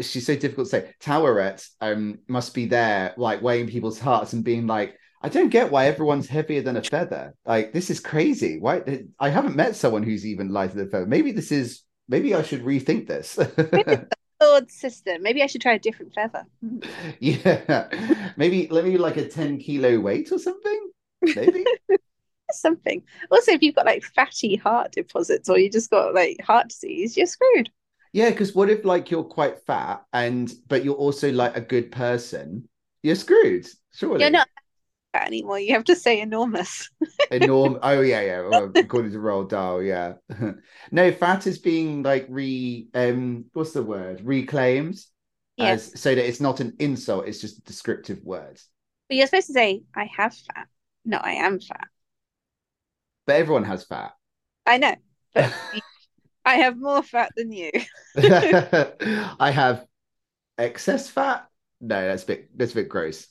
She's 0.00 0.26
so 0.26 0.36
difficult 0.36 0.66
to 0.66 0.70
say. 0.70 0.94
Taweret 1.00 1.66
um 1.80 2.18
must 2.28 2.54
be 2.54 2.66
there, 2.66 3.14
like 3.16 3.42
weighing 3.42 3.68
people's 3.68 3.98
hearts 3.98 4.32
and 4.32 4.44
being 4.44 4.66
like, 4.66 4.96
I 5.22 5.28
don't 5.28 5.48
get 5.48 5.72
why 5.72 5.86
everyone's 5.86 6.28
heavier 6.28 6.62
than 6.62 6.76
a 6.76 6.82
feather. 6.82 7.34
Like 7.44 7.72
this 7.72 7.90
is 7.90 7.98
crazy. 7.98 8.58
Why? 8.60 9.04
I 9.18 9.28
haven't 9.28 9.56
met 9.56 9.74
someone 9.74 10.04
who's 10.04 10.24
even 10.24 10.52
lighter 10.52 10.74
than 10.74 10.86
a 10.86 10.90
feather. 10.90 11.06
Maybe 11.06 11.32
this 11.32 11.50
is. 11.50 11.82
Maybe 12.08 12.36
I 12.36 12.42
should 12.42 12.62
rethink 12.62 13.08
this. 13.08 13.36
Lord 14.40 14.70
system. 14.70 15.22
Maybe 15.22 15.42
I 15.42 15.46
should 15.46 15.60
try 15.60 15.72
a 15.74 15.78
different 15.78 16.14
feather. 16.14 16.44
yeah. 17.18 17.88
Maybe 18.36 18.68
let 18.70 18.84
me 18.84 18.98
like 18.98 19.16
a 19.16 19.28
ten 19.28 19.58
kilo 19.58 19.98
weight 19.98 20.30
or 20.30 20.38
something. 20.38 20.90
Maybe. 21.22 21.64
Something. 22.52 23.02
Also, 23.30 23.52
if 23.52 23.62
you've 23.62 23.74
got 23.74 23.86
like 23.86 24.04
fatty 24.04 24.56
heart 24.56 24.92
deposits 24.92 25.48
or 25.48 25.58
you 25.58 25.70
just 25.70 25.90
got 25.90 26.14
like 26.14 26.40
heart 26.40 26.68
disease, 26.68 27.16
you're 27.16 27.26
screwed. 27.26 27.70
Yeah, 28.12 28.30
because 28.30 28.54
what 28.54 28.70
if 28.70 28.84
like 28.84 29.10
you're 29.10 29.24
quite 29.24 29.60
fat 29.66 30.04
and 30.12 30.52
but 30.68 30.84
you're 30.84 30.94
also 30.94 31.30
like 31.32 31.56
a 31.56 31.60
good 31.60 31.90
person? 31.90 32.68
You're 33.02 33.14
screwed, 33.14 33.66
surely. 33.92 34.22
You're 34.22 34.30
not 34.30 34.48
fat 35.12 35.26
anymore. 35.26 35.58
You 35.58 35.74
have 35.74 35.84
to 35.84 35.96
say 35.96 36.20
enormous. 36.20 36.88
Enorm- 37.32 37.78
oh 37.82 38.00
yeah, 38.00 38.20
yeah. 38.20 38.40
Well, 38.40 38.72
according 38.74 39.12
to 39.12 39.18
Roald 39.18 39.50
Dahl, 39.50 39.82
yeah. 39.82 40.14
no, 40.90 41.12
fat 41.12 41.46
is 41.46 41.58
being 41.58 42.02
like 42.02 42.26
re 42.28 42.88
um 42.94 43.46
what's 43.52 43.72
the 43.72 43.82
word? 43.82 44.22
Reclaimed. 44.24 44.98
Yes. 45.56 45.92
As, 45.92 46.00
so 46.00 46.14
that 46.14 46.28
it's 46.28 46.40
not 46.40 46.60
an 46.60 46.74
insult, 46.78 47.26
it's 47.26 47.40
just 47.40 47.58
a 47.58 47.62
descriptive 47.62 48.22
word. 48.22 48.60
But 49.08 49.16
you're 49.16 49.26
supposed 49.26 49.46
to 49.48 49.52
say, 49.52 49.82
I 49.94 50.08
have 50.16 50.34
fat. 50.34 50.68
No, 51.04 51.18
I 51.18 51.32
am 51.32 51.60
fat. 51.60 51.88
But 53.26 53.36
everyone 53.36 53.64
has 53.64 53.84
fat. 53.84 54.12
I 54.66 54.78
know. 54.78 54.94
But 55.34 55.52
I 56.44 56.56
have 56.56 56.78
more 56.78 57.02
fat 57.02 57.32
than 57.36 57.52
you. 57.52 57.70
I 58.16 59.50
have 59.52 59.86
excess 60.58 61.10
fat. 61.10 61.48
No, 61.80 62.06
that's 62.08 62.24
a 62.24 62.26
bit 62.26 62.58
that's 62.58 62.72
a 62.72 62.76
bit 62.76 62.88
gross. 62.88 63.28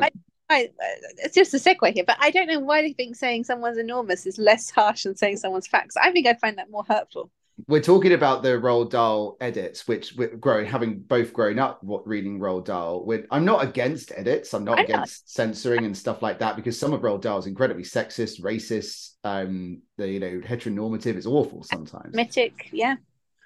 I. 0.00 0.10
I, 0.52 0.68
I, 0.80 0.94
it's 1.18 1.36
just 1.36 1.54
a 1.54 1.58
segue 1.58 1.92
here, 1.92 2.02
but 2.04 2.16
I 2.18 2.32
don't 2.32 2.48
know 2.48 2.58
why 2.58 2.82
they 2.82 2.92
think 2.92 3.14
saying 3.14 3.44
someone's 3.44 3.78
enormous 3.78 4.26
is 4.26 4.36
less 4.36 4.68
harsh 4.68 5.04
than 5.04 5.14
saying 5.14 5.36
someone's 5.36 5.68
fat. 5.68 5.84
'cause 5.84 5.96
I 6.02 6.10
think 6.10 6.26
I'd 6.26 6.40
find 6.40 6.58
that 6.58 6.70
more 6.72 6.82
hurtful. 6.82 7.30
We're 7.66 7.82
talking 7.82 8.12
about 8.12 8.42
the 8.42 8.50
Roald 8.50 8.90
Dahl 8.90 9.36
edits, 9.40 9.86
which 9.88 10.14
we're 10.14 10.36
growing, 10.36 10.66
having 10.66 11.00
both 11.00 11.32
grown 11.32 11.58
up 11.58 11.82
what 11.82 12.06
reading 12.06 12.38
Roald 12.38 12.66
Dahl. 12.66 13.04
With, 13.04 13.26
I'm 13.30 13.44
not 13.44 13.64
against 13.64 14.12
edits. 14.16 14.54
I'm 14.54 14.64
not 14.64 14.78
I'm 14.78 14.84
not. 14.84 14.88
against 14.88 15.32
censoring 15.32 15.84
and 15.84 15.96
stuff 15.96 16.22
like 16.22 16.38
that 16.40 16.56
because 16.56 16.78
some 16.78 16.92
of 16.92 17.00
Roald 17.02 17.22
Dahl 17.22 17.38
is 17.38 17.46
incredibly 17.46 17.84
sexist, 17.84 18.40
racist, 18.40 19.14
um, 19.24 19.82
the 19.96 20.08
you 20.08 20.20
know 20.20 20.40
heteronormative. 20.40 21.16
It's 21.16 21.26
awful 21.26 21.62
sometimes. 21.62 22.14
Mythic, 22.14 22.68
yeah. 22.72 22.96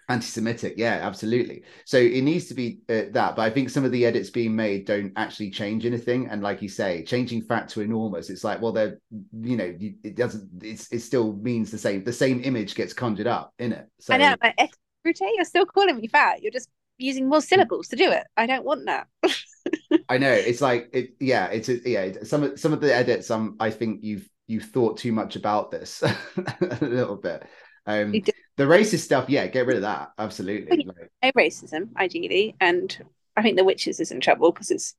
Anti-Semitic, 0.09 0.75
yeah, 0.77 1.01
absolutely. 1.03 1.63
So 1.87 1.99
it 1.99 2.23
needs 2.23 2.47
to 2.47 2.55
be 2.55 2.81
uh, 2.89 3.03
that, 3.13 3.37
but 3.37 3.43
I 3.43 3.51
think 3.51 3.71
some 3.71 3.85
of 3.85 3.93
the 3.93 4.05
edits 4.05 4.31
being 4.31 4.55
made 4.55 4.85
don't 4.85 5.13
actually 5.17 5.51
change 5.51 5.87
anything. 5.87 6.29
And 6.29 6.43
like 6.43 6.61
you 6.63 6.69
say, 6.69 7.05
changing 7.05 7.43
fat 7.43 7.69
to 7.71 7.81
enormous, 7.81 8.31
it's 8.31 8.45
like, 8.45 8.61
well, 8.61 8.73
they're, 8.73 8.99
you 9.41 9.57
know, 9.57 9.75
it 9.81 10.17
doesn't, 10.17 10.49
it's, 10.63 10.93
it 10.93 11.01
still 11.01 11.35
means 11.35 11.71
the 11.71 11.79
same. 11.79 12.05
The 12.05 12.13
same 12.13 12.43
image 12.45 12.75
gets 12.75 12.93
conjured 12.93 13.27
up 13.27 13.53
in 13.59 13.73
it. 13.73 13.87
So 14.01 14.15
I 14.15 14.19
know, 14.19 14.37
but 14.41 14.55
Brute, 15.03 15.21
you're 15.21 15.45
still 15.45 15.67
calling 15.67 15.97
me 15.97 16.09
fat. 16.09 16.43
You're 16.43 16.53
just 16.53 16.69
using 16.99 17.29
more 17.29 17.41
syllables 17.41 17.89
to 17.89 17.97
do 17.97 18.11
it. 18.11 18.25
I 18.37 18.47
don't 18.47 18.65
want 18.65 18.87
that. 18.87 19.07
I 20.09 20.19
know 20.19 20.31
it's 20.31 20.61
like 20.61 20.91
it. 20.93 21.15
Yeah, 21.21 21.47
it's 21.47 21.69
a, 21.69 21.89
yeah. 21.89 22.13
Some 22.25 22.43
of 22.43 22.61
some 22.61 22.73
of 22.73 22.81
the 22.81 22.95
edits, 22.95 23.31
um, 23.31 23.57
I 23.61 23.71
think 23.71 24.03
you've 24.03 24.29
you've 24.47 24.65
thought 24.65 24.99
too 24.99 25.13
much 25.13 25.37
about 25.37 25.71
this 25.71 26.03
a 26.37 26.79
little 26.81 27.17
bit. 27.17 27.45
Um, 27.87 28.15
You 28.15 28.23
did. 28.23 28.35
The 28.57 28.65
racist 28.65 29.01
stuff, 29.01 29.29
yeah, 29.29 29.47
get 29.47 29.67
rid 29.67 29.77
of 29.77 29.83
that. 29.83 30.13
Absolutely. 30.19 30.85
Like, 30.85 31.11
no 31.23 31.33
racism, 31.33 31.89
ideally, 31.97 32.57
and 32.61 32.97
I 33.37 33.43
think 33.43 33.57
the 33.57 33.65
witches 33.65 34.01
is 34.01 34.11
in 34.11 34.21
trouble 34.21 34.53
because 34.53 34.71
it's 34.71 34.95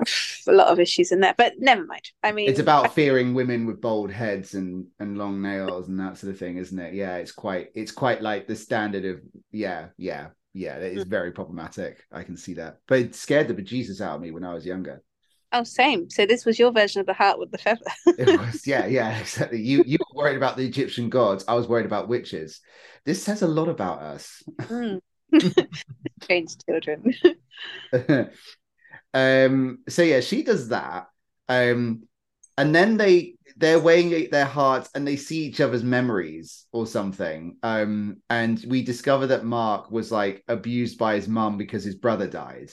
a 0.46 0.52
lot 0.52 0.68
of 0.68 0.80
issues 0.80 1.12
in 1.12 1.20
there. 1.20 1.34
But 1.36 1.54
never 1.58 1.84
mind. 1.84 2.10
I 2.22 2.32
mean, 2.32 2.48
it's 2.48 2.60
about 2.60 2.94
fearing 2.94 3.34
women 3.34 3.66
with 3.66 3.80
bald 3.80 4.10
heads 4.10 4.54
and 4.54 4.86
and 4.98 5.16
long 5.16 5.40
nails 5.40 5.88
and 5.88 5.98
that 6.00 6.18
sort 6.18 6.32
of 6.32 6.38
thing, 6.38 6.58
isn't 6.58 6.78
it? 6.78 6.94
Yeah, 6.94 7.16
it's 7.16 7.32
quite 7.32 7.68
it's 7.74 7.92
quite 7.92 8.22
like 8.22 8.46
the 8.46 8.56
standard 8.56 9.04
of 9.04 9.20
yeah, 9.50 9.88
yeah, 9.96 10.28
yeah. 10.52 10.76
It 10.76 10.96
is 10.96 11.04
mm. 11.04 11.08
very 11.08 11.32
problematic. 11.32 12.04
I 12.12 12.22
can 12.22 12.36
see 12.36 12.54
that, 12.54 12.78
but 12.86 12.98
it 12.98 13.14
scared 13.14 13.48
the 13.48 13.54
bejesus 13.54 14.00
out 14.00 14.16
of 14.16 14.20
me 14.20 14.30
when 14.30 14.44
I 14.44 14.54
was 14.54 14.66
younger. 14.66 15.02
Oh, 15.52 15.64
same. 15.64 16.10
So 16.10 16.26
this 16.26 16.44
was 16.44 16.58
your 16.58 16.72
version 16.72 17.00
of 17.00 17.06
the 17.06 17.12
heart 17.14 17.38
with 17.38 17.50
the 17.50 17.58
feather. 17.58 17.80
It 18.18 18.38
was 18.38 18.66
yeah, 18.66 18.86
yeah, 18.86 19.18
exactly. 19.20 19.60
You 19.62 19.82
you 19.86 19.98
were 20.00 20.24
worried 20.24 20.36
about 20.36 20.56
the 20.56 20.64
Egyptian 20.66 21.08
gods. 21.10 21.44
I 21.48 21.54
was 21.54 21.68
worried 21.68 21.86
about 21.86 22.08
witches. 22.08 22.60
This 23.04 23.22
says 23.22 23.42
a 23.42 23.48
lot 23.48 23.68
about 23.68 24.00
us. 24.02 24.42
Mm. 24.70 25.00
Strange 26.22 26.56
children. 26.64 27.14
um 29.14 29.78
so 29.88 30.02
yeah 30.02 30.20
she 30.20 30.42
does 30.42 30.68
that 30.68 31.08
um 31.48 32.02
and 32.56 32.74
then 32.74 32.96
they 32.96 33.34
they're 33.56 33.80
weighing 33.80 34.30
their 34.30 34.44
hearts 34.44 34.90
and 34.94 35.06
they 35.06 35.16
see 35.16 35.44
each 35.44 35.60
other's 35.60 35.82
memories 35.84 36.66
or 36.72 36.86
something 36.86 37.56
um 37.62 38.16
and 38.30 38.64
we 38.68 38.82
discover 38.82 39.26
that 39.28 39.44
mark 39.44 39.90
was 39.90 40.12
like 40.12 40.44
abused 40.48 40.98
by 40.98 41.14
his 41.16 41.28
mum 41.28 41.58
because 41.58 41.84
his 41.84 41.96
brother 41.96 42.26
died 42.28 42.70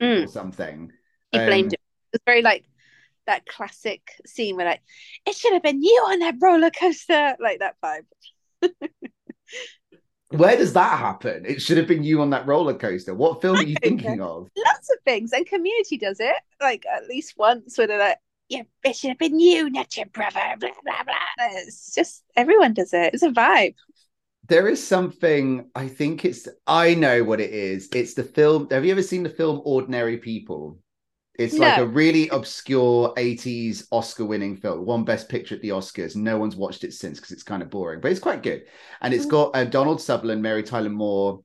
Mm. 0.00 0.24
or 0.24 0.28
something 0.28 0.90
He 1.30 1.38
blamed 1.38 1.72
Um, 1.72 1.74
it. 1.74 1.79
Was 2.12 2.20
very 2.26 2.42
like 2.42 2.64
that 3.26 3.46
classic 3.46 4.10
scene 4.26 4.56
where 4.56 4.66
like 4.66 4.80
it 5.26 5.36
should 5.36 5.52
have 5.52 5.62
been 5.62 5.82
you 5.82 6.04
on 6.08 6.18
that 6.20 6.34
roller 6.40 6.70
coaster, 6.70 7.36
like 7.40 7.60
that 7.60 7.76
vibe. 7.82 8.06
where 10.30 10.56
does 10.56 10.74
that 10.74 10.98
happen 10.98 11.44
it 11.44 11.60
should 11.60 11.76
have 11.76 11.88
been 11.88 12.04
you 12.04 12.20
on 12.20 12.30
that 12.30 12.46
roller 12.46 12.74
coaster 12.74 13.14
what 13.14 13.40
film 13.42 13.56
are 13.56 13.64
you 13.64 13.74
thinking 13.82 14.20
of 14.20 14.48
Lots 14.56 14.90
of 14.90 14.98
things, 15.04 15.32
and 15.32 15.46
Community 15.46 15.98
does 15.98 16.20
it 16.20 16.36
like 16.60 16.84
at 16.86 17.06
least 17.08 17.34
once, 17.36 17.76
where 17.78 17.86
they're 17.86 17.98
like, 17.98 18.18
"Yeah, 18.48 18.62
it 18.84 18.94
should 18.96 19.08
have 19.10 19.18
been 19.18 19.40
you, 19.40 19.70
not 19.70 19.96
your 19.96 20.06
brother." 20.06 20.40
Blah 20.58 20.70
blah 20.84 21.02
blah. 21.04 21.46
It's 21.58 21.94
just 21.94 22.22
everyone 22.36 22.74
does 22.74 22.92
it. 22.92 23.14
It's 23.14 23.22
a 23.22 23.30
vibe. 23.30 23.74
there 24.48 24.68
is 24.68 24.84
something 24.84 25.70
i 25.74 25.86
think 25.86 26.24
it's 26.24 26.48
i 26.66 26.94
know 26.94 27.22
what 27.24 27.40
it 27.40 27.50
is 27.52 27.88
it's 27.94 28.14
the 28.14 28.24
film 28.24 28.68
have 28.70 28.84
you 28.84 28.90
ever 28.92 29.02
seen 29.02 29.22
the 29.22 29.28
film 29.30 29.60
ordinary 29.64 30.16
people 30.16 30.78
it's 31.40 31.58
like 31.58 31.76
a 31.78 31.86
really 31.86 32.28
obscure 32.28 33.12
80s 33.16 33.86
oscar 33.90 34.24
winning 34.24 34.56
film. 34.56 34.84
One 34.84 35.04
best 35.04 35.28
picture 35.28 35.54
at 35.54 35.62
the 35.62 35.70
oscars. 35.70 36.14
No 36.16 36.38
one's 36.38 36.56
watched 36.56 36.84
it 36.84 36.92
since 36.94 37.18
because 37.18 37.32
it's 37.32 37.42
kind 37.42 37.62
of 37.62 37.70
boring 37.70 38.00
but 38.00 38.10
it's 38.10 38.20
quite 38.20 38.42
good. 38.42 38.64
And 39.00 39.14
it's 39.14 39.26
got 39.26 39.56
uh, 39.56 39.64
donald 39.64 40.00
sutherland 40.00 40.42
mary 40.42 40.62
tyler 40.62 40.90
moore 40.90 41.40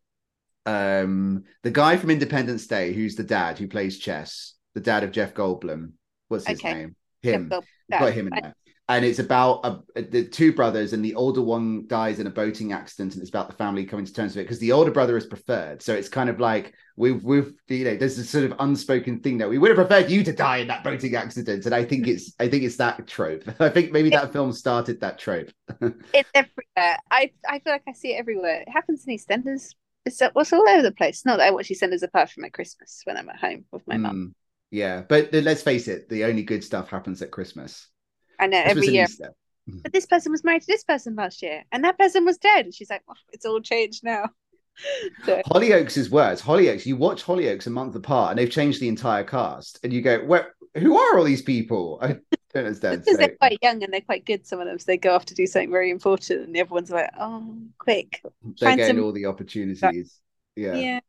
um 0.65 1.43
the 1.63 1.71
guy 1.71 1.95
from 1.97 2.09
independence 2.09 2.67
day 2.67 2.91
who's 2.93 3.15
the 3.15 3.23
dad 3.23 3.57
who 3.59 3.67
plays 3.67 3.99
chess 3.99 4.55
the 4.73 4.81
dad 4.81 5.03
of 5.03 5.11
jeff 5.11 5.33
goldblum. 5.33 5.91
What's 6.27 6.45
his 6.47 6.59
Okay. 6.59 6.73
name? 6.73 6.95
Him. 7.21 7.51
Got 7.91 8.13
him 8.13 8.27
in 8.27 8.33
there. 8.35 8.55
And 8.87 9.03
it's 9.03 9.17
about 9.17 9.65
a, 9.65 10.01
the 10.03 10.27
two 10.27 10.53
brothers, 10.53 10.93
and 10.93 11.03
the 11.03 11.15
older 11.15 11.41
one 11.41 11.87
dies 11.87 12.19
in 12.19 12.27
a 12.27 12.29
boating 12.29 12.71
accident, 12.71 13.13
and 13.13 13.21
it's 13.21 13.31
about 13.31 13.49
the 13.49 13.55
family 13.55 13.83
coming 13.83 14.05
to 14.05 14.13
terms 14.13 14.35
with 14.35 14.41
it 14.41 14.45
because 14.45 14.59
the 14.59 14.71
older 14.71 14.91
brother 14.91 15.17
is 15.17 15.25
preferred. 15.25 15.81
So 15.81 15.95
it's 15.95 16.07
kind 16.07 16.29
of 16.29 16.39
like 16.39 16.73
we've 16.95 17.23
we've 17.23 17.53
you 17.67 17.83
know 17.83 17.95
there's 17.95 18.17
this 18.17 18.29
sort 18.29 18.43
of 18.43 18.53
unspoken 18.59 19.19
thing 19.21 19.39
that 19.39 19.49
we 19.49 19.57
would 19.57 19.75
have 19.75 19.87
preferred 19.87 20.11
you 20.11 20.23
to 20.23 20.31
die 20.31 20.57
in 20.57 20.67
that 20.67 20.83
boating 20.83 21.15
accident, 21.15 21.65
and 21.65 21.73
I 21.73 21.83
think 21.83 22.07
it's 22.07 22.33
I 22.39 22.47
think 22.47 22.63
it's 22.63 22.77
that 22.77 23.07
trope. 23.07 23.43
I 23.59 23.69
think 23.69 23.91
maybe 23.91 24.09
that 24.11 24.31
film 24.31 24.51
started 24.53 25.01
that 25.01 25.17
trope. 25.17 25.49
It's 26.13 26.29
everywhere. 26.33 26.97
I 27.09 27.31
I 27.47 27.59
feel 27.59 27.73
like 27.73 27.83
I 27.87 27.93
see 27.93 28.13
it 28.13 28.19
everywhere. 28.19 28.61
It 28.61 28.69
happens 28.69 29.05
in 29.07 29.15
EastEnders. 29.15 29.73
It's 30.05 30.21
it's 30.21 30.53
all 30.53 30.69
over 30.69 30.83
the 30.83 30.91
place. 30.91 31.25
Not 31.25 31.37
that 31.37 31.47
I 31.47 31.51
watch 31.51 31.69
EastEnders 31.69 32.03
apart 32.03 32.29
from 32.29 32.45
at 32.45 32.53
Christmas 32.53 33.01
when 33.05 33.17
I'm 33.17 33.29
at 33.29 33.37
home 33.37 33.65
with 33.71 33.87
my 33.87 33.97
mum. 33.97 34.15
Mm, 34.15 34.33
yeah, 34.69 35.01
but 35.07 35.33
let's 35.33 35.63
face 35.63 35.87
it, 35.87 36.07
the 36.09 36.25
only 36.25 36.43
good 36.43 36.63
stuff 36.63 36.89
happens 36.89 37.21
at 37.21 37.31
Christmas. 37.31 37.87
I 38.39 38.47
know 38.47 38.61
every 38.63 38.87
year. 38.87 39.07
Mm. 39.69 39.81
But 39.81 39.93
this 39.93 40.05
person 40.05 40.31
was 40.31 40.43
married 40.43 40.61
to 40.61 40.67
this 40.67 40.83
person 40.83 41.15
last 41.15 41.41
year, 41.41 41.63
and 41.71 41.83
that 41.83 41.97
person 41.97 42.23
was 42.23 42.37
dead. 42.37 42.65
And 42.65 42.73
she's 42.73 42.89
like, 42.89 43.01
"Oh, 43.09 43.15
"It's 43.33 43.45
all 43.45 43.61
changed 43.61 44.03
now." 44.03 44.29
So, 45.25 45.41
Hollyoaks 45.45 45.95
is 45.97 46.09
worse. 46.09 46.41
Hollyoaks, 46.41 46.85
you 46.85 46.97
watch 46.97 47.23
Hollyoaks 47.23 47.65
a 47.65 47.69
month 47.69 47.95
apart, 47.95 48.31
and 48.31 48.37
they've 48.37 48.51
changed 48.51 48.81
the 48.81 48.89
entire 48.89 49.23
cast, 49.23 49.79
and 49.83 49.93
you 49.93 50.01
go, 50.01 50.19
"Where? 50.25 50.53
Who 50.75 50.97
are 50.97 51.17
all 51.17 51.23
these 51.23 51.41
people?" 51.41 51.97
I 52.01 52.17
don't 52.53 52.65
understand. 52.65 52.99
because 52.99 53.13
So, 53.13 53.17
they're 53.17 53.37
quite 53.37 53.57
young 53.61 53.81
and 53.83 53.93
they're 53.93 54.01
quite 54.01 54.25
good, 54.25 54.45
some 54.45 54.59
of 54.59 54.67
them, 54.67 54.77
so 54.77 54.83
they 54.85 54.97
go 54.97 55.15
off 55.15 55.23
to 55.27 55.33
do 55.33 55.47
something 55.47 55.71
very 55.71 55.91
important, 55.91 56.41
and 56.47 56.57
everyone's 56.57 56.91
like, 56.91 57.09
"Oh, 57.17 57.57
quick!" 57.77 58.19
they're 58.43 58.67
find 58.67 58.77
getting 58.77 58.97
some- 58.97 59.05
all 59.05 59.13
the 59.13 59.27
opportunities. 59.27 60.19
Yeah. 60.57 60.75
Yeah, 60.75 60.99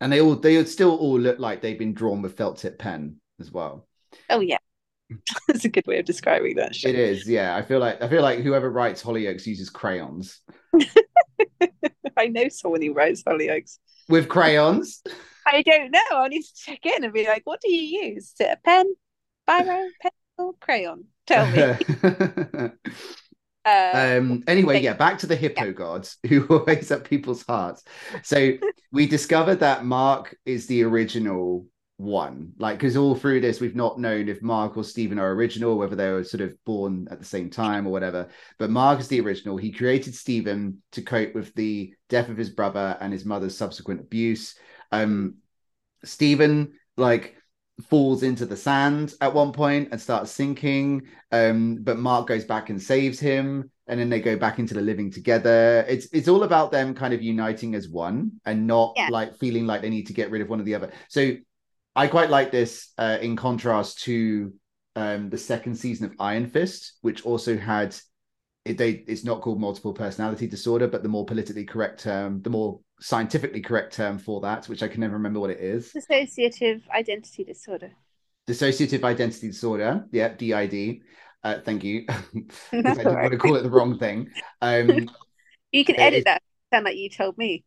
and 0.00 0.10
they 0.10 0.22
all 0.22 0.34
they 0.34 0.56
would 0.56 0.68
still 0.68 0.96
all 0.96 1.18
look 1.20 1.38
like 1.38 1.60
they've 1.60 1.78
been 1.78 1.92
drawn 1.92 2.22
with 2.22 2.38
felt 2.38 2.56
tip 2.56 2.78
pen 2.78 3.16
as 3.40 3.52
well. 3.52 3.86
oh 4.30 4.40
yeah, 4.40 4.56
that's 5.48 5.64
a 5.64 5.68
good 5.68 5.86
way 5.86 5.98
of 5.98 6.04
describing 6.04 6.56
that. 6.56 6.74
Show. 6.74 6.88
It 6.88 6.94
is, 6.96 7.28
yeah. 7.28 7.56
I 7.56 7.62
feel 7.62 7.78
like 7.78 8.02
I 8.02 8.08
feel 8.08 8.22
like 8.22 8.40
whoever 8.40 8.70
writes 8.70 9.02
Hollyoaks 9.02 9.46
uses 9.46 9.70
crayons 9.70 10.40
I 12.16 12.28
know 12.28 12.48
someone 12.48 12.82
who 12.82 12.92
writes 12.92 13.22
Hollyoaks. 13.22 13.78
with 14.08 14.28
crayons. 14.28 15.02
I 15.46 15.62
don't 15.62 15.90
know. 15.90 16.00
I'll 16.10 16.28
need 16.28 16.42
to 16.42 16.54
check 16.54 16.84
in 16.86 17.04
and 17.04 17.12
be 17.12 17.26
like, 17.26 17.42
"What 17.44 17.60
do 17.60 17.70
you 17.72 18.04
use? 18.06 18.24
Is 18.24 18.34
it 18.40 18.58
a 18.58 18.58
pen, 18.64 18.86
biro, 19.48 19.88
pencil, 20.02 20.56
crayon?" 20.60 21.04
Tell 21.26 21.46
me. 21.46 22.70
Uh, 23.64 24.16
um 24.20 24.44
anyway 24.46 24.80
yeah 24.80 24.92
back 24.94 25.18
to 25.18 25.26
the 25.26 25.34
hippo 25.34 25.72
gods 25.72 26.18
who 26.28 26.46
always 26.46 26.92
up 26.92 27.02
people's 27.02 27.42
hearts 27.42 27.82
so 28.22 28.52
we 28.92 29.08
discovered 29.08 29.56
that 29.56 29.84
mark 29.84 30.36
is 30.44 30.68
the 30.68 30.84
original 30.84 31.66
one. 31.98 32.52
Like 32.58 32.78
because 32.78 32.96
all 32.96 33.14
through 33.14 33.40
this 33.40 33.60
we've 33.60 33.74
not 33.74 33.98
known 33.98 34.28
if 34.28 34.42
mark 34.42 34.76
or 34.76 34.84
stephen 34.84 35.18
are 35.18 35.32
original 35.32 35.78
whether 35.78 35.96
they 35.96 36.10
were 36.10 36.24
sort 36.24 36.42
of 36.42 36.52
born 36.64 37.08
at 37.10 37.18
the 37.18 37.24
same 37.24 37.48
time 37.50 37.86
or 37.86 37.90
whatever. 37.90 38.28
But 38.58 38.70
mark 38.70 39.00
is 39.00 39.08
the 39.08 39.20
original. 39.20 39.56
He 39.56 39.72
created 39.72 40.14
stephen 40.14 40.82
to 40.92 41.02
cope 41.02 41.34
with 41.34 41.54
the 41.54 41.94
death 42.08 42.28
of 42.28 42.36
his 42.36 42.50
brother 42.50 42.98
and 43.00 43.12
his 43.12 43.24
mother's 43.24 43.56
subsequent 43.56 44.00
abuse. 44.00 44.56
Um 44.92 45.36
stephen 46.04 46.74
like 46.96 47.36
falls 47.88 48.22
into 48.22 48.46
the 48.46 48.56
sand 48.56 49.14
at 49.20 49.34
one 49.34 49.52
point 49.52 49.88
and 49.90 50.00
starts 50.00 50.30
sinking. 50.30 51.02
Um 51.32 51.76
but 51.82 51.98
mark 51.98 52.26
goes 52.26 52.44
back 52.44 52.68
and 52.70 52.80
saves 52.80 53.18
him 53.18 53.70
and 53.88 53.98
then 53.98 54.10
they 54.10 54.20
go 54.20 54.36
back 54.36 54.58
into 54.58 54.74
the 54.74 54.80
living 54.82 55.10
together. 55.10 55.84
It's 55.88 56.08
it's 56.12 56.28
all 56.28 56.42
about 56.42 56.72
them 56.72 56.94
kind 56.94 57.14
of 57.14 57.22
uniting 57.22 57.74
as 57.74 57.88
one 57.88 58.32
and 58.44 58.66
not 58.66 58.94
Yeah. 58.96 59.08
like 59.10 59.36
feeling 59.38 59.66
like 59.66 59.80
they 59.80 59.90
need 59.90 60.08
to 60.08 60.12
get 60.12 60.30
rid 60.30 60.42
of 60.42 60.50
one 60.50 60.60
of 60.60 60.66
the 60.66 60.74
other. 60.74 60.92
So 61.08 61.36
i 61.96 62.06
quite 62.06 62.30
like 62.30 62.50
this 62.50 62.92
uh, 62.98 63.18
in 63.20 63.34
contrast 63.36 64.02
to 64.02 64.52
um 64.94 65.28
the 65.30 65.38
second 65.38 65.74
season 65.74 66.06
of 66.06 66.14
iron 66.20 66.46
fist 66.46 66.98
which 67.00 67.24
also 67.24 67.56
had 67.56 67.96
it, 68.64 68.78
they 68.78 69.04
it's 69.06 69.24
not 69.24 69.40
called 69.40 69.60
multiple 69.60 69.92
personality 69.92 70.46
disorder 70.46 70.86
but 70.86 71.02
the 71.02 71.08
more 71.08 71.24
politically 71.24 71.64
correct 71.64 72.00
term 72.00 72.40
the 72.42 72.50
more 72.50 72.80
scientifically 73.00 73.60
correct 73.60 73.94
term 73.94 74.18
for 74.18 74.40
that 74.40 74.68
which 74.68 74.82
i 74.82 74.88
can 74.88 75.00
never 75.00 75.14
remember 75.14 75.40
what 75.40 75.50
it 75.50 75.60
is 75.60 75.92
dissociative 75.94 76.82
identity 76.90 77.44
disorder. 77.44 77.92
dissociative 78.48 79.04
identity 79.04 79.48
disorder 79.48 80.04
yeah 80.12 80.28
did 80.28 81.00
uh, 81.44 81.58
thank 81.64 81.84
you 81.84 82.04
i 82.72 82.80
didn't 82.82 83.20
want 83.20 83.32
to 83.32 83.38
call 83.38 83.56
it 83.56 83.62
the 83.62 83.70
wrong 83.70 83.98
thing 83.98 84.28
um 84.62 85.08
You 85.72 85.84
can 85.84 85.96
edit 85.96 86.18
is- 86.18 86.24
that. 86.24 86.42
Sound 86.72 86.84
like 86.84 86.96
you 86.96 87.10
told 87.10 87.36
me. 87.38 87.64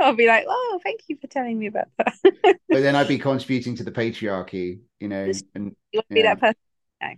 I'll 0.00 0.14
be 0.14 0.26
like, 0.26 0.46
"Oh, 0.48 0.80
thank 0.82 1.00
you 1.08 1.16
for 1.20 1.26
telling 1.26 1.58
me 1.58 1.66
about 1.66 1.88
that." 1.98 2.14
but 2.70 2.80
then 2.82 2.94
i'd 2.96 3.08
be 3.08 3.18
contributing 3.18 3.74
to 3.76 3.84
the 3.84 3.90
patriarchy 3.92 4.80
you 4.98 5.08
know 5.08 5.32
and 5.54 5.74
you 5.92 5.98
want 5.98 6.06
to 6.08 6.14
be 6.14 6.22
that 6.22 6.40
person? 6.40 6.56
No. 7.02 7.16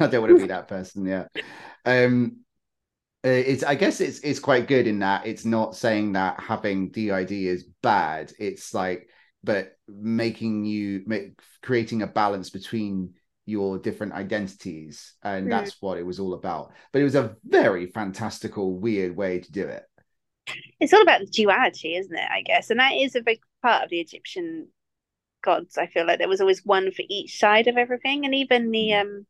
i 0.00 0.06
don't 0.06 0.20
want 0.20 0.30
to 0.30 0.34
be 0.34 0.46
that 0.46 0.68
person 0.68 1.06
yeah 1.06 1.26
um 1.84 2.38
uh, 3.26 3.28
it's 3.30 3.64
i 3.64 3.74
guess 3.74 4.00
it's 4.00 4.20
it's 4.20 4.40
quite 4.40 4.68
good 4.68 4.86
in 4.86 5.00
that 5.00 5.26
it's 5.26 5.44
not 5.44 5.76
saying 5.76 6.12
that 6.12 6.40
having 6.40 6.90
did 6.90 7.30
is 7.32 7.64
bad 7.82 8.32
it's 8.38 8.74
like 8.74 9.08
but 9.44 9.72
making 9.88 10.64
you 10.64 11.02
make 11.06 11.40
creating 11.62 12.02
a 12.02 12.06
balance 12.06 12.50
between 12.50 13.14
your 13.46 13.78
different 13.78 14.12
identities 14.12 15.14
and 15.22 15.46
Hmm. 15.46 15.52
that's 15.52 15.76
what 15.80 15.98
it 15.98 16.06
was 16.06 16.20
all 16.20 16.34
about 16.34 16.72
but 16.92 17.00
it 17.00 17.04
was 17.04 17.14
a 17.14 17.36
very 17.44 17.86
fantastical 17.86 18.78
weird 18.78 19.16
way 19.16 19.38
to 19.40 19.52
do 19.52 19.66
it 19.66 19.84
It's 20.80 20.92
all 20.92 21.02
about 21.02 21.20
the 21.20 21.26
duality, 21.26 21.96
isn't 21.96 22.14
it? 22.14 22.28
I 22.30 22.42
guess, 22.42 22.70
and 22.70 22.80
that 22.80 22.92
is 22.92 23.14
a 23.14 23.22
big 23.22 23.40
part 23.62 23.84
of 23.84 23.90
the 23.90 24.00
Egyptian 24.00 24.68
gods. 25.42 25.78
I 25.78 25.86
feel 25.86 26.06
like 26.06 26.18
there 26.18 26.28
was 26.28 26.40
always 26.40 26.64
one 26.64 26.92
for 26.92 27.02
each 27.08 27.38
side 27.38 27.66
of 27.66 27.76
everything, 27.76 28.24
and 28.24 28.34
even 28.34 28.70
the 28.70 28.94
um, 28.94 29.26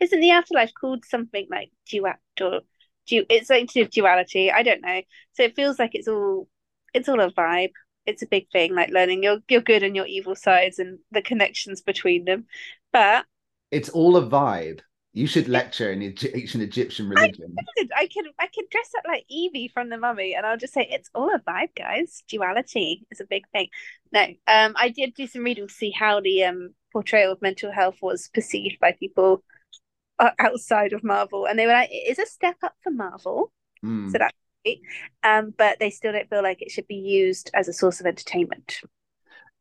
isn't 0.00 0.20
the 0.20 0.30
afterlife 0.30 0.72
called 0.78 1.04
something 1.04 1.46
like 1.50 1.70
duat 1.90 2.18
or 2.40 2.60
du? 3.06 3.24
It's 3.28 3.50
like 3.50 3.68
to 3.68 3.74
do 3.74 3.80
with 3.80 3.90
duality. 3.90 4.50
I 4.50 4.62
don't 4.62 4.82
know. 4.82 5.02
So 5.34 5.44
it 5.44 5.56
feels 5.56 5.78
like 5.78 5.94
it's 5.94 6.08
all 6.08 6.48
it's 6.94 7.08
all 7.08 7.20
a 7.20 7.30
vibe. 7.30 7.72
It's 8.04 8.22
a 8.22 8.26
big 8.26 8.50
thing, 8.50 8.74
like 8.74 8.90
learning 8.90 9.22
your 9.22 9.38
your 9.48 9.60
good 9.60 9.82
and 9.82 9.94
your 9.94 10.06
evil 10.06 10.34
sides 10.34 10.78
and 10.78 10.98
the 11.10 11.22
connections 11.22 11.82
between 11.82 12.24
them. 12.24 12.46
But 12.92 13.26
it's 13.70 13.88
all 13.88 14.16
a 14.16 14.26
vibe 14.26 14.80
you 15.12 15.26
should 15.26 15.48
lecture 15.48 15.92
in 15.92 16.02
ancient 16.02 16.62
egyptian 16.62 17.08
religion 17.08 17.54
I 17.58 17.64
could 17.76 17.90
I 17.94 18.06
could 18.06 18.26
I 18.38 18.46
could 18.46 18.70
dress 18.70 18.90
up 18.96 19.04
like 19.06 19.24
Evie 19.28 19.68
from 19.68 19.88
the 19.90 19.98
Mummy, 19.98 20.34
and 20.34 20.46
I'll 20.46 20.56
just 20.56 20.72
say 20.72 20.86
it's 20.90 21.10
all 21.14 21.34
a 21.34 21.38
vibe, 21.38 21.74
guys. 21.76 22.22
Duality 22.28 23.06
is 23.10 23.20
a 23.20 23.24
big 23.24 23.44
thing. 23.52 23.68
No, 24.12 24.22
um, 24.46 24.74
I 24.76 24.88
did 24.88 25.14
do 25.14 25.26
some 25.26 25.44
reading 25.44 25.68
to 25.68 25.74
see 25.74 25.90
how 25.90 26.20
the 26.20 26.44
um 26.44 26.74
portrayal 26.92 27.32
of 27.32 27.42
mental 27.42 27.72
health 27.72 27.96
was 28.02 28.28
perceived 28.32 28.78
by 28.80 28.92
people 28.92 29.42
uh, 30.18 30.30
outside 30.38 30.92
of 30.92 31.02
Marvel, 31.04 31.46
and 31.46 31.58
they 31.58 31.66
were 31.66 31.72
like, 31.72 31.90
it 31.90 32.10
is 32.10 32.18
a 32.18 32.26
step 32.26 32.56
up 32.62 32.74
for 32.82 32.90
Marvel, 32.90 33.52
Mm. 33.84 34.12
so 34.12 34.18
that's 34.18 34.36
great. 34.64 34.80
Um, 35.24 35.52
but 35.56 35.78
they 35.80 35.90
still 35.90 36.12
don't 36.12 36.28
feel 36.30 36.42
like 36.42 36.62
it 36.62 36.70
should 36.70 36.86
be 36.86 36.94
used 36.94 37.50
as 37.52 37.66
a 37.68 37.72
source 37.72 37.98
of 38.00 38.06
entertainment. 38.06 38.80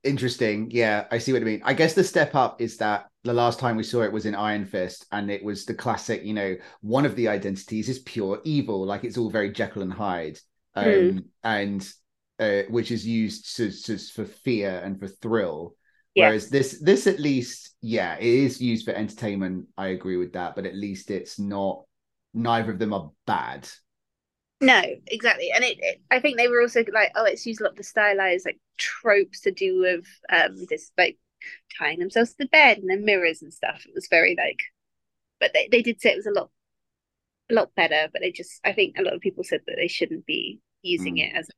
Interesting. 0.03 0.69
Yeah, 0.71 1.05
I 1.11 1.19
see 1.19 1.31
what 1.31 1.41
I 1.41 1.45
mean. 1.45 1.61
I 1.63 1.73
guess 1.73 1.93
the 1.93 2.03
step 2.03 2.33
up 2.33 2.59
is 2.59 2.77
that 2.77 3.05
the 3.23 3.33
last 3.33 3.59
time 3.59 3.77
we 3.77 3.83
saw 3.83 4.01
it 4.01 4.11
was 4.11 4.25
in 4.25 4.33
Iron 4.33 4.65
Fist, 4.65 5.05
and 5.11 5.29
it 5.29 5.43
was 5.43 5.65
the 5.65 5.75
classic, 5.75 6.23
you 6.23 6.33
know, 6.33 6.55
one 6.81 7.05
of 7.05 7.15
the 7.15 7.27
identities 7.27 7.87
is 7.87 7.99
pure 7.99 8.41
evil, 8.43 8.83
like 8.85 9.03
it's 9.03 9.17
all 9.17 9.29
very 9.29 9.51
Jekyll 9.51 9.83
and 9.83 9.93
Hyde, 9.93 10.39
um, 10.75 10.85
Mm. 10.85 11.23
and 11.43 11.93
uh, 12.39 12.63
which 12.69 12.89
is 12.89 13.05
used 13.05 13.55
to, 13.57 13.71
to, 13.71 13.97
for 13.97 14.25
fear 14.25 14.81
and 14.83 14.99
for 14.99 15.07
thrill. 15.07 15.75
Yeah. 16.15 16.29
Whereas 16.29 16.49
this, 16.49 16.81
this 16.81 17.05
at 17.05 17.19
least, 17.19 17.75
yeah, 17.81 18.17
it 18.17 18.25
is 18.25 18.59
used 18.59 18.85
for 18.85 18.93
entertainment. 18.93 19.67
I 19.77 19.89
agree 19.89 20.17
with 20.17 20.33
that, 20.33 20.55
but 20.55 20.65
at 20.65 20.75
least 20.75 21.11
it's 21.11 21.37
not. 21.37 21.83
Neither 22.33 22.71
of 22.71 22.79
them 22.79 22.93
are 22.93 23.11
bad. 23.27 23.69
No, 24.61 24.83
exactly. 25.07 25.49
And 25.53 25.63
it, 25.63 25.77
it 25.81 26.01
I 26.11 26.19
think 26.19 26.37
they 26.37 26.47
were 26.47 26.61
also 26.61 26.83
like, 26.93 27.11
oh, 27.15 27.25
it's 27.25 27.45
used 27.45 27.61
a 27.61 27.63
lot 27.63 27.71
of 27.71 27.77
the 27.77 27.83
stylized 27.83 28.45
like 28.45 28.59
tropes 28.77 29.41
to 29.41 29.51
do 29.51 29.79
with 29.79 30.05
um 30.29 30.65
this 30.69 30.91
like 30.97 31.17
tying 31.79 31.99
themselves 31.99 32.31
to 32.31 32.37
the 32.39 32.45
bed 32.47 32.77
and 32.77 32.89
the 32.89 32.97
mirrors 32.97 33.41
and 33.41 33.53
stuff. 33.53 33.83
It 33.87 33.95
was 33.95 34.07
very 34.07 34.35
like 34.37 34.61
but 35.39 35.51
they, 35.53 35.69
they 35.71 35.81
did 35.83 36.01
say 36.01 36.11
it 36.13 36.17
was 36.17 36.27
a 36.27 36.31
lot 36.31 36.51
a 37.49 37.53
lot 37.53 37.75
better, 37.75 38.09
but 38.13 38.21
they 38.21 38.31
just 38.31 38.59
I 38.63 38.73
think 38.73 38.97
a 38.97 39.01
lot 39.03 39.13
of 39.13 39.21
people 39.21 39.43
said 39.43 39.61
that 39.67 39.75
they 39.77 39.87
shouldn't 39.87 40.25
be 40.25 40.61
using 40.81 41.17
Mm. 41.17 41.25
it 41.25 41.35
as 41.35 41.49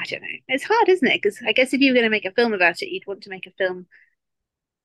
I 0.00 0.04
don't 0.06 0.22
know. 0.22 0.28
It's 0.48 0.64
hard, 0.64 0.88
isn't 0.90 1.08
it? 1.08 1.22
Because 1.22 1.40
I 1.46 1.52
guess 1.52 1.74
if 1.74 1.80
you 1.80 1.92
were 1.92 1.96
going 1.96 2.04
to 2.06 2.10
make 2.10 2.26
a 2.26 2.32
film 2.32 2.54
about 2.54 2.82
it, 2.82 2.90
you'd 2.90 3.06
want 3.06 3.22
to 3.24 3.30
make 3.30 3.46
a 3.46 3.52
film 3.52 3.86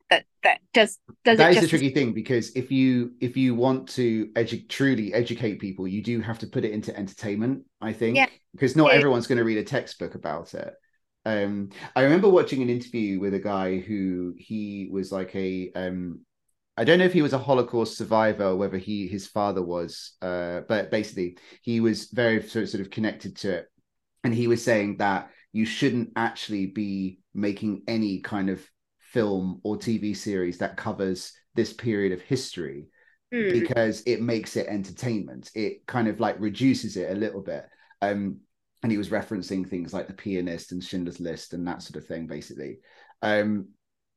that 0.10 0.26
that 0.43 0.60
does 0.74 0.99
does 1.24 1.38
that 1.38 1.51
is 1.51 1.64
a 1.64 1.68
tricky 1.68 1.89
thing 1.89 2.14
because 2.14 2.51
if 2.56 2.72
you 2.72 3.12
if 3.20 3.36
you 3.36 3.56
want 3.56 3.89
to 3.89 4.28
edu- 4.36 4.68
truly 4.70 5.14
educate 5.14 5.60
people 5.60 5.88
you 5.88 6.03
do 6.03 6.22
have 6.22 6.39
to 6.39 6.47
put 6.47 6.64
it 6.66 6.72
into 6.72 6.95
entertainment 6.97 7.64
i 7.82 7.91
think 7.91 8.16
Yeah. 8.16 8.28
because 8.53 8.76
not 8.76 8.91
Yeah. 8.91 8.97
everyone's 8.99 9.28
going 9.28 9.38
to 9.39 9.43
read 9.43 9.58
a 9.58 9.64
textbook 9.64 10.16
about 10.16 10.53
it 10.53 10.74
um 11.26 11.70
i 11.95 12.03
remember 12.03 12.30
watching 12.30 12.62
an 12.62 12.70
interview 12.70 13.20
with 13.20 13.34
a 13.34 13.39
guy 13.39 13.80
who 13.80 14.34
he 14.38 14.89
was 14.91 15.12
like 15.12 15.36
a 15.36 15.72
um 15.76 16.20
I 16.78 16.84
don't 16.84 16.99
know 16.99 17.06
if 17.06 17.14
he 17.14 17.22
was 17.22 17.32
a 17.32 17.38
Holocaust 17.38 17.97
survivor 17.97 18.47
or 18.47 18.58
whether 18.58 18.78
he 18.78 19.08
his 19.08 19.28
father 19.28 19.64
was, 19.64 20.12
uh, 20.22 20.60
but 20.68 20.91
basically 20.91 21.38
he 21.62 21.80
was 21.80 22.10
very 22.12 22.45
sort 22.45 22.68
sort 22.68 22.82
of 22.82 22.89
connected 22.89 23.38
to 23.38 23.60
it, 23.60 23.68
and 24.26 24.34
he 24.34 24.47
was 24.47 24.62
saying 24.62 24.97
that 24.97 25.30
you 25.53 25.64
shouldn't 25.66 26.12
actually 26.18 26.66
be 26.66 27.20
making 27.34 27.84
any 27.88 28.20
kind 28.20 28.49
of 28.49 28.62
film 29.16 29.61
or 29.63 29.78
TV 29.78 30.13
series 30.16 30.57
that 30.59 30.78
covers 30.78 31.34
this 31.55 31.74
period 31.74 32.11
of 32.11 32.22
history 32.22 32.88
Hmm. 33.32 33.49
because 33.51 34.03
it 34.05 34.22
makes 34.22 34.55
it 34.55 34.68
entertainment. 34.68 35.49
It 35.55 35.86
kind 35.88 36.07
of 36.07 36.20
like 36.20 36.39
reduces 36.39 36.95
it 36.97 37.09
a 37.11 37.20
little 37.20 37.41
bit. 37.41 37.66
Um, 38.01 38.41
and 38.84 38.91
he 38.91 38.97
was 38.99 39.09
referencing 39.09 39.68
things 39.68 39.93
like 39.93 40.07
the 40.07 40.13
pianist 40.13 40.72
and 40.72 40.84
Schindler's 40.84 41.20
List 41.20 41.53
and 41.53 41.68
that 41.68 41.82
sort 41.82 41.95
of 42.01 42.07
thing, 42.07 42.28
basically. 42.28 42.80
Um, 43.22 43.70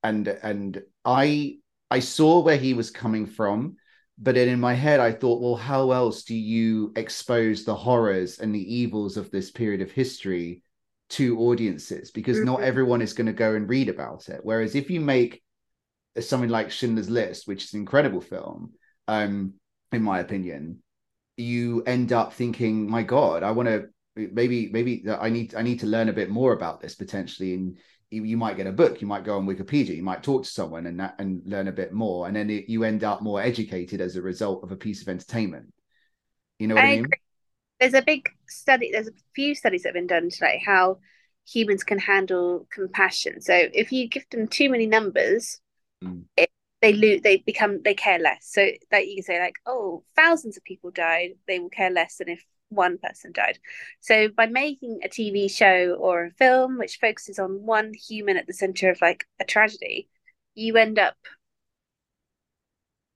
and 0.03 0.29
and 0.29 0.83
I 1.05 1.59
I 1.91 2.01
saw 2.01 2.41
where 2.41 2.59
he 2.59 2.75
was 2.75 2.91
coming 2.91 3.27
from, 3.27 3.77
but 4.19 4.35
then 4.35 4.49
in 4.49 4.61
my 4.61 4.75
head 4.75 5.01
I 5.01 5.13
thought, 5.13 5.41
well, 5.41 5.57
how 5.57 5.91
else 5.93 6.25
do 6.25 6.35
you 6.35 6.93
expose 6.97 7.65
the 7.65 7.75
horrors 7.75 8.39
and 8.41 8.55
the 8.55 8.75
evils 8.75 9.17
of 9.17 9.31
this 9.31 9.51
period 9.51 9.81
of 9.81 9.91
history 9.91 10.63
to 11.11 11.39
audiences? 11.41 12.11
Because 12.11 12.43
not 12.43 12.61
Mhm. 12.61 12.65
everyone 12.65 13.03
is 13.03 13.13
going 13.13 13.27
to 13.27 13.33
go 13.33 13.55
and 13.55 13.69
read 13.69 13.89
about 13.89 14.29
it. 14.29 14.41
Whereas 14.43 14.75
if 14.75 14.91
you 14.91 15.01
make 15.01 15.43
something 16.21 16.51
like 16.51 16.71
Schindler's 16.71 17.11
List, 17.11 17.47
which 17.47 17.65
is 17.65 17.75
an 17.75 17.81
incredible 17.81 18.21
film, 18.21 18.73
um, 19.07 19.55
in 19.93 20.03
my 20.03 20.21
opinion, 20.21 20.83
you 21.37 21.83
end 21.85 22.13
up 22.13 22.33
thinking, 22.33 22.89
my 22.91 23.03
God, 23.03 23.43
I 23.43 23.53
want 23.53 23.69
to 23.69 23.89
maybe 24.17 24.69
maybe 24.73 25.05
I 25.09 25.29
need 25.31 25.55
I 25.55 25.63
need 25.63 25.81
to 25.81 25.87
learn 25.87 26.09
a 26.09 26.13
bit 26.13 26.31
more 26.31 26.53
about 26.53 26.81
this 26.81 26.97
potentially 26.97 27.55
and 27.55 27.79
you, 28.11 28.25
you 28.25 28.37
might 28.37 28.57
get 28.57 28.67
a 28.67 28.73
book 28.73 29.01
you 29.01 29.07
might 29.07 29.23
go 29.25 29.37
on 29.37 29.47
wikipedia 29.47 29.95
you 29.95 30.03
might 30.03 30.25
talk 30.25 30.43
to 30.43 30.51
someone 30.51 30.87
and 30.87 30.99
that 30.99 31.15
and 31.21 31.43
learn 31.47 31.69
a 31.69 31.73
bit 31.73 31.93
more 31.93 32.27
and 32.27 32.35
then 32.35 32.51
it, 32.51 32.69
you 32.69 32.83
end 32.83 33.05
up 33.05 33.23
more 33.23 33.41
educated 33.41 34.01
as 34.01 34.17
a 34.17 34.23
result 34.23 34.65
of 34.65 34.73
a 34.73 34.77
piece 34.77 35.03
of 35.03 35.09
entertainment 35.09 35.73
you 36.59 36.67
know 36.69 36.77
what 36.77 36.85
i, 36.85 36.87
I 36.87 36.89
mean 36.89 37.03
agree. 37.03 37.19
There's 37.81 37.95
a 37.95 38.03
big 38.03 38.29
study 38.47 38.91
there's 38.93 39.09
a 39.09 39.13
few 39.35 39.55
studies 39.55 39.83
that 39.83 39.91
have 39.91 39.95
been 39.95 40.07
done 40.07 40.31
today 40.31 40.63
how 40.65 40.99
humans 41.47 41.85
can 41.85 41.99
handle 41.99 42.67
compassion 42.71 43.41
so 43.41 43.55
if 43.55 43.93
you 43.93 44.09
give 44.09 44.29
them 44.31 44.47
too 44.47 44.69
many 44.69 44.87
numbers 44.87 45.61
mm. 46.05 46.23
it, 46.37 46.51
they 46.83 46.93
lose 46.93 47.23
they 47.23 47.39
become 47.39 47.83
they 47.83 47.95
care 47.95 48.19
less 48.19 48.49
so 48.51 48.69
that 48.91 49.07
you 49.07 49.17
can 49.17 49.25
say 49.25 49.41
like 49.41 49.55
oh 49.67 50.05
thousands 50.15 50.57
of 50.57 50.65
people 50.65 50.91
died 50.91 51.31
they 51.47 51.59
will 51.59 51.71
care 51.71 51.91
less 51.91 52.17
than 52.17 52.29
if 52.29 52.45
one 52.71 52.99
person 52.99 53.33
died. 53.33 53.59
So 54.01 54.29
by 54.29 54.47
making 54.47 55.01
a 55.03 55.09
TV 55.09 55.51
show 55.51 55.97
or 55.99 56.27
a 56.27 56.31
film 56.33 56.79
which 56.79 56.99
focuses 56.99 57.39
on 57.39 57.65
one 57.67 57.93
human 57.95 58.37
at 58.37 58.47
the 58.47 58.53
center 58.53 58.91
of 58.91 59.01
like 59.01 59.27
a 59.41 59.45
tragedy, 59.45 60.09
you 60.55 60.77
end 60.77 60.99
up 60.99 61.17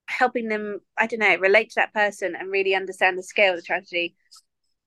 helping 0.06 0.48
them, 0.48 0.80
I 0.96 1.06
don't 1.06 1.20
know, 1.20 1.36
relate 1.36 1.70
to 1.70 1.76
that 1.76 1.94
person 1.94 2.34
and 2.38 2.50
really 2.50 2.74
understand 2.74 3.18
the 3.18 3.22
scale 3.22 3.52
of 3.54 3.58
the 3.58 3.66
tragedy 3.66 4.14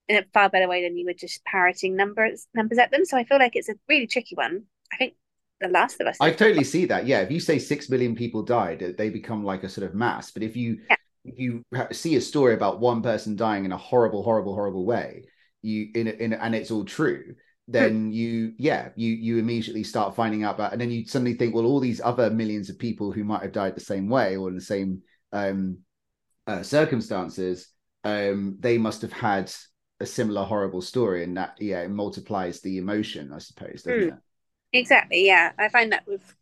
in 0.08 0.18
a 0.18 0.24
far 0.34 0.50
better 0.50 0.68
way 0.68 0.84
than 0.84 0.98
you 0.98 1.06
were 1.06 1.14
just 1.14 1.44
parroting 1.46 1.96
numbers 1.96 2.48
numbers 2.54 2.78
at 2.78 2.92
them. 2.92 3.06
So 3.06 3.18
I 3.18 3.24
feel 3.24 3.40
like 3.40 3.56
it's 3.56 3.70
a 3.70 3.76
really 3.90 4.08
tricky 4.08 4.36
one. 4.36 4.64
I 4.94 4.98
think 4.98 5.14
the 5.62 5.68
last 5.68 6.00
of 6.02 6.08
us. 6.08 6.18
I 6.20 6.32
totally 6.32 6.64
see 6.64 6.86
that. 6.86 7.06
Yeah, 7.06 7.22
if 7.22 7.32
you 7.32 7.40
say 7.40 7.60
six 7.60 7.90
million 7.90 8.16
people 8.16 8.44
died, 8.44 8.96
they 8.98 9.10
become 9.10 9.44
like 9.44 9.64
a 9.64 9.70
sort 9.70 9.88
of 9.88 9.96
mass. 9.96 10.32
But 10.32 10.44
if 10.44 10.56
you 10.56 10.80
yeah 10.90 10.96
you 11.26 11.64
see 11.92 12.16
a 12.16 12.22
story 12.22 12.54
about 12.54 12.80
one 12.80 13.02
person 13.02 13.36
dying 13.36 13.66
in 13.66 13.72
a 13.72 13.78
horrible, 13.78 14.24
horrible, 14.24 14.54
horrible 14.54 14.86
way, 14.86 15.24
you 15.62 15.90
in 15.96 16.08
in 16.08 16.34
and 16.34 16.56
it's 16.56 16.72
all 16.72 16.86
true, 16.86 17.36
then 17.68 18.12
you 18.12 18.54
yeah 18.58 18.90
you 18.96 19.12
you 19.12 19.38
immediately 19.38 19.84
start 19.84 20.16
finding 20.16 20.44
out 20.44 20.56
about, 20.56 20.72
and 20.72 20.80
then 20.80 20.92
you 20.92 21.06
suddenly 21.08 21.34
think, 21.34 21.56
well, 21.56 21.66
all 21.66 21.80
these 21.80 22.02
other 22.02 22.30
millions 22.30 22.70
of 22.70 22.78
people 22.78 23.12
who 23.12 23.24
might 23.24 23.42
have 23.42 23.52
died 23.52 23.76
the 23.76 23.82
same 23.82 24.08
way 24.08 24.38
or 24.38 24.50
in 24.50 24.56
the 24.56 24.62
same 24.62 25.02
um, 25.34 25.80
uh, 26.48 26.62
circumstances, 26.62 27.70
um, 28.04 28.58
they 28.60 28.78
must 28.78 29.02
have 29.02 29.14
had 29.14 29.52
a 30.00 30.06
similar 30.06 30.44
horrible 30.44 30.82
story, 30.82 31.24
and 31.24 31.38
that 31.38 31.58
yeah 31.60 31.82
it 31.82 31.90
multiplies 31.90 32.62
the 32.62 32.78
emotion, 32.78 33.32
I 33.34 33.40
suppose, 33.40 33.84
doesn't 33.84 34.10
mm. 34.10 34.14
it? 34.14 34.20
Exactly. 34.74 35.26
Yeah, 35.26 35.52
I 35.58 35.70
find 35.70 35.92
that 35.92 36.06
with 36.08 36.36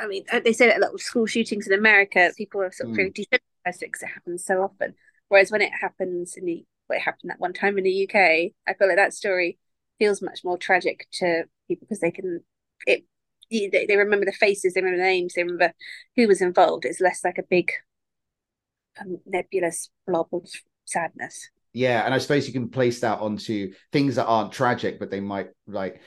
I 0.00 0.06
mean, 0.06 0.24
they 0.44 0.52
say 0.52 0.66
that 0.66 0.78
a 0.78 0.80
lot 0.80 0.94
of 0.94 1.00
school 1.00 1.26
shootings 1.26 1.66
in 1.66 1.72
America, 1.72 2.32
people 2.36 2.62
are 2.62 2.72
sort 2.72 2.90
of 2.90 2.92
mm. 2.92 2.96
pretty 2.96 3.26
because 3.30 4.02
it 4.02 4.08
happens 4.14 4.44
so 4.44 4.62
often. 4.62 4.94
Whereas 5.28 5.50
when 5.50 5.62
it 5.62 5.72
happens 5.80 6.36
in 6.36 6.44
the 6.44 6.64
well, 6.88 6.98
it 6.98 7.02
happened 7.02 7.30
that 7.30 7.40
one 7.40 7.52
time 7.52 7.78
in 7.78 7.84
the 7.84 8.08
UK, 8.08 8.52
I 8.68 8.74
feel 8.78 8.86
like 8.86 8.96
that 8.96 9.14
story 9.14 9.58
feels 9.98 10.22
much 10.22 10.44
more 10.44 10.58
tragic 10.58 11.08
to 11.10 11.44
people 11.66 11.86
because 11.86 12.00
they 12.00 12.10
can 12.10 12.44
it 12.86 13.04
they, 13.50 13.86
they 13.86 13.96
remember 13.96 14.24
the 14.24 14.32
faces, 14.32 14.74
they 14.74 14.80
remember 14.80 14.98
the 14.98 15.08
names, 15.08 15.34
they 15.34 15.42
remember 15.42 15.72
who 16.16 16.26
was 16.28 16.42
involved. 16.42 16.84
It's 16.84 17.00
less 17.00 17.22
like 17.24 17.38
a 17.38 17.44
big 17.48 17.72
um, 19.00 19.18
nebulous 19.24 19.90
blob 20.06 20.28
of 20.32 20.48
sadness. 20.84 21.50
Yeah, 21.76 22.06
and 22.06 22.14
I 22.14 22.18
suppose 22.18 22.46
you 22.46 22.54
can 22.54 22.70
place 22.70 23.00
that 23.00 23.20
onto 23.20 23.70
things 23.92 24.14
that 24.14 24.24
aren't 24.24 24.50
tragic, 24.50 24.98
but 24.98 25.10
they 25.10 25.20
might 25.20 25.48
like 25.66 26.00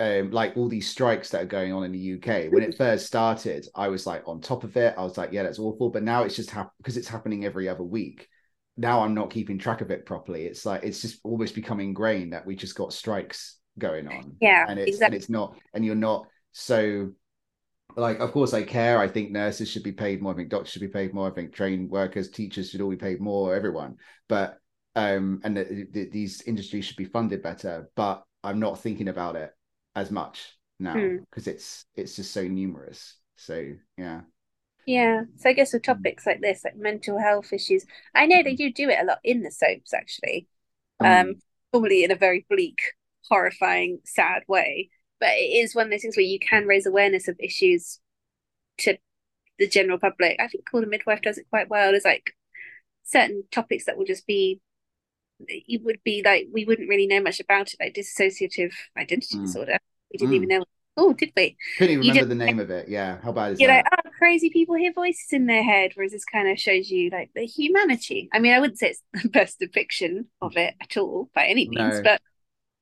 um, 0.00 0.32
like 0.32 0.56
all 0.56 0.68
these 0.68 0.90
strikes 0.90 1.30
that 1.30 1.42
are 1.42 1.46
going 1.46 1.72
on 1.72 1.84
in 1.84 1.92
the 1.92 1.98
UK. 1.98 2.48
When 2.48 2.64
it 2.64 2.74
first 2.76 3.06
started, 3.06 3.68
I 3.72 3.86
was 3.86 4.04
like 4.04 4.26
on 4.26 4.40
top 4.40 4.64
of 4.64 4.76
it. 4.76 4.96
I 4.98 5.04
was 5.04 5.16
like, 5.16 5.30
yeah, 5.30 5.44
that's 5.44 5.60
awful. 5.60 5.90
But 5.90 6.02
now 6.02 6.24
it's 6.24 6.34
just 6.34 6.50
hap- 6.50 6.72
because 6.78 6.96
it's 6.96 7.06
happening 7.06 7.44
every 7.44 7.68
other 7.68 7.84
week. 7.84 8.26
Now 8.76 9.04
I'm 9.04 9.14
not 9.14 9.30
keeping 9.30 9.60
track 9.60 9.80
of 9.80 9.92
it 9.92 10.06
properly. 10.06 10.46
It's 10.46 10.66
like 10.66 10.82
it's 10.82 11.00
just 11.00 11.20
almost 11.22 11.54
becoming 11.54 11.90
ingrained 11.90 12.32
that 12.32 12.44
we 12.44 12.56
just 12.56 12.74
got 12.74 12.92
strikes 12.92 13.58
going 13.78 14.08
on. 14.08 14.34
Yeah, 14.40 14.66
and 14.68 14.76
it's 14.76 14.96
exactly. 14.96 15.06
and 15.06 15.22
it's 15.22 15.30
not, 15.30 15.56
and 15.72 15.84
you're 15.84 15.94
not 15.94 16.26
so. 16.50 17.12
Like, 17.94 18.18
of 18.18 18.32
course, 18.32 18.54
I 18.54 18.64
care. 18.64 18.98
I 18.98 19.06
think 19.06 19.30
nurses 19.30 19.68
should 19.68 19.84
be 19.84 19.92
paid 19.92 20.20
more. 20.20 20.32
I 20.32 20.36
think 20.36 20.48
doctors 20.48 20.72
should 20.72 20.80
be 20.80 20.88
paid 20.88 21.14
more. 21.14 21.30
I 21.30 21.34
think 21.34 21.54
trained 21.54 21.90
workers, 21.90 22.28
teachers 22.28 22.70
should 22.70 22.80
all 22.80 22.90
be 22.90 22.96
paid 22.96 23.20
more. 23.20 23.54
Everyone, 23.54 23.98
but 24.28 24.58
um, 24.94 25.40
and 25.44 25.56
the, 25.56 26.08
these 26.10 26.42
industries 26.42 26.84
should 26.84 26.96
be 26.96 27.04
funded 27.04 27.42
better. 27.42 27.90
But 27.94 28.24
I'm 28.44 28.60
not 28.60 28.80
thinking 28.80 29.08
about 29.08 29.36
it 29.36 29.54
as 29.94 30.10
much 30.10 30.56
now 30.78 30.94
because 30.94 31.44
hmm. 31.44 31.50
it's 31.50 31.84
it's 31.94 32.16
just 32.16 32.32
so 32.32 32.46
numerous. 32.46 33.16
So 33.36 33.72
yeah. 33.96 34.22
Yeah. 34.86 35.22
So 35.36 35.48
I 35.48 35.52
guess 35.52 35.72
with 35.72 35.82
topics 35.82 36.26
like 36.26 36.40
this, 36.40 36.64
like 36.64 36.76
mental 36.76 37.18
health 37.18 37.52
issues, 37.52 37.84
I 38.14 38.26
know 38.26 38.42
they 38.42 38.54
mm. 38.54 38.56
do 38.56 38.72
do 38.72 38.88
it 38.88 38.98
a 39.00 39.04
lot 39.04 39.18
in 39.22 39.42
the 39.42 39.50
soaps 39.50 39.94
actually. 39.94 40.48
Um, 41.00 41.06
um 41.06 41.34
probably 41.70 42.04
in 42.04 42.10
a 42.10 42.16
very 42.16 42.44
bleak, 42.50 42.80
horrifying, 43.28 44.00
sad 44.04 44.42
way. 44.48 44.90
But 45.20 45.30
it 45.30 45.64
is 45.64 45.74
one 45.74 45.86
of 45.86 45.90
those 45.92 46.02
things 46.02 46.16
where 46.16 46.26
you 46.26 46.38
can 46.38 46.66
raise 46.66 46.84
awareness 46.84 47.28
of 47.28 47.36
issues 47.38 48.00
to 48.78 48.98
the 49.58 49.68
general 49.68 49.98
public. 49.98 50.36
I 50.40 50.48
think 50.48 50.68
Call 50.68 50.80
the 50.80 50.86
Midwife 50.86 51.22
does 51.22 51.38
it 51.38 51.46
quite 51.48 51.70
well. 51.70 51.92
There's 51.92 52.04
like 52.04 52.34
certain 53.04 53.44
topics 53.52 53.84
that 53.86 53.96
will 53.96 54.04
just 54.04 54.26
be 54.26 54.60
it 55.48 55.82
would 55.82 55.98
be 56.04 56.22
like 56.24 56.48
we 56.52 56.64
wouldn't 56.64 56.88
really 56.88 57.06
know 57.06 57.20
much 57.20 57.40
about 57.40 57.72
it, 57.72 57.76
like 57.80 57.94
dissociative 57.94 58.72
identity 58.96 59.36
mm. 59.36 59.42
disorder. 59.42 59.78
We 60.12 60.18
didn't 60.18 60.32
mm. 60.32 60.36
even 60.36 60.48
know. 60.48 60.64
Oh, 60.96 61.14
did 61.14 61.32
we? 61.34 61.56
Couldn't 61.78 61.94
even 61.94 62.08
remember 62.08 62.28
the 62.28 62.44
name 62.44 62.60
of 62.60 62.70
it. 62.70 62.88
Yeah, 62.88 63.18
how 63.22 63.32
bad 63.32 63.52
is 63.52 63.60
you're 63.60 63.68
that? 63.68 63.86
like, 63.90 64.04
oh, 64.06 64.10
crazy 64.18 64.50
people 64.50 64.74
hear 64.74 64.92
voices 64.92 65.28
in 65.32 65.46
their 65.46 65.62
head, 65.62 65.92
whereas 65.94 66.12
this 66.12 66.24
kind 66.24 66.50
of 66.50 66.60
shows 66.60 66.90
you 66.90 67.08
like 67.10 67.30
the 67.34 67.46
humanity. 67.46 68.28
I 68.32 68.40
mean, 68.40 68.52
I 68.52 68.60
wouldn't 68.60 68.78
say 68.78 68.90
it's 68.90 69.02
the 69.22 69.30
best 69.30 69.58
depiction 69.58 70.26
of 70.42 70.56
it 70.56 70.74
at 70.80 70.96
all 70.96 71.30
by 71.34 71.46
any 71.46 71.68
means, 71.68 71.96
no. 71.96 72.02
but 72.02 72.22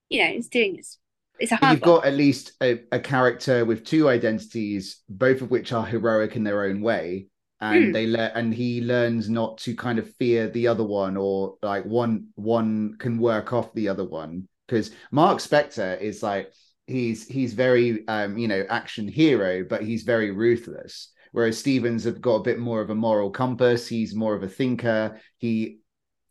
you 0.08 0.24
know, 0.24 0.30
it's 0.30 0.48
doing 0.48 0.76
its 0.76 0.98
it's 1.40 1.52
a 1.52 1.56
hard 1.56 1.74
you've 1.74 1.82
one. 1.82 2.00
got 2.00 2.06
at 2.06 2.14
least 2.14 2.52
a, 2.62 2.80
a, 2.92 3.00
character 3.00 3.64
with 3.64 3.84
two 3.84 4.08
identities 4.08 5.02
both 5.08 5.40
of 5.40 5.50
which 5.50 5.72
are 5.72 5.86
heroic 5.86 6.36
in 6.36 6.44
their 6.44 6.64
own 6.64 6.82
way 6.82 7.26
and 7.60 7.86
mm. 7.86 7.92
they 7.92 8.06
let 8.06 8.36
and 8.36 8.54
he 8.54 8.80
learns 8.80 9.28
not 9.28 9.58
to 9.58 9.74
kind 9.74 9.98
of 9.98 10.14
fear 10.14 10.48
the 10.48 10.66
other 10.66 10.84
one 10.84 11.16
or 11.16 11.56
like 11.62 11.84
one 11.84 12.28
one 12.34 12.96
can 12.98 13.18
work 13.18 13.52
off 13.52 13.72
the 13.74 13.88
other 13.88 14.04
one. 14.04 14.48
Because 14.66 14.92
mark 15.10 15.38
spector 15.38 16.00
is 16.00 16.22
like 16.22 16.52
he's 16.86 17.26
he's 17.26 17.52
very 17.52 18.06
um 18.08 18.38
you 18.38 18.48
know 18.48 18.64
action 18.68 19.06
hero 19.06 19.64
but 19.68 19.82
he's 19.82 20.04
very 20.04 20.30
ruthless. 20.30 21.12
Whereas 21.32 21.58
stevens 21.58 22.04
have 22.04 22.20
got 22.20 22.36
a 22.36 22.42
bit 22.42 22.58
more 22.58 22.80
of 22.80 22.90
a 22.90 22.94
moral 22.94 23.30
compass. 23.30 23.86
He's 23.86 24.14
more 24.14 24.34
of 24.34 24.42
a 24.42 24.48
thinker. 24.48 25.20
He 25.38 25.78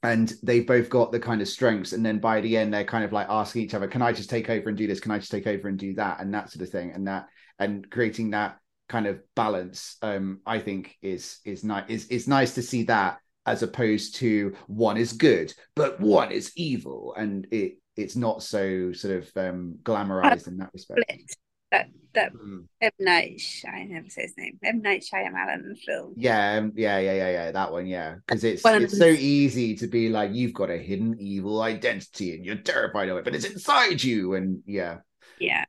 and 0.02 0.34
they've 0.44 0.66
both 0.66 0.90
got 0.90 1.12
the 1.12 1.20
kind 1.20 1.42
of 1.42 1.48
strengths. 1.48 1.94
And 1.94 2.06
then 2.06 2.20
by 2.20 2.42
the 2.42 2.58
end 2.58 2.74
they're 2.74 2.84
kind 2.84 3.04
of 3.04 3.14
like 3.14 3.28
asking 3.30 3.62
each 3.62 3.74
other 3.76 3.88
can 3.88 4.02
i 4.02 4.12
just 4.12 4.30
take 4.30 4.50
over 4.50 4.70
and 4.70 4.78
do 4.78 4.88
this? 4.88 5.00
Can 5.00 5.12
i 5.12 5.20
just 5.20 5.32
take 5.32 5.46
over 5.48 5.68
and 5.68 5.78
do 5.78 5.94
that? 5.96 6.22
and 6.22 6.34
that 6.34 6.52
sort 6.52 6.64
of 6.64 6.72
thing. 6.72 6.92
And 6.92 7.08
that 7.08 7.28
and 7.60 7.90
creating 7.92 8.32
that 8.32 8.58
kind 8.90 9.08
of 9.08 9.20
balance 9.36 9.98
um 10.02 10.40
i 10.46 10.60
think 10.60 10.98
is 11.02 11.40
is 11.46 11.64
nice 11.64 11.88
is 11.88 12.08
is 12.08 12.28
nice 12.28 12.56
to 12.56 12.62
see 12.62 12.84
that 12.84 13.20
as 13.50 13.64
opposed 13.64 14.16
to 14.16 14.56
one 14.68 14.98
is 14.98 15.14
good 15.14 15.54
but 15.76 16.00
one 16.00 16.32
is 16.32 16.52
evil. 16.56 17.16
And 17.18 17.48
it 17.52 17.78
it's 17.96 18.16
not 18.16 18.44
so 18.44 18.94
sort 18.94 19.16
of 19.18 19.32
um 19.36 19.80
glamorized 19.84 20.48
in 20.48 20.58
that 20.58 20.70
respect. 20.74 21.36
That 21.72 21.88
that 22.14 22.34
mm. 22.34 22.66
M. 22.82 22.92
Night 23.00 23.42
I 23.68 23.84
never 23.86 24.10
say 24.10 24.24
his 24.24 24.34
name. 24.38 24.60
M. 24.64 24.82
Night 24.82 25.04
Shyamalan 25.04 25.78
film. 25.80 26.14
Yeah 26.16 26.58
um, 26.58 26.74
yeah 26.76 27.00
yeah 27.00 27.14
yeah 27.14 27.32
yeah 27.32 27.52
that 27.52 27.72
one 27.72 27.88
yeah. 27.88 28.16
Because 28.28 28.44
it's 28.44 28.64
it's 28.64 28.98
so 28.98 29.08
easy 29.08 29.76
to 29.78 29.88
be 29.88 30.10
like 30.10 30.32
you've 30.34 30.54
got 30.54 30.70
a 30.70 30.78
hidden 30.78 31.18
evil 31.20 31.62
identity 31.62 32.36
and 32.36 32.46
you're 32.46 32.56
terrified 32.56 33.10
of 33.10 33.18
it 33.18 33.24
but 33.24 33.36
it's 33.36 33.46
inside 33.46 34.04
you 34.04 34.36
and 34.36 34.62
yeah. 34.66 34.98
Yeah 35.40 35.66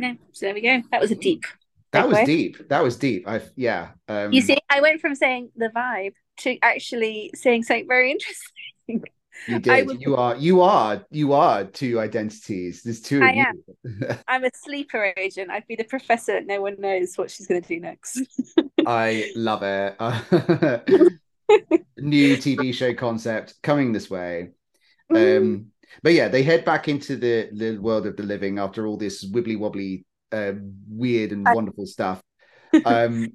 no, 0.00 0.16
so 0.32 0.46
there 0.46 0.54
we 0.54 0.60
go. 0.60 0.82
That 0.90 1.00
was 1.00 1.10
a 1.10 1.14
deep. 1.14 1.44
That 1.92 2.08
was 2.08 2.18
deep. 2.24 2.68
That 2.68 2.82
was 2.82 2.96
deep. 2.96 3.26
I 3.26 3.42
yeah. 3.56 3.90
Um, 4.08 4.32
you 4.32 4.40
see, 4.40 4.58
I 4.68 4.80
went 4.80 5.00
from 5.00 5.14
saying 5.14 5.50
the 5.56 5.70
vibe 5.74 6.14
to 6.38 6.58
actually 6.62 7.32
saying 7.34 7.64
something 7.64 7.88
very 7.88 8.12
interesting. 8.12 9.04
You 9.48 9.58
did. 9.60 9.86
Was, 9.86 10.00
you 10.00 10.16
are. 10.16 10.36
You 10.36 10.62
are. 10.62 11.04
You 11.10 11.32
are 11.32 11.64
two 11.64 11.98
identities. 11.98 12.82
There's 12.82 13.00
two. 13.00 13.22
I 13.22 13.30
am. 13.30 13.64
I'm 14.28 14.44
a 14.44 14.50
sleeper 14.54 15.12
agent. 15.16 15.50
I'd 15.50 15.66
be 15.66 15.76
the 15.76 15.84
professor. 15.84 16.40
No 16.40 16.60
one 16.62 16.76
knows 16.78 17.16
what 17.16 17.30
she's 17.30 17.46
going 17.46 17.60
to 17.60 17.68
do 17.68 17.80
next. 17.80 18.20
I 18.86 19.30
love 19.34 19.62
it. 19.62 19.96
New 21.98 22.36
TV 22.36 22.72
show 22.72 22.94
concept 22.94 23.60
coming 23.62 23.92
this 23.92 24.08
way. 24.08 24.50
Um, 25.12 25.72
but 26.02 26.12
yeah, 26.12 26.28
they 26.28 26.42
head 26.42 26.64
back 26.64 26.88
into 26.88 27.16
the, 27.16 27.50
the 27.52 27.78
world 27.78 28.06
of 28.06 28.16
the 28.16 28.22
living 28.22 28.58
after 28.58 28.86
all 28.86 28.96
this 28.96 29.24
wibbly 29.24 29.58
wobbly, 29.58 30.04
uh, 30.32 30.52
weird 30.88 31.32
and 31.32 31.44
wonderful 31.44 31.86
stuff. 31.86 32.22
Um, 32.84 33.32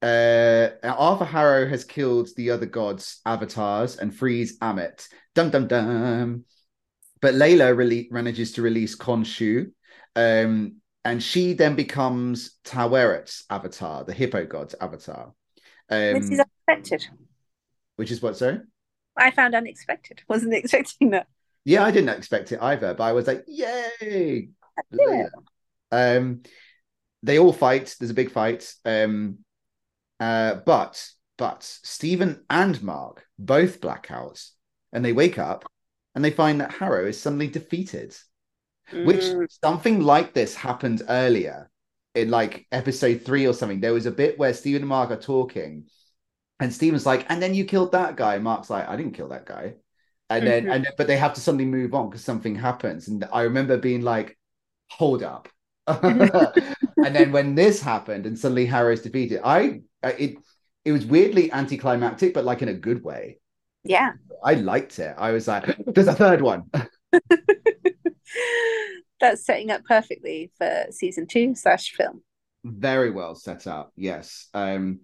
uh, 0.00 0.68
Arthur 0.82 1.26
Harrow 1.26 1.68
has 1.68 1.84
killed 1.84 2.30
the 2.34 2.50
other 2.50 2.64
gods' 2.64 3.20
avatars 3.26 3.98
and 3.98 4.14
frees 4.14 4.58
Ammit. 4.60 5.06
Dum 5.34 5.50
dum 5.50 5.66
dum. 5.66 6.44
But 7.20 7.34
Layla 7.34 7.76
really 7.76 8.08
manages 8.10 8.52
to 8.52 8.62
release 8.62 8.96
Khonshu, 8.96 9.72
um, 10.16 10.76
and 11.04 11.22
she 11.22 11.52
then 11.52 11.74
becomes 11.74 12.58
Taweret 12.64 13.42
avatar, 13.50 14.04
the 14.04 14.14
hippo 14.14 14.46
god's 14.46 14.74
avatar. 14.80 15.34
Um, 15.90 16.14
this 16.14 16.30
is 16.30 16.40
unexpected. 16.40 17.06
which 17.96 18.10
is 18.10 18.22
what 18.22 18.36
sorry 18.36 18.60
I 19.16 19.30
found 19.30 19.54
unexpected. 19.54 20.22
Wasn't 20.28 20.54
expecting 20.54 21.10
that. 21.10 21.26
Yeah 21.68 21.84
i 21.84 21.90
didn't 21.90 22.16
expect 22.16 22.52
it 22.52 22.62
either 22.62 22.94
but 22.94 23.04
i 23.04 23.12
was 23.12 23.26
like 23.26 23.44
yay 23.46 24.48
Yeah. 24.90 25.28
um 25.92 26.42
they 27.22 27.38
all 27.38 27.52
fight 27.52 27.96
there's 27.98 28.10
a 28.10 28.14
big 28.14 28.30
fight 28.30 28.74
um 28.84 29.38
uh 30.20 30.54
but 30.66 31.10
but 31.38 31.62
stephen 31.64 32.44
and 32.50 32.82
mark 32.82 33.26
both 33.38 33.80
blackouts, 33.80 34.52
and 34.92 35.04
they 35.04 35.12
wake 35.12 35.38
up 35.38 35.66
and 36.14 36.24
they 36.24 36.30
find 36.30 36.60
that 36.60 36.72
harrow 36.72 37.06
is 37.06 37.20
suddenly 37.20 37.48
defeated 37.48 38.16
which 39.02 39.34
Mm, 39.34 39.46
something 39.64 40.00
like 40.00 40.34
this 40.34 40.54
happened 40.54 41.02
earlier 41.08 41.70
in 42.14 42.30
like 42.30 42.66
episode 42.72 43.22
three 43.24 43.46
or 43.46 43.52
something. 43.52 43.80
There 43.80 43.92
was 43.94 44.06
a 44.06 44.10
bit 44.10 44.38
where 44.38 44.54
Stephen 44.54 44.82
and 44.82 44.88
Mark 44.88 45.10
are 45.10 45.16
talking, 45.20 45.86
and 46.60 46.72
Stephen's 46.72 47.06
like, 47.06 47.26
and 47.30 47.42
then 47.42 47.54
you 47.54 47.64
killed 47.64 47.92
that 47.92 48.16
guy. 48.16 48.38
Mark's 48.38 48.70
like, 48.70 48.88
I 48.88 48.96
didn't 48.96 49.14
kill 49.14 49.28
that 49.30 49.46
guy. 49.46 49.74
And 50.30 50.46
then, 50.46 50.66
Mhm. 50.66 50.68
and 50.68 50.88
but 50.96 51.06
they 51.06 51.16
have 51.16 51.34
to 51.34 51.40
suddenly 51.40 51.64
move 51.64 51.94
on 51.94 52.10
because 52.10 52.24
something 52.24 52.54
happens. 52.54 53.08
And 53.08 53.24
I 53.32 53.42
remember 53.42 53.78
being 53.78 54.02
like, 54.02 54.38
hold 54.90 55.22
up. 55.22 55.48
and 55.88 57.14
then 57.16 57.32
when 57.32 57.54
this 57.54 57.80
happened 57.80 58.26
and 58.26 58.38
suddenly 58.38 58.66
Harrow's 58.66 59.00
defeated, 59.02 59.40
I 59.44 59.80
I- 60.02 60.12
it 60.12 60.36
it 60.84 60.92
was 60.92 61.06
weirdly 61.06 61.50
anticlimactic, 61.52 62.34
but 62.34 62.44
like 62.44 62.62
in 62.62 62.68
a 62.68 62.74
good 62.74 63.02
way. 63.04 63.38
yeah. 63.84 64.12
I 64.44 64.54
liked 64.54 64.98
it. 65.00 65.14
I 65.18 65.32
was 65.32 65.48
like, 65.48 65.76
there's 65.86 66.06
a 66.08 66.14
third 66.14 66.42
one. 66.42 66.64
That's 69.20 69.44
setting 69.44 69.70
up 69.70 69.84
perfectly 69.84 70.50
for 70.58 70.86
season 70.90 71.26
two 71.26 71.54
slash 71.54 71.92
film. 71.92 72.22
very 72.64 73.10
well 73.10 73.34
set 73.34 73.66
up 73.66 73.92
yes 73.96 74.48
um 74.52 75.00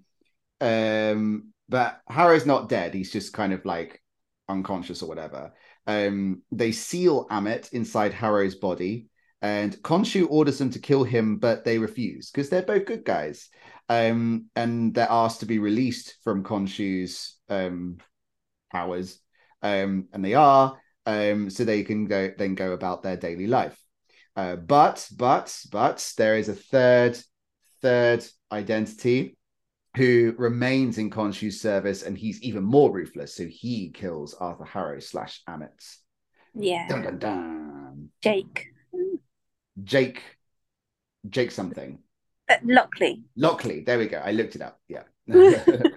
um 0.60 1.48
but 1.68 2.00
harrow's 2.08 2.44
not 2.46 2.68
dead 2.68 2.92
he's 2.92 3.12
just 3.12 3.32
kind 3.32 3.52
of 3.52 3.64
like 3.64 4.02
unconscious 4.48 5.02
or 5.02 5.08
whatever 5.08 5.52
um 5.86 6.42
they 6.52 6.72
seal 6.72 7.26
Ammit 7.28 7.72
inside 7.72 8.12
harrow's 8.12 8.54
body 8.54 9.08
and 9.44 9.76
Khonshu 9.82 10.26
orders 10.30 10.56
them 10.56 10.70
to 10.70 10.78
kill 10.78 11.04
him 11.04 11.36
but 11.36 11.64
they 11.64 11.78
refuse 11.78 12.30
because 12.30 12.48
they're 12.48 12.62
both 12.62 12.86
good 12.86 13.04
guys. 13.04 13.50
Um 13.90 14.46
and 14.56 14.94
they're 14.94 15.06
asked 15.10 15.40
to 15.40 15.46
be 15.46 15.58
released 15.58 16.16
from 16.24 16.44
Khonshu's 16.44 17.36
um 17.50 17.98
powers 18.72 19.20
um 19.60 20.08
and 20.14 20.24
they 20.24 20.32
are 20.32 20.80
um 21.04 21.50
so 21.50 21.64
they 21.64 21.82
can 21.82 22.06
go 22.06 22.32
then 22.38 22.54
go 22.54 22.72
about 22.72 23.02
their 23.02 23.18
daily 23.18 23.46
life. 23.46 23.78
Uh, 24.34 24.56
but 24.56 25.06
but 25.14 25.54
but 25.70 26.12
there 26.16 26.38
is 26.38 26.48
a 26.48 26.54
third 26.54 27.18
third 27.82 28.24
identity 28.50 29.36
who 29.96 30.34
remains 30.36 30.98
in 30.98 31.10
Khonshu's 31.10 31.60
service 31.60 32.02
and 32.02 32.18
he's 32.18 32.42
even 32.42 32.64
more 32.64 32.92
ruthless. 32.92 33.36
So 33.36 33.46
he 33.46 33.90
kills 33.90 34.34
Arthur 34.34 34.64
Harrow 34.64 34.98
slash 35.00 35.42
Ammit. 35.48 35.96
Yeah. 36.54 36.88
Dun, 36.88 37.02
dun, 37.02 37.18
dun. 37.18 38.08
Jake. 38.22 38.68
Jake, 39.82 40.22
Jake 41.28 41.50
something. 41.50 41.98
Uh, 42.48 42.56
Lockley. 42.64 43.22
Lockley. 43.36 43.80
There 43.80 43.98
we 43.98 44.06
go. 44.06 44.18
I 44.18 44.32
looked 44.32 44.56
it 44.56 44.62
up. 44.62 44.80
Yeah. 44.88 45.04
um, 45.28 45.90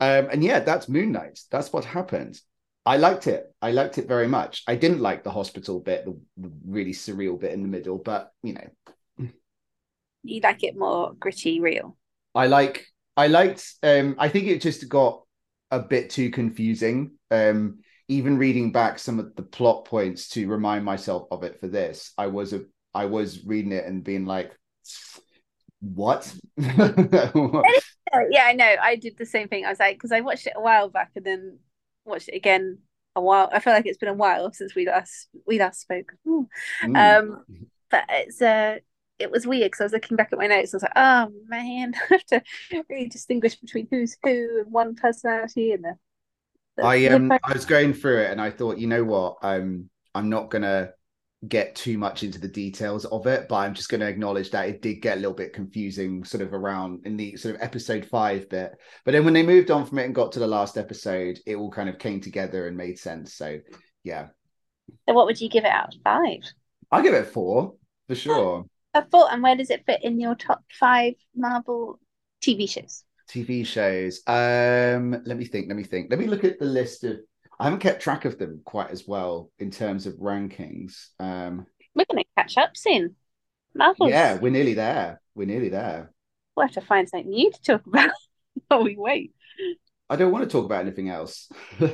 and 0.00 0.42
yeah, 0.42 0.60
that's 0.60 0.88
Moon 0.88 1.12
Knight. 1.12 1.40
That's 1.50 1.72
what 1.72 1.84
happened. 1.84 2.40
I 2.84 2.98
liked 2.98 3.26
it. 3.26 3.52
I 3.60 3.72
liked 3.72 3.98
it 3.98 4.06
very 4.06 4.28
much. 4.28 4.62
I 4.68 4.76
didn't 4.76 5.00
like 5.00 5.24
the 5.24 5.32
hospital 5.32 5.80
bit, 5.80 6.04
the, 6.04 6.16
the 6.36 6.52
really 6.64 6.92
surreal 6.92 7.38
bit 7.38 7.52
in 7.52 7.62
the 7.62 7.68
middle, 7.68 7.98
but 7.98 8.30
you 8.44 8.54
know, 8.54 9.28
You 10.22 10.40
like 10.40 10.62
it 10.62 10.76
more 10.76 11.12
gritty, 11.18 11.58
real. 11.58 11.96
I 12.36 12.46
like 12.46 12.86
I 13.16 13.26
liked 13.28 13.74
um 13.82 14.14
I 14.18 14.28
think 14.28 14.46
it 14.46 14.60
just 14.60 14.88
got 14.88 15.22
a 15.70 15.80
bit 15.80 16.10
too 16.10 16.30
confusing. 16.30 17.12
Um 17.30 17.80
even 18.08 18.38
reading 18.38 18.70
back 18.70 18.98
some 18.98 19.18
of 19.18 19.34
the 19.34 19.42
plot 19.42 19.84
points 19.86 20.28
to 20.28 20.46
remind 20.46 20.84
myself 20.84 21.26
of 21.30 21.42
it 21.42 21.58
for 21.58 21.66
this, 21.66 22.12
I 22.16 22.28
was 22.28 22.52
a 22.52 22.64
I 22.94 23.06
was 23.06 23.44
reading 23.44 23.72
it 23.72 23.86
and 23.86 24.04
being 24.04 24.26
like 24.26 24.56
what? 25.80 26.32
Yeah, 28.30 28.44
I 28.44 28.52
know. 28.54 28.76
I 28.80 28.96
did 28.96 29.18
the 29.18 29.26
same 29.26 29.48
thing. 29.48 29.66
I 29.66 29.68
was 29.68 29.80
like, 29.80 29.96
because 29.96 30.12
I 30.12 30.20
watched 30.20 30.46
it 30.46 30.54
a 30.56 30.60
while 30.60 30.88
back 30.88 31.10
and 31.16 31.24
then 31.24 31.58
watched 32.04 32.28
it 32.28 32.36
again 32.36 32.78
a 33.14 33.20
while. 33.20 33.50
I 33.52 33.58
feel 33.60 33.72
like 33.72 33.86
it's 33.86 33.98
been 33.98 34.08
a 34.08 34.14
while 34.14 34.52
since 34.52 34.74
we 34.74 34.86
last 34.86 35.28
we 35.46 35.58
last 35.58 35.80
spoke. 35.80 36.12
Mm. 36.26 36.46
Um, 36.82 37.44
but 37.90 38.04
it's 38.08 38.40
uh, 38.40 38.78
it 39.18 39.30
was 39.30 39.46
weird 39.46 39.66
because 39.66 39.80
I 39.80 39.84
was 39.84 39.92
looking 39.92 40.16
back 40.16 40.32
at 40.32 40.38
my 40.38 40.46
notes. 40.46 40.74
And 40.74 40.82
I 40.82 40.86
was 40.86 41.28
like, 41.28 41.30
oh 41.30 41.32
man, 41.48 41.94
I 42.10 42.14
have 42.14 42.24
to 42.26 42.42
really 42.88 43.08
distinguish 43.08 43.56
between 43.56 43.88
who's 43.90 44.16
who 44.22 44.60
and 44.60 44.72
one 44.72 44.94
personality 44.94 45.72
and 45.72 45.84
the. 45.84 45.94
the 46.76 46.84
I 46.84 47.06
um 47.06 47.32
I 47.32 47.52
was 47.52 47.64
going 47.64 47.94
through 47.94 48.22
it 48.22 48.30
and 48.30 48.40
I 48.40 48.50
thought, 48.50 48.78
you 48.78 48.86
know 48.86 49.04
what, 49.04 49.38
um 49.42 49.88
I'm 50.14 50.28
not 50.28 50.50
gonna 50.50 50.90
get 51.46 51.76
too 51.76 51.98
much 51.98 52.22
into 52.22 52.40
the 52.40 52.48
details 52.48 53.04
of 53.04 53.26
it, 53.26 53.46
but 53.48 53.56
I'm 53.56 53.74
just 53.74 53.88
gonna 53.88 54.06
acknowledge 54.06 54.50
that 54.50 54.68
it 54.68 54.82
did 54.82 54.96
get 54.96 55.16
a 55.16 55.20
little 55.20 55.34
bit 55.34 55.52
confusing 55.52 56.24
sort 56.24 56.42
of 56.42 56.52
around 56.52 57.06
in 57.06 57.16
the 57.16 57.36
sort 57.36 57.54
of 57.54 57.62
episode 57.62 58.04
five 58.06 58.48
bit. 58.48 58.72
But 59.04 59.12
then 59.12 59.24
when 59.24 59.34
they 59.34 59.42
moved 59.42 59.70
on 59.70 59.86
from 59.86 59.98
it 59.98 60.04
and 60.04 60.14
got 60.14 60.32
to 60.32 60.40
the 60.40 60.46
last 60.46 60.76
episode, 60.76 61.38
it 61.46 61.56
all 61.56 61.70
kind 61.70 61.88
of 61.88 61.98
came 61.98 62.20
together 62.20 62.66
and 62.66 62.76
made 62.76 62.98
sense. 62.98 63.34
So 63.34 63.60
yeah. 64.02 64.28
So 65.08 65.14
what 65.14 65.26
would 65.26 65.40
you 65.40 65.48
give 65.48 65.64
it 65.64 65.70
out 65.70 65.94
of 65.94 66.00
five? 66.02 66.40
I'll 66.90 67.02
give 67.02 67.14
it 67.14 67.26
four 67.26 67.74
for 68.08 68.14
sure. 68.14 68.66
Four, 69.10 69.32
and 69.32 69.42
where 69.42 69.56
does 69.56 69.70
it 69.70 69.84
fit 69.86 70.02
in 70.02 70.20
your 70.20 70.34
top 70.34 70.64
five 70.78 71.14
Marvel 71.34 71.98
TV 72.42 72.68
shows? 72.68 73.04
TV 73.28 73.66
shows. 73.66 74.22
Um, 74.26 75.22
let 75.24 75.36
me 75.36 75.44
think, 75.44 75.68
let 75.68 75.76
me 75.76 75.82
think. 75.82 76.10
Let 76.10 76.18
me 76.18 76.26
look 76.26 76.44
at 76.44 76.58
the 76.58 76.64
list 76.66 77.04
of 77.04 77.18
I 77.58 77.64
haven't 77.64 77.80
kept 77.80 78.02
track 78.02 78.24
of 78.24 78.38
them 78.38 78.60
quite 78.64 78.90
as 78.90 79.06
well 79.08 79.50
in 79.58 79.70
terms 79.70 80.06
of 80.06 80.14
rankings. 80.14 81.08
Um 81.18 81.66
We're 81.94 82.04
going 82.10 82.22
to 82.22 82.30
catch 82.36 82.58
up 82.58 82.76
soon. 82.76 83.16
Marvel's. 83.74 84.10
yeah, 84.10 84.36
we're 84.36 84.52
nearly 84.52 84.74
there. 84.74 85.20
We're 85.34 85.46
nearly 85.46 85.68
there. 85.68 86.12
We'll 86.56 86.66
have 86.66 86.74
to 86.74 86.80
find 86.80 87.08
something 87.08 87.30
new 87.30 87.50
to 87.50 87.62
talk 87.62 87.86
about 87.86 88.10
while 88.68 88.84
we 88.84 88.96
wait. 88.96 89.34
I 90.08 90.16
don't 90.16 90.32
want 90.32 90.44
to 90.44 90.50
talk 90.50 90.64
about 90.64 90.82
anything 90.82 91.08
else. 91.08 91.48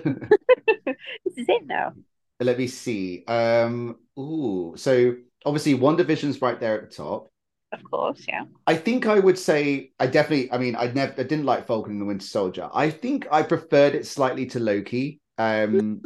This 1.24 1.38
is 1.38 1.46
it 1.48 1.66
now. 1.66 1.94
Let 2.40 2.59
me 2.59 2.66
see. 2.66 3.24
Um, 3.26 3.96
ooh, 4.18 4.74
so 4.76 5.14
obviously 5.45 5.74
WandaVision's 5.74 6.40
right 6.40 6.59
there 6.59 6.80
at 6.80 6.90
the 6.90 6.97
top. 6.97 7.30
Of 7.72 7.82
course, 7.90 8.24
yeah. 8.28 8.45
I 8.66 8.76
think 8.76 9.07
I 9.07 9.18
would 9.18 9.38
say 9.38 9.93
I 9.99 10.07
definitely. 10.07 10.53
I 10.53 10.59
mean, 10.59 10.76
I 10.76 10.93
never, 10.93 11.12
I 11.12 11.24
didn't 11.24 11.47
like 11.47 11.66
Falcon 11.66 11.93
and 11.93 12.01
the 12.01 12.05
Winter 12.05 12.26
Soldier. 12.26 12.68
I 12.72 12.90
think 12.90 13.26
I 13.30 13.43
preferred 13.43 13.95
it 13.95 14.07
slightly 14.07 14.47
to 14.47 14.61
Loki. 14.61 15.20
Um, 15.38 16.03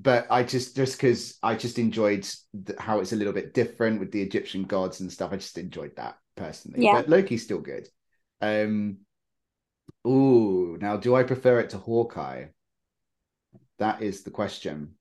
but 0.00 0.26
I 0.28 0.42
just 0.42 0.76
just 0.76 0.96
because 0.96 1.38
I 1.42 1.54
just 1.54 1.78
enjoyed 1.78 2.28
th- 2.66 2.78
how 2.78 3.00
it's 3.00 3.12
a 3.12 3.16
little 3.16 3.32
bit 3.32 3.54
different 3.54 4.00
with 4.00 4.10
the 4.10 4.22
Egyptian 4.22 4.64
gods 4.64 5.00
and 5.00 5.10
stuff. 5.10 5.32
I 5.32 5.36
just 5.36 5.56
enjoyed 5.56 5.96
that 5.96 6.16
personally. 6.36 6.84
Yeah. 6.84 6.94
But 6.94 7.08
Loki's 7.08 7.42
still 7.44 7.60
good. 7.60 7.88
Um, 8.40 8.98
ooh, 10.06 10.76
now 10.80 10.96
do 10.96 11.14
I 11.14 11.22
prefer 11.22 11.60
it 11.60 11.70
to 11.70 11.78
Hawkeye? 11.78 12.46
That 13.78 14.02
is 14.02 14.22
the 14.22 14.30
question. 14.30 14.94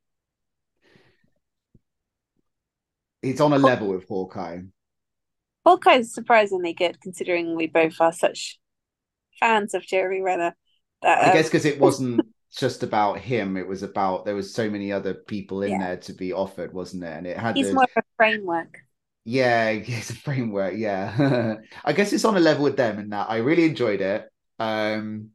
It's 3.24 3.42
on 3.42 3.54
a 3.54 3.58
level 3.58 3.88
with 3.90 4.08
Hawkeye. 4.08 4.62
Hawkeye's 5.66 6.14
surprisingly 6.14 6.74
good 6.74 7.00
considering 7.02 7.56
we 7.56 7.68
both 7.68 8.00
are 8.00 8.12
such 8.14 8.60
fans 9.40 9.74
of 9.74 9.84
Jeremy 9.84 10.22
Renner. 10.22 10.56
That, 11.04 11.20
I 11.22 11.30
um, 11.30 11.34
guess 11.34 11.48
because 11.48 11.66
it 11.66 11.80
wasn't 11.80 12.28
just 12.56 12.84
about 12.84 13.20
him; 13.20 13.58
it 13.58 13.68
was 13.68 13.84
about 13.84 14.26
there 14.26 14.36
was 14.36 14.54
so 14.54 14.70
many 14.70 14.92
other 14.92 15.14
people 15.14 15.64
in 15.64 15.72
Yeah. 15.72 15.80
there 15.80 15.98
to 15.98 16.14
be 16.14 16.34
offered, 16.34 16.74
wasn't 16.74 17.02
there? 17.04 17.18
And 17.18 17.28
it 17.28 17.38
had 17.38 17.56
he's 17.56 17.72
more 17.74 17.84
of 17.84 17.90
a 17.98 18.04
framework. 18.18 18.80
Yeah, 19.26 19.70
it's 19.70 20.10
a 20.10 20.16
framework. 20.16 20.76
Yeah, 20.78 21.56
I 21.86 21.94
guess 21.94 22.14
it's 22.14 22.26
on 22.26 22.38
a 22.38 22.40
level 22.40 22.64
with 22.64 22.78
them 22.78 23.00
in 23.00 23.10
that 23.10 23.30
I 23.30 23.38
really 23.38 23.66
enjoyed 23.66 24.02
it. 24.02 24.30
Um, 24.60 25.32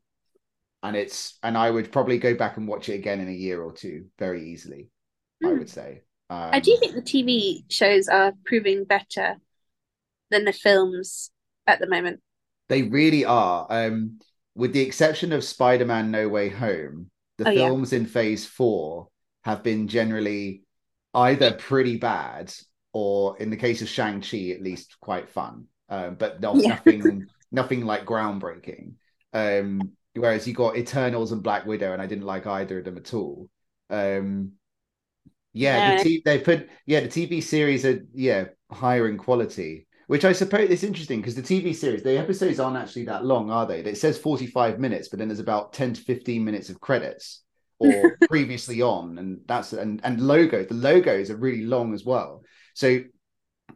and 0.82 0.96
it's 0.96 1.38
and 1.42 1.58
I 1.58 1.70
would 1.70 1.92
probably 1.92 2.18
go 2.18 2.34
back 2.36 2.56
and 2.58 2.68
watch 2.68 2.88
it 2.88 2.94
again 2.94 3.20
in 3.20 3.28
a 3.28 3.32
year 3.32 3.62
or 3.62 3.72
two 3.72 4.06
very 4.18 4.50
easily. 4.52 4.90
I 5.44 5.48
Hmm. 5.48 5.58
would 5.58 5.70
say. 5.70 6.02
Um, 6.30 6.52
I 6.52 6.60
do 6.60 6.76
think 6.78 6.94
the 6.94 7.02
TV 7.02 7.64
shows 7.68 8.08
are 8.08 8.32
proving 8.44 8.84
better 8.84 9.36
than 10.30 10.44
the 10.44 10.52
films 10.52 11.30
at 11.66 11.80
the 11.80 11.88
moment. 11.88 12.22
they 12.68 12.82
really 12.82 13.24
are. 13.24 13.66
Um, 13.70 14.18
with 14.54 14.72
the 14.72 14.80
exception 14.80 15.32
of 15.32 15.44
Spider-Man: 15.44 16.10
No 16.10 16.28
Way 16.28 16.48
Home, 16.48 17.10
the 17.38 17.46
Oh, 17.46 17.50
yeah. 17.50 17.70
films 17.70 17.92
in 17.92 18.06
Phase 18.06 18.44
Four 18.46 19.08
have 19.44 19.62
been 19.62 19.88
generally 19.88 20.62
either 21.14 21.52
pretty 21.54 21.96
bad 21.96 22.52
or, 22.92 23.38
in 23.38 23.50
the 23.50 23.56
case 23.56 23.82
of 23.82 23.88
Shang 23.88 24.20
Chi, 24.20 24.50
at 24.50 24.62
least 24.62 24.96
quite 25.00 25.28
fun. 25.28 25.66
Um, 25.88 26.16
but 26.16 26.40
no, 26.40 26.60
Yeah. 26.60 26.66
nothing, 26.66 27.28
nothing 27.52 27.84
like 27.84 28.04
groundbreaking. 28.04 28.94
Um, 29.32 29.92
whereas 30.14 30.46
you 30.46 30.54
got 30.54 30.76
Eternals 30.76 31.32
and 31.32 31.42
Black 31.42 31.64
Widow, 31.66 31.92
and 31.92 32.02
I 32.02 32.06
didn't 32.06 32.26
like 32.26 32.46
either 32.46 32.78
of 32.80 32.84
them 32.84 32.96
at 32.98 33.14
all. 33.14 33.48
Um, 33.90 34.52
yeah, 35.52 35.80
No. 35.80 35.96
the 35.96 35.98
t- 36.02 36.22
they 36.24 36.38
put 36.38 36.68
yeah 36.86 37.00
the 37.00 37.08
TV 37.08 37.40
series 37.40 37.84
are 37.84 38.00
yeah 38.14 38.46
higher 38.70 39.08
in 39.08 39.18
quality. 39.18 39.86
which 40.06 40.24
I 40.24 40.32
suppose 40.32 40.70
is 40.70 40.84
interesting 40.84 41.20
because 41.20 41.34
the 41.34 41.42
TV 41.42 41.72
series, 41.72 42.02
the 42.02 42.18
episodes 42.18 42.58
aren't 42.60 42.76
actually 42.78 43.04
that 43.06 43.24
long, 43.24 43.50
are 43.50 43.66
they? 43.66 43.80
It 43.80 43.98
says 43.98 44.18
45 44.18 44.78
minutes, 44.78 45.08
but 45.08 45.18
then 45.18 45.28
there's 45.28 45.40
about 45.40 45.72
10 45.72 45.94
to 45.94 46.00
15 46.00 46.44
minutes 46.44 46.70
of 46.70 46.80
credits 46.80 47.42
or 47.78 48.18
previously 48.28 48.82
on, 48.82 49.18
and 49.18 49.40
that's 49.46 49.72
and 49.72 50.00
and 50.04 50.20
logo. 50.20 50.64
The 50.64 50.74
logos 50.74 51.30
are 51.30 51.36
really 51.36 51.64
long 51.64 51.94
as 51.94 52.04
well. 52.04 52.42
So 52.74 53.00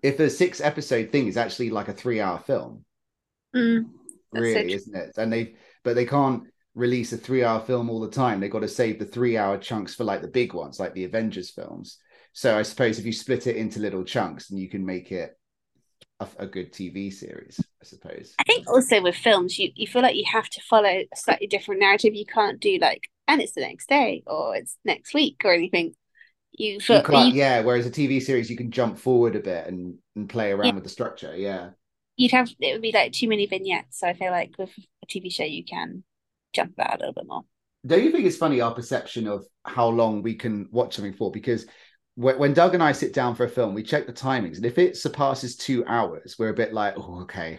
if 0.02 0.20
a 0.20 0.30
six 0.30 0.60
episode 0.60 1.12
thing 1.12 1.28
is 1.28 1.36
actually 1.38 1.70
like 1.70 1.88
a 1.88 1.94
three 1.94 2.20
hour 2.20 2.38
film, 2.40 2.84
Mm, 3.54 3.92
really, 4.32 4.72
isn't 4.72 4.94
it? 4.96 5.12
And 5.16 5.32
they 5.32 5.54
but 5.84 5.94
they 5.94 6.06
can't 6.06 6.44
release 6.74 7.12
a 7.12 7.16
three 7.16 7.44
hour 7.44 7.60
film 7.60 7.90
all 7.90 8.00
the 8.00 8.10
time. 8.10 8.40
They've 8.40 8.50
got 8.50 8.60
to 8.60 8.68
save 8.68 8.98
the 8.98 9.04
three 9.04 9.36
hour 9.36 9.58
chunks 9.58 9.94
for 9.94 10.04
like 10.04 10.22
the 10.22 10.28
big 10.28 10.54
ones, 10.54 10.80
like 10.80 10.94
the 10.94 11.04
Avengers 11.04 11.50
films. 11.50 11.98
So 12.32 12.56
I 12.58 12.62
suppose 12.62 12.98
if 12.98 13.04
you 13.04 13.12
split 13.12 13.46
it 13.46 13.56
into 13.56 13.80
little 13.80 14.04
chunks, 14.04 14.48
then 14.48 14.58
you 14.58 14.68
can 14.68 14.86
make 14.86 15.12
it 15.12 15.36
a, 16.20 16.26
a 16.38 16.46
good 16.46 16.72
TV 16.72 17.12
series, 17.12 17.60
I 17.80 17.84
suppose. 17.84 18.34
I 18.38 18.44
think 18.44 18.68
also 18.68 19.02
with 19.02 19.16
films, 19.16 19.58
you, 19.58 19.70
you 19.74 19.86
feel 19.86 20.02
like 20.02 20.16
you 20.16 20.24
have 20.32 20.48
to 20.48 20.60
follow 20.62 20.88
a 20.88 21.08
slightly 21.14 21.46
different 21.46 21.80
narrative. 21.80 22.14
You 22.14 22.24
can't 22.26 22.60
do 22.60 22.78
like, 22.80 23.02
and 23.28 23.40
it's 23.42 23.52
the 23.52 23.60
next 23.60 23.88
day 23.88 24.22
or 24.26 24.56
it's 24.56 24.76
next 24.84 25.12
week 25.14 25.42
or 25.44 25.52
anything. 25.52 25.94
You 26.52 26.80
feel 26.80 27.02
You 27.08 27.18
you, 27.18 27.34
yeah. 27.34 27.60
Whereas 27.62 27.86
a 27.86 27.90
TV 27.90 28.20
series, 28.20 28.50
you 28.50 28.56
can 28.56 28.70
jump 28.70 28.98
forward 28.98 29.36
a 29.36 29.40
bit 29.40 29.66
and, 29.66 29.94
and 30.16 30.28
play 30.28 30.52
around 30.52 30.66
Yeah. 30.66 30.74
with 30.74 30.84
the 30.84 30.90
structure. 30.90 31.34
Yeah. 31.36 31.70
you'd 32.16 32.32
have 32.32 32.50
it 32.60 32.72
would 32.72 32.82
be 32.82 32.92
like 32.92 33.12
too 33.12 33.28
many 33.28 33.46
vignettes. 33.46 33.98
So 34.00 34.06
I 34.06 34.12
feel 34.14 34.30
like 34.30 34.56
with 34.58 34.70
a 35.02 35.06
TV 35.06 35.30
show, 35.32 35.44
you 35.44 35.64
can 35.64 36.04
jump 36.52 36.76
that 36.76 36.96
a 36.96 36.98
little 36.98 37.12
bit 37.12 37.26
more. 37.26 37.42
Don't 37.84 38.04
you 38.04 38.12
think 38.12 38.26
it's 38.26 38.36
funny 38.36 38.60
our 38.60 38.74
perception 38.74 39.26
of 39.26 39.44
how 39.64 39.88
long 39.88 40.22
we 40.22 40.34
can 40.34 40.68
watch 40.70 40.94
something 40.94 41.14
for? 41.14 41.30
Because 41.30 41.66
when, 42.14 42.52
Doug 42.52 42.74
and 42.74 42.82
I 42.82 42.92
sit 42.92 43.14
down 43.14 43.34
for 43.34 43.44
a 43.44 43.48
film, 43.48 43.74
we 43.74 43.82
check 43.82 44.06
the 44.06 44.12
timings, 44.12 44.56
and 44.56 44.66
if 44.66 44.78
it 44.78 44.96
surpasses 44.96 45.56
two 45.56 45.84
hours, 45.86 46.36
we're 46.38 46.50
a 46.50 46.54
bit 46.54 46.72
like, 46.72 46.94
oh, 46.96 47.22
okay, 47.22 47.58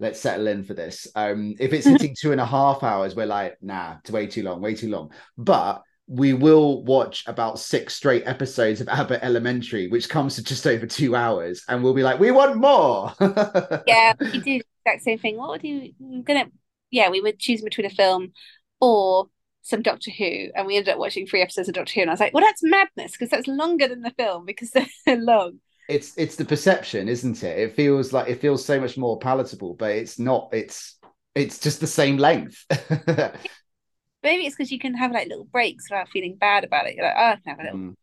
let's 0.00 0.20
settle 0.20 0.46
in 0.46 0.64
for 0.64 0.74
this. 0.74 1.06
Um, 1.14 1.54
if 1.60 1.72
it's 1.72 1.86
hitting 1.86 2.16
two 2.18 2.32
and 2.32 2.40
a 2.40 2.46
half 2.46 2.82
hours, 2.82 3.14
we're 3.14 3.26
like, 3.26 3.58
nah, 3.60 3.96
it's 4.00 4.10
way 4.10 4.26
too 4.26 4.42
long, 4.42 4.60
way 4.60 4.74
too 4.74 4.88
long. 4.88 5.12
But 5.36 5.82
we 6.06 6.32
will 6.32 6.82
watch 6.84 7.24
about 7.26 7.58
six 7.58 7.94
straight 7.94 8.26
episodes 8.26 8.80
of 8.80 8.88
Abbott 8.88 9.20
Elementary, 9.22 9.88
which 9.88 10.08
comes 10.08 10.36
to 10.36 10.42
just 10.42 10.66
over 10.66 10.86
two 10.86 11.14
hours, 11.14 11.62
and 11.68 11.84
we'll 11.84 11.94
be 11.94 12.02
like, 12.02 12.18
we 12.18 12.30
want 12.30 12.56
more. 12.56 13.12
Yeah, 13.86 14.14
we 14.18 14.32
do 14.32 14.40
the 14.40 14.64
exact 14.84 15.04
same 15.04 15.18
thing. 15.18 15.36
What 15.36 15.50
would 15.50 15.64
you? 15.64 15.92
We're 15.98 16.22
gonna, 16.22 16.46
yeah, 16.90 17.10
we 17.10 17.20
would 17.20 17.38
choose 17.38 17.62
between 17.62 17.86
a 17.86 17.90
film 17.90 18.32
or 18.80 19.28
some 19.62 19.82
Doctor 19.82 20.10
Who, 20.10 20.48
and 20.54 20.66
we 20.66 20.76
ended 20.76 20.92
up 20.94 20.98
watching 20.98 21.26
three 21.26 21.42
episodes 21.42 21.68
of 21.68 21.74
Doctor 21.74 21.92
Who, 21.94 22.00
and 22.02 22.10
I 22.10 22.12
was 22.14 22.20
like, 22.20 22.34
well, 22.34 22.44
that's 22.44 22.62
madness 22.62 23.12
because 23.12 23.30
that's 23.30 23.48
longer 23.48 23.88
than 23.88 24.02
the 24.02 24.12
film 24.18 24.44
because 24.46 24.70
they're 25.06 25.16
long. 25.16 25.60
it's 25.88 26.16
it's 26.18 26.36
the 26.36 26.44
perception, 26.44 27.08
isn't 27.08 27.42
it? 27.42 27.58
It 27.58 27.74
feels 27.74 28.12
like 28.12 28.28
it 28.28 28.40
feels 28.40 28.64
so 28.64 28.80
much 28.80 28.96
more 28.98 29.18
palatable, 29.18 29.74
but 29.74 29.92
it's 29.92 30.18
not. 30.18 30.50
It's 30.52 30.96
it's 31.34 31.58
just 31.58 31.80
the 31.80 31.86
same 31.86 32.18
length. 32.18 32.64
Maybe 34.22 34.46
it's 34.46 34.56
because 34.56 34.72
you 34.72 34.78
can 34.78 34.94
have 34.94 35.12
like 35.12 35.28
little 35.28 35.44
breaks 35.44 35.88
without 35.90 36.08
feeling 36.08 36.36
bad 36.36 36.64
about 36.64 36.86
it. 36.88 36.96
You're 36.96 37.06
like, 37.06 37.14
oh, 37.16 37.22
I 37.22 37.36
can 37.36 37.42
have 37.56 37.60
a 37.60 37.62
little, 37.62 37.78
Mm. 37.78 37.94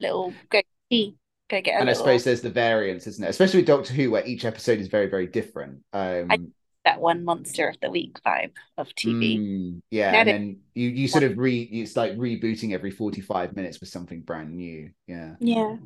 little 0.00 0.32
go 0.50 0.62
tea, 0.90 1.16
go 1.48 1.60
get 1.60 1.76
a 1.76 1.80
and 1.80 1.90
I 1.90 1.92
suppose 1.92 2.24
there's 2.24 2.40
the 2.40 2.50
variance, 2.50 3.06
isn't 3.06 3.24
it? 3.24 3.28
Especially 3.28 3.60
with 3.60 3.66
Doctor 3.66 3.92
Who, 3.94 4.10
where 4.10 4.24
each 4.26 4.44
episode 4.44 4.78
is 4.80 4.88
very, 4.88 5.06
very 5.08 5.26
different. 5.26 5.80
Um, 5.92 6.52
that 6.86 7.00
one 7.00 7.24
monster 7.24 7.68
of 7.68 7.76
the 7.82 7.90
week 7.90 8.18
vibe 8.24 8.52
of 8.78 8.88
TV. 8.90 9.38
mm, 9.38 9.82
yeah, 9.90 10.12
Now 10.12 10.20
and 10.20 10.28
then 10.28 10.60
you 10.74 10.88
you 10.88 11.08
sort 11.08 11.24
of 11.24 11.36
re 11.36 11.60
it's 11.60 11.96
like 11.96 12.16
rebooting 12.16 12.72
every 12.72 12.92
45 12.92 13.54
minutes 13.54 13.80
with 13.80 13.90
something 13.90 14.22
brand 14.22 14.54
new. 14.54 14.90
Yeah. 15.06 15.34
Yeah. 15.40 15.76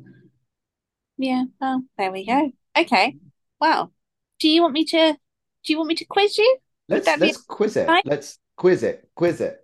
Yeah. 1.17 1.43
Well, 1.59 1.83
there 1.97 2.11
we 2.11 2.25
go. 2.25 2.51
Okay. 2.77 3.17
Wow. 3.59 3.91
Do 4.39 4.47
you 4.47 4.61
want 4.61 4.73
me 4.73 4.85
to 4.85 5.17
do 5.63 5.73
you 5.73 5.77
want 5.77 5.89
me 5.89 5.95
to 5.95 6.05
quiz 6.05 6.37
you? 6.37 6.57
Let's 6.87 7.07
let's 7.19 7.37
quiz 7.37 7.75
it. 7.77 7.87
fine? 7.87 8.03
Let's 8.05 8.39
quiz 8.55 8.83
it. 8.83 9.09
Quiz 9.15 9.41
it. 9.41 9.57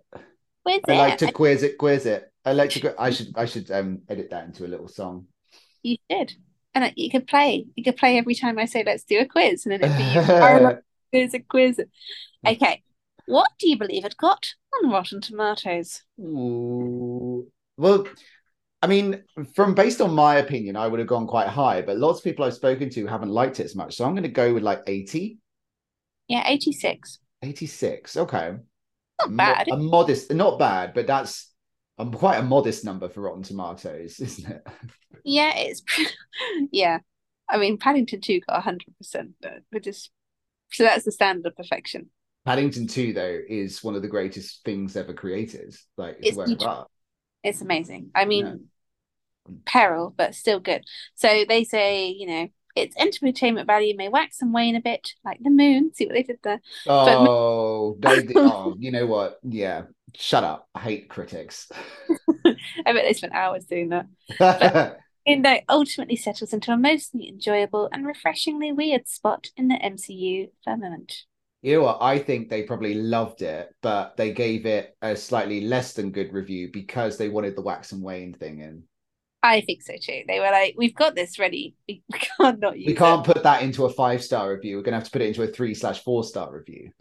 Quiz 0.64 0.80
I 0.88 0.96
like 0.96 1.12
it. 1.14 1.18
to 1.20 1.32
quiz 1.32 1.62
it. 1.62 1.78
Quiz 1.78 2.04
it. 2.04 2.30
I 2.44 2.52
like 2.52 2.70
to. 2.70 2.94
I 3.00 3.10
should. 3.10 3.32
I 3.36 3.44
should 3.46 3.70
um 3.70 4.02
edit 4.08 4.30
that 4.30 4.46
into 4.46 4.66
a 4.66 4.68
little 4.68 4.88
song. 4.88 5.26
You 5.82 5.96
should. 6.10 6.34
And 6.74 6.92
you 6.96 7.10
could 7.10 7.26
play. 7.26 7.66
You 7.76 7.84
could 7.84 7.96
play 7.96 8.18
every 8.18 8.34
time 8.34 8.58
I 8.58 8.64
say 8.64 8.82
let's 8.84 9.04
do 9.04 9.20
a 9.20 9.26
quiz 9.26 9.66
and 9.66 9.72
then 9.72 9.82
it'd 9.82 9.96
be 9.96 10.78
quiz 11.10 11.34
a 11.34 11.40
quiz. 11.40 11.80
Okay. 12.46 12.82
What 13.26 13.50
do 13.58 13.68
you 13.68 13.78
believe 13.78 14.04
it 14.04 14.16
got 14.16 14.54
on 14.74 14.90
Rotten 14.90 15.20
Tomatoes? 15.20 16.02
Ooh. 16.20 17.46
Well, 17.76 18.06
I 18.82 18.86
mean, 18.86 19.24
from 19.54 19.74
based 19.74 20.00
on 20.00 20.14
my 20.14 20.36
opinion, 20.36 20.76
I 20.76 20.88
would 20.88 21.00
have 21.00 21.08
gone 21.08 21.26
quite 21.26 21.48
high, 21.48 21.82
but 21.82 21.98
lots 21.98 22.20
of 22.20 22.24
people 22.24 22.44
I've 22.44 22.54
spoken 22.54 22.90
to 22.90 23.06
haven't 23.06 23.30
liked 23.30 23.60
it 23.60 23.64
as 23.64 23.76
much. 23.76 23.96
So 23.96 24.04
I'm 24.04 24.12
going 24.14 24.22
to 24.24 24.28
go 24.28 24.54
with 24.54 24.62
like 24.62 24.82
80, 24.86 25.38
Yeah, 26.28 26.44
86. 26.46 27.18
86. 27.42 28.16
Okay. 28.16 28.56
Not 29.20 29.36
bad. 29.36 29.68
A 29.70 29.76
modest, 29.76 30.32
not 30.32 30.58
bad, 30.58 30.94
but 30.94 31.06
that's 31.06 31.52
um, 31.98 32.12
quite 32.12 32.38
a 32.38 32.42
modest 32.42 32.84
number 32.84 33.08
for 33.08 33.22
Rotten 33.22 33.42
Tomatoes, 33.42 34.20
isn't 34.20 34.50
it? 34.50 34.66
Yeah, 35.24 35.52
it's 35.56 35.82
yeah. 36.72 36.98
I 37.48 37.58
mean, 37.58 37.78
Paddington 37.78 38.20
2 38.20 38.40
got 38.40 38.62
100%, 38.64 39.34
but 39.40 39.62
we're 39.72 39.80
just 39.80 40.10
so 40.72 40.84
that's 40.84 41.04
the 41.04 41.12
standard 41.12 41.46
of 41.46 41.56
perfection. 41.56 42.10
Paddington 42.44 42.86
2, 42.86 43.12
though, 43.12 43.38
is 43.48 43.84
one 43.84 43.94
of 43.94 44.02
the 44.02 44.08
greatest 44.08 44.64
things 44.64 44.96
ever 44.96 45.12
created. 45.12 45.76
Like, 45.96 46.16
it's 46.18 46.28
It's 46.28 46.36
a 46.36 46.40
work 46.40 46.50
of 46.50 46.62
art. 46.62 46.88
It's 47.44 47.60
amazing. 47.60 48.10
I 48.14 48.24
mean, 48.24 48.44
Yeah. 48.46 48.54
peril, 49.66 50.14
but 50.16 50.34
still 50.34 50.60
good. 50.60 50.84
So 51.14 51.44
they 51.48 51.64
say, 51.64 52.08
you 52.08 52.26
know, 52.26 52.48
its 52.76 52.96
entertainment 52.96 53.66
value 53.66 53.96
may 53.96 54.08
wax 54.08 54.40
and 54.40 54.52
wane 54.54 54.76
a 54.76 54.80
bit, 54.80 55.12
like 55.24 55.38
the 55.42 55.50
moon. 55.50 55.92
See 55.94 56.06
what 56.06 56.14
they 56.14 56.22
did 56.22 56.38
there? 56.42 56.60
Oh, 56.86 57.96
they, 58.00 58.28
oh, 58.36 58.76
you 58.78 58.90
know 58.92 59.06
what? 59.06 59.38
Yeah, 59.42 59.82
shut 60.14 60.44
up. 60.44 60.68
I 60.74 60.80
hate 60.80 61.08
critics. 61.08 61.70
I 62.46 62.92
bet 62.92 63.04
they 63.04 63.12
spent 63.12 63.34
hours 63.34 63.64
doing 63.64 63.90
that. 63.90 64.98
And 65.28 65.44
that 65.44 65.64
ultimately 65.68 66.16
settles 66.16 66.52
into 66.52 66.72
a 66.72 66.76
mostly 66.76 67.28
enjoyable 67.28 67.88
and 67.92 68.06
refreshingly 68.06 68.72
weird 68.72 69.06
spot 69.06 69.48
in 69.56 69.68
the 69.68 69.76
MCU 69.76 70.50
firmament. 70.64 71.24
You 71.62 71.74
know 71.74 71.82
what? 71.82 71.98
I 72.00 72.18
think 72.18 72.48
they 72.48 72.62
probably 72.62 72.94
loved 72.94 73.42
it, 73.42 73.74
but 73.82 74.16
they 74.16 74.32
gave 74.32 74.64
it 74.64 74.96
a 75.02 75.16
slightly 75.16 75.60
less 75.62 75.92
than 75.92 76.12
good 76.12 76.32
review 76.32 76.70
because 76.72 77.18
they 77.18 77.28
wanted 77.28 77.56
the 77.56 77.62
wax 77.62 77.92
and 77.92 78.02
wane 78.02 78.32
thing 78.32 78.60
in. 78.60 78.84
I 79.42 79.60
think 79.60 79.82
so 79.82 79.94
too. 80.00 80.22
They 80.26 80.40
were 80.40 80.50
like, 80.50 80.74
"We've 80.76 80.94
got 80.94 81.14
this 81.14 81.38
ready. 81.38 81.76
We 81.88 82.02
can't 82.10 82.58
not 82.60 82.78
use 82.78 82.88
We 82.88 82.94
can't 82.94 83.24
put 83.24 83.42
that 83.42 83.62
into 83.62 83.84
a 83.84 83.90
five 83.90 84.22
star 84.22 84.52
review. 84.52 84.76
We're 84.76 84.82
gonna 84.82 84.96
have 84.96 85.04
to 85.04 85.10
put 85.10 85.22
it 85.22 85.28
into 85.28 85.42
a 85.42 85.46
three 85.46 85.74
slash 85.74 86.02
four 86.02 86.24
star 86.24 86.52
review. 86.52 86.90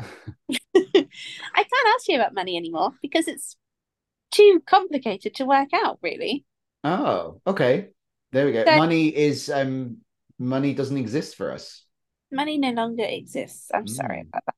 I 0.75 1.63
can't 1.63 1.87
ask 1.95 2.07
you 2.07 2.15
about 2.15 2.33
money 2.33 2.57
anymore 2.57 2.91
because 3.01 3.27
it's 3.27 3.57
too 4.31 4.61
complicated 4.65 5.35
to 5.35 5.45
work 5.45 5.69
out. 5.73 5.99
Really, 6.03 6.45
Oh, 6.83 7.41
okay. 7.45 7.89
There 8.37 8.45
we 8.45 8.51
go. 8.51 8.65
So- 8.65 8.77
money 8.77 9.07
is 9.07 9.49
um 9.49 9.97
money 10.37 10.75
doesn't 10.75 10.97
exist 10.97 11.35
for 11.35 11.51
us. 11.51 11.83
money 12.31 12.59
no 12.59 12.69
longer 12.69 13.03
exists. 13.03 13.71
I'm 13.73 13.87
sorry 13.87 14.19
Mm. 14.19 14.27
about 14.27 14.43
that. 14.45 14.55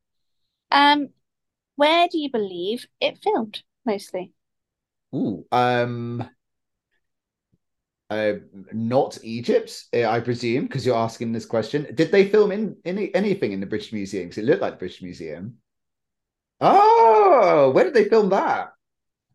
Um, 0.70 1.10
where 1.78 2.10
do 2.12 2.18
you 2.18 2.30
believe 2.30 2.86
it 3.00 3.20
filmed 3.24 3.64
mostly? 3.86 4.34
Ooh, 5.16 5.46
um 5.54 6.30
uh, 8.10 8.34
not 8.74 9.18
Egypt, 9.24 9.86
eh, 9.94 10.06
I 10.06 10.20
presume, 10.20 10.66
because 10.66 10.86
you're 10.86 10.98
asking 10.98 11.32
this 11.32 11.46
question. 11.46 11.88
Did 11.96 12.12
they 12.12 12.28
film 12.28 12.52
in 12.52 12.76
any 12.84 13.16
anything 13.16 13.54
in 13.54 13.62
the 13.62 13.66
British 13.66 13.94
Museum? 13.94 14.26
Because 14.28 14.40
it 14.44 14.46
looked 14.46 14.62
like 14.62 14.74
the 14.74 14.80
British 14.84 15.02
Museum. 15.02 15.60
Oh, 16.60 17.72
where 17.74 17.86
did 17.86 17.94
they 17.94 18.10
film 18.10 18.28
that? 18.32 18.74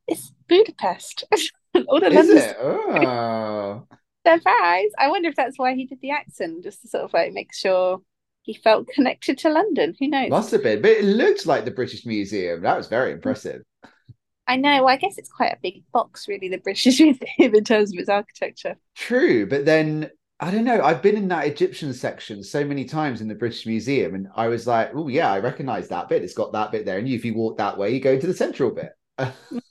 It's 0.06 0.32
Budapest. 0.48 1.24
All 1.88 1.98
the 1.98 2.12
Is 2.12 2.28
it? 2.28 2.56
Oh, 2.60 3.86
surprise. 4.26 4.90
I 4.98 5.08
wonder 5.08 5.28
if 5.28 5.36
that's 5.36 5.58
why 5.58 5.74
he 5.74 5.86
did 5.86 6.00
the 6.00 6.10
accent, 6.10 6.64
just 6.64 6.82
to 6.82 6.88
sort 6.88 7.04
of 7.04 7.12
like 7.12 7.32
make 7.32 7.54
sure 7.54 8.00
he 8.42 8.54
felt 8.54 8.88
connected 8.88 9.38
to 9.38 9.50
London. 9.50 9.94
Who 9.98 10.08
knows? 10.08 10.30
must 10.30 10.50
have 10.52 10.62
been, 10.62 10.82
but 10.82 10.90
it 10.92 11.04
looked 11.04 11.46
like 11.46 11.64
the 11.64 11.70
British 11.70 12.04
Museum. 12.06 12.62
That 12.62 12.76
was 12.76 12.88
very 12.88 13.12
impressive. 13.12 13.62
I 14.46 14.56
know. 14.56 14.84
Well, 14.84 14.88
I 14.88 14.96
guess 14.96 15.16
it's 15.18 15.30
quite 15.30 15.52
a 15.52 15.58
big 15.62 15.84
box, 15.92 16.28
really, 16.28 16.48
the 16.48 16.58
British 16.58 17.00
Museum 17.00 17.18
in 17.38 17.64
terms 17.64 17.92
of 17.92 17.98
its 17.98 18.08
architecture. 18.08 18.76
True, 18.94 19.46
but 19.46 19.64
then 19.64 20.10
I 20.40 20.50
don't 20.50 20.64
know. 20.64 20.82
I've 20.82 21.02
been 21.02 21.16
in 21.16 21.28
that 21.28 21.46
Egyptian 21.46 21.92
section 21.94 22.42
so 22.42 22.64
many 22.64 22.84
times 22.84 23.20
in 23.20 23.28
the 23.28 23.34
British 23.34 23.66
Museum, 23.66 24.14
and 24.14 24.28
I 24.34 24.48
was 24.48 24.66
like, 24.66 24.90
"Oh 24.94 25.08
yeah, 25.08 25.32
I 25.32 25.38
recognise 25.38 25.88
that 25.88 26.08
bit. 26.08 26.22
It's 26.22 26.34
got 26.34 26.52
that 26.52 26.72
bit 26.72 26.84
there." 26.84 26.98
And 26.98 27.08
if 27.08 27.24
you 27.24 27.34
walk 27.34 27.56
that 27.58 27.78
way, 27.78 27.94
you 27.94 28.00
go 28.00 28.12
into 28.12 28.26
the 28.26 28.34
central 28.34 28.70
bit. 28.70 28.92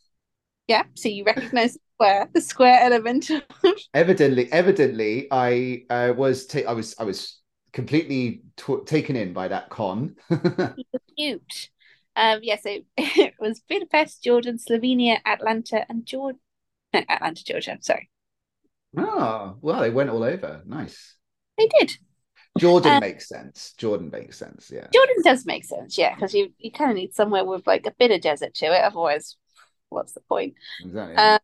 Yeah. 0.68 0.84
So 0.96 1.10
you 1.10 1.24
recognise 1.26 1.74
the 1.74 1.80
square, 1.96 2.30
the 2.34 2.42
square 2.42 2.80
element. 2.82 3.30
evidently, 3.94 4.52
evidently, 4.52 5.28
I 5.32 5.84
uh, 5.90 6.14
was 6.16 6.46
ta- 6.46 6.68
I 6.68 6.74
was 6.74 6.96
I 7.00 7.04
was 7.04 7.42
completely 7.74 8.44
t- 8.58 8.84
taken 8.86 9.16
in 9.16 9.34
by 9.34 9.48
that 9.50 9.70
con. 9.70 10.16
Cute. 11.18 11.70
Um, 12.16 12.40
yeah, 12.44 12.58
so 12.62 12.70
it 12.98 13.34
was 13.40 13.62
Budapest, 13.68 14.24
Jordan, 14.24 14.58
Slovenia, 14.58 15.18
Atlanta, 15.26 15.86
and 15.90 16.06
Georgia. 16.06 16.38
No, 16.94 17.02
Atlanta, 17.10 17.44
Georgia. 17.44 17.78
Sorry, 17.82 18.10
oh, 18.98 19.58
well, 19.62 19.82
they 19.82 19.90
went 19.90 20.10
all 20.10 20.24
over. 20.24 20.62
Nice. 20.66 21.16
they 21.58 21.68
did. 21.80 21.94
Jordan 22.58 22.98
Uh, 22.98 23.00
makes 23.00 23.28
sense. 23.28 23.74
Jordan 23.78 24.10
makes 24.12 24.38
sense. 24.38 24.72
Yeah. 24.74 24.88
Jordan 24.94 25.16
does 25.24 25.46
make 25.46 25.66
sense, 25.66 25.98
yeah, 25.98 26.14
because 26.16 26.34
you 26.34 26.54
you 26.60 26.72
kind 26.72 26.92
of 26.92 26.98
need 26.98 27.16
somewhere 27.16 27.44
with 27.46 27.66
like 27.66 27.86
a 27.88 27.92
bit 27.98 28.12
of 28.12 28.22
desert 28.22 28.54
to 28.56 28.66
it. 28.68 28.84
Otherwise, 28.84 29.38
what's 29.94 30.14
the 30.14 30.22
point? 30.22 30.56
Exactly. 30.80 31.16
Uh, 31.18 31.40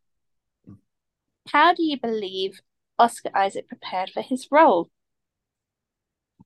How 1.50 1.74
do 1.74 1.84
you 1.84 2.00
believe 2.00 2.62
Oscar 2.98 3.30
Isaac 3.36 3.68
prepared 3.68 4.10
for 4.10 4.22
his 4.22 4.48
role? 4.50 4.90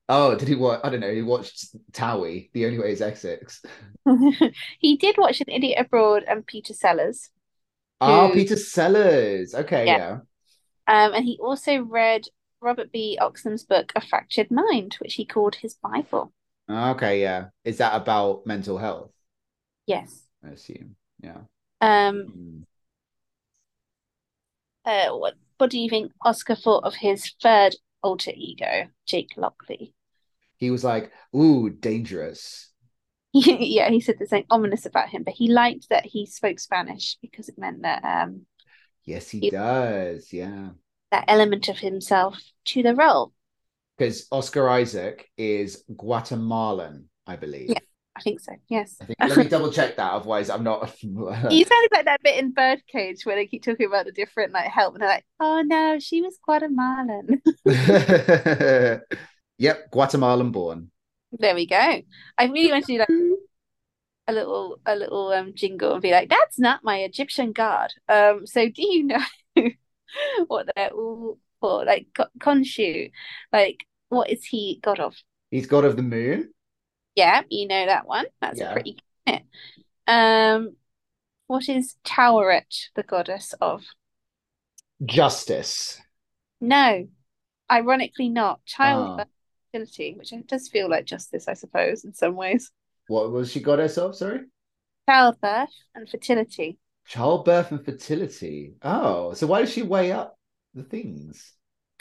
oh, 0.10 0.36
did 0.36 0.48
he 0.48 0.56
watch? 0.56 0.82
I 0.84 0.90
don't 0.90 1.00
know. 1.00 1.14
He 1.14 1.22
watched 1.22 1.76
Towie. 1.92 2.50
The 2.54 2.66
only 2.66 2.80
way 2.80 2.92
is 2.92 3.02
Essex. 3.02 3.62
He 4.80 4.96
did 4.98 5.18
watch 5.18 5.42
An 5.42 5.50
Idiot 5.50 5.78
Abroad 5.80 6.24
and 6.28 6.46
Peter 6.46 6.74
Sellers, 6.74 7.30
Oh, 8.02 8.30
Peter 8.34 8.56
Sellers. 8.56 9.56
Okay, 9.56 9.86
Yeah. 9.86 9.96
yeah. 9.96 10.20
um, 10.88 11.14
and 11.14 11.26
he 11.26 11.38
also 11.42 11.80
read 11.82 12.28
Robert 12.62 12.92
B. 12.92 13.18
Oxnam's 13.22 13.64
book 13.66 13.92
A 13.96 14.02
Fractured 14.02 14.52
Mind, 14.52 14.96
which 15.02 15.16
he 15.16 15.26
called 15.26 15.56
his 15.56 15.76
Bible. 15.76 16.34
Okay, 16.70 17.22
yeah. 17.22 17.50
Is 17.64 17.78
that 17.78 17.96
about 17.96 18.46
mental 18.46 18.78
health? 18.78 19.12
Yes. 19.86 20.24
I 20.44 20.50
assume. 20.50 20.96
Yeah. 21.20 21.42
Um, 21.84 22.28
Mm. 22.28 22.64
uh, 24.86 25.10
what 25.12 25.36
what 25.58 25.70
do 25.70 25.80
you 25.80 25.90
think 25.90 26.12
Oscar 26.22 26.56
thought 26.56 26.84
of 26.84 26.96
his 26.96 27.32
third 27.42 27.76
alter 28.02 28.32
ego, 28.36 28.88
Jake 29.06 29.32
Lockley? 29.38 29.94
He 30.58 30.72
was 30.72 30.84
like, 30.84 31.12
"Ooh, 31.36 31.70
dangerous." 31.70 32.70
yeah, 33.34 33.90
he 33.90 34.00
said 34.00 34.16
there's 34.18 34.30
something 34.30 34.46
ominous 34.50 34.86
about 34.86 35.10
him, 35.10 35.24
but 35.24 35.34
he 35.34 35.52
liked 35.52 35.90
that 35.90 36.06
he 36.06 36.26
spoke 36.26 36.60
Spanish 36.60 37.18
because 37.22 37.50
it 37.50 37.58
meant 37.58 37.82
that 37.82 38.04
um 38.04 38.46
Yes, 39.06 39.30
he 39.30 39.42
He- 39.42 39.50
does. 39.50 40.32
Yeah. 40.32 40.70
that 41.12 41.26
element 41.28 41.68
of 41.70 41.78
himself 41.78 42.40
to 42.66 42.82
the 42.84 42.96
role. 42.96 43.34
Because 43.98 44.28
Oscar 44.32 44.70
Isaac 44.70 45.30
is 45.38 45.84
Guatemalan, 45.96 47.10
I 47.28 47.36
believe. 47.36 47.70
Yeah. 47.70 47.80
I 48.16 48.22
think 48.22 48.40
so. 48.40 48.52
Yes. 48.70 48.98
I 49.02 49.06
think, 49.06 49.18
let 49.20 49.38
me 49.38 49.48
double 49.48 49.72
check 49.72 49.96
that, 49.96 50.12
otherwise 50.14 50.50
I'm 50.50 50.64
not. 50.64 50.94
You 51.02 51.16
sounded 51.66 51.90
like 51.92 52.06
that 52.06 52.22
bit 52.24 52.38
in 52.38 52.52
Birdcage 52.52 53.26
where 53.26 53.36
they 53.36 53.48
keep 53.48 53.64
talking 53.64 53.88
about 53.88 54.06
the 54.06 54.12
different 54.12 54.54
like 54.54 54.70
help, 54.70 54.94
and 54.94 55.02
they're 55.02 55.10
like, 55.10 55.26
"Oh 55.40 55.62
no, 55.66 55.98
she 56.00 56.22
was 56.22 56.38
Guatemalan." 56.46 57.42
yep, 59.58 59.90
Guatemalan 59.92 60.52
born. 60.52 60.92
there 61.32 61.56
we 61.56 61.66
go. 61.66 62.02
I 62.38 62.46
really 62.46 62.72
want 62.72 62.86
to 62.86 62.94
do 62.94 63.00
like 63.00 63.10
a 64.28 64.34
little 64.34 64.80
a 64.86 64.96
little 64.96 65.30
um 65.30 65.54
jingle 65.56 65.94
and 65.94 66.02
be 66.02 66.12
like, 66.12 66.30
"That's 66.30 66.60
not 66.60 66.84
my 66.84 67.00
Egyptian 67.00 67.52
god." 67.52 67.92
Um, 68.08 68.46
so 68.46 68.70
do 68.70 68.82
you 68.86 69.04
know 69.06 69.24
what 70.48 70.68
they're 70.76 70.92
all 70.92 71.40
for? 71.60 71.84
Like 71.86 72.08
Ko- 72.16 72.28
Khonshu, 72.40 73.12
like 73.52 73.86
what 74.10 74.30
is 74.30 74.46
he 74.46 74.80
god 74.84 75.00
of? 75.00 75.16
He's 75.50 75.68
god 75.68 75.86
of 75.86 75.96
the 75.96 76.04
moon. 76.04 76.52
Yeah, 77.16 77.42
you 77.50 77.68
know 77.68 77.86
that 77.86 78.08
one. 78.08 78.26
That's 78.42 78.60
Yeah. 78.60 78.72
a 78.72 78.74
pretty 78.74 78.98
good. 79.28 79.42
Um, 80.08 80.76
what 81.48 81.70
is 81.70 81.96
Taweret, 82.04 82.90
the 82.96 83.04
goddess 83.04 83.54
of? 83.62 83.84
Justice. 85.06 86.02
No, 86.60 87.08
ironically 87.72 88.30
not. 88.30 88.60
Ah. 88.60 88.62
Childbirth, 88.66 89.28
fertility, 89.72 90.16
which 90.18 90.34
does 90.48 90.70
feel 90.70 90.90
like 90.90 91.06
justice, 91.06 91.48
I 91.48 91.54
suppose, 91.54 92.04
in 92.04 92.14
some 92.14 92.36
ways. 92.36 92.72
What 93.08 93.32
was 93.32 93.52
she 93.52 93.60
goddess 93.60 93.98
of? 93.98 94.16
Sorry? 94.16 94.42
Childbirth 95.10 95.74
and 95.94 96.10
fertility. 96.10 96.78
Childbirth 97.06 97.72
and 97.72 97.84
fertility. 97.84 98.76
Oh, 98.82 99.34
so 99.34 99.48
why 99.48 99.60
does 99.62 99.72
she 99.74 99.82
weigh 99.82 100.14
up 100.14 100.38
the 100.74 100.84
things? 100.84 101.54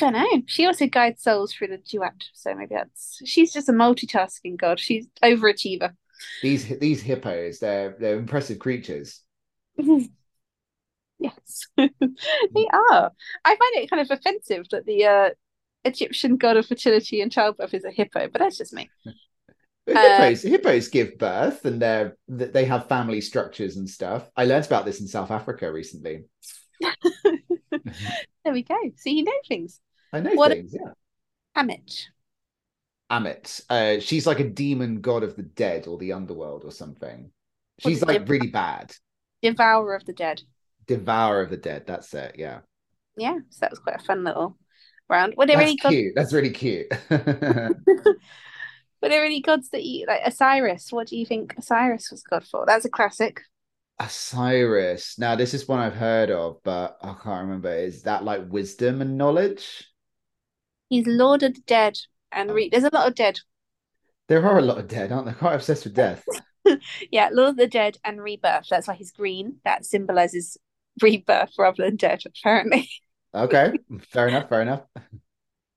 Don't 0.03 0.15
know. 0.15 0.43
She 0.47 0.67
also 0.67 0.89
guides 0.89 1.23
souls 1.23 1.53
through 1.53 1.69
the 1.69 1.79
duat, 1.79 2.25
so 2.35 2.53
maybe 2.57 2.75
that's 2.75 3.21
she's 3.25 3.53
just 3.53 3.69
a 3.69 3.73
multitasking 3.73 4.57
god. 4.57 4.81
She's 4.81 5.07
overachiever. 5.23 5.95
These 6.43 6.77
these 6.81 7.03
hippos, 7.03 7.61
they're 7.61 7.95
they're 8.01 8.19
impressive 8.19 8.59
creatures. 8.59 9.21
Yes, 11.21 11.67
they 11.77 12.67
are. 12.73 13.13
I 13.45 13.57
find 13.57 13.77
it 13.77 13.91
kind 13.91 14.03
of 14.03 14.11
offensive 14.11 14.67
that 14.71 14.87
the 14.87 15.05
uh, 15.05 15.31
Egyptian 15.85 16.37
god 16.37 16.57
of 16.57 16.67
fertility 16.67 17.21
and 17.21 17.31
childbirth 17.31 17.75
is 17.75 17.85
a 17.85 17.93
hippo, 17.93 18.29
but 18.29 18.41
that's 18.41 18.59
just 18.59 18.73
me. 18.73 18.91
But 19.85 19.97
Uh, 19.97 20.19
hippos, 20.19 20.43
hippos 20.43 20.89
give 20.89 21.19
birth 21.19 21.65
and 21.65 21.83
they're 21.83 22.17
they 22.29 22.65
have 22.67 22.87
family 22.87 23.21
structures 23.21 23.77
and 23.77 23.91
stuff. 23.91 24.31
I 24.37 24.45
learned 24.45 24.67
about 24.67 24.85
this 24.85 25.01
in 25.01 25.09
South 25.09 25.33
Africa 25.33 25.73
recently. 25.73 26.27
There 28.45 28.53
we 28.53 28.63
go. 28.63 28.77
So 28.97 29.11
you 29.11 29.25
know 29.25 29.33
things. 29.49 29.81
I 30.13 30.21
know 30.21 30.35
What- 30.35 30.53
things, 30.53 30.75
yeah. 30.75 30.93
Ammit. 31.57 32.07
Ammit. 33.11 33.61
Uh, 33.69 34.01
she's 34.01 34.27
like 34.27 34.41
a 34.41 34.49
demon 34.49 35.01
god 35.01 35.23
of 35.23 35.37
the 35.37 35.43
dead 35.43 35.87
or 35.87 35.99
the 35.99 36.13
underworld 36.13 36.65
or 36.65 36.71
something. 36.71 37.31
She's 37.79 38.01
the 38.01 38.07
like 38.07 38.19
dev- 38.21 38.31
really 38.31 38.49
bad. 38.49 38.95
Devourer 39.43 39.95
of 39.95 40.05
the 40.05 40.13
dead. 40.13 40.43
Devourer 40.87 41.43
of 41.43 41.51
the 41.51 41.57
dead. 41.57 41.87
That's 41.87 42.13
it. 42.15 42.37
Yeah. 42.39 42.61
Yeah, 43.17 43.39
so 43.51 43.59
that 43.61 43.71
was 43.71 43.81
quite 43.81 43.97
a 44.01 44.05
fun 44.05 44.25
little 44.25 44.57
round. 45.09 45.35
Were 45.37 45.47
there 45.47 45.57
That's 45.57 45.69
any 45.69 45.77
gods? 45.77 45.95
cute. 45.95 46.13
That's 46.17 46.33
really 46.33 46.51
cute. 46.51 46.87
Were 47.11 49.09
there 49.09 49.25
any 49.25 49.41
gods 49.43 49.69
that 49.71 49.83
you 49.85 50.07
like? 50.07 50.23
Osiris. 50.25 50.93
What 50.93 51.09
do 51.09 51.17
you 51.19 51.27
think 51.27 51.55
Osiris 51.59 52.11
was 52.11 52.23
god 52.23 52.47
for? 52.47 52.65
That's 52.67 52.85
a 52.85 52.91
classic. 52.91 53.43
Osiris. 53.99 55.19
Now, 55.19 55.35
this 55.37 55.55
is 55.55 55.69
one 55.69 55.79
I've 55.81 55.95
heard 55.95 56.31
of, 56.31 56.59
but 56.63 56.97
I 57.03 57.15
can't 57.23 57.45
remember. 57.47 57.73
Is 57.75 58.03
that 58.05 58.25
like 58.25 58.43
wisdom 58.49 59.03
and 59.03 59.19
knowledge? 59.19 59.89
He's 60.93 61.07
Lord 61.07 61.43
of 61.43 61.55
the 61.55 61.63
Dead, 61.63 61.97
and 62.33 62.51
re- 62.51 62.69
there's 62.69 62.85
a 62.85 62.91
lot 62.93 63.09
of 63.09 63.15
dead. 63.15 63.39
There 64.29 64.45
are 64.45 64.59
a 64.59 64.63
lot 64.63 64.77
of 64.77 64.89
dead, 64.89 65.11
aren't 65.11 65.25
they? 65.25 65.33
Quite 65.33 65.55
obsessed 65.55 65.85
with 65.85 65.95
death. 65.95 66.23
Yeah, 67.11 67.31
Lord 67.33 67.49
of 67.51 67.57
the 67.57 67.67
Dead 67.67 67.97
and 68.05 68.21
rebirth. 68.23 68.67
That's 68.71 68.87
why 68.87 68.95
he's 68.95 69.11
green. 69.11 69.57
That 69.65 69.87
symbolizes 69.87 70.59
rebirth 71.03 71.53
rather 71.59 71.83
than 71.85 71.97
death, 71.97 72.21
apparently. 72.27 72.91
Okay, 73.35 73.73
fair 74.11 74.29
enough. 74.29 74.51
Fair 74.51 74.61
enough. 74.63 74.83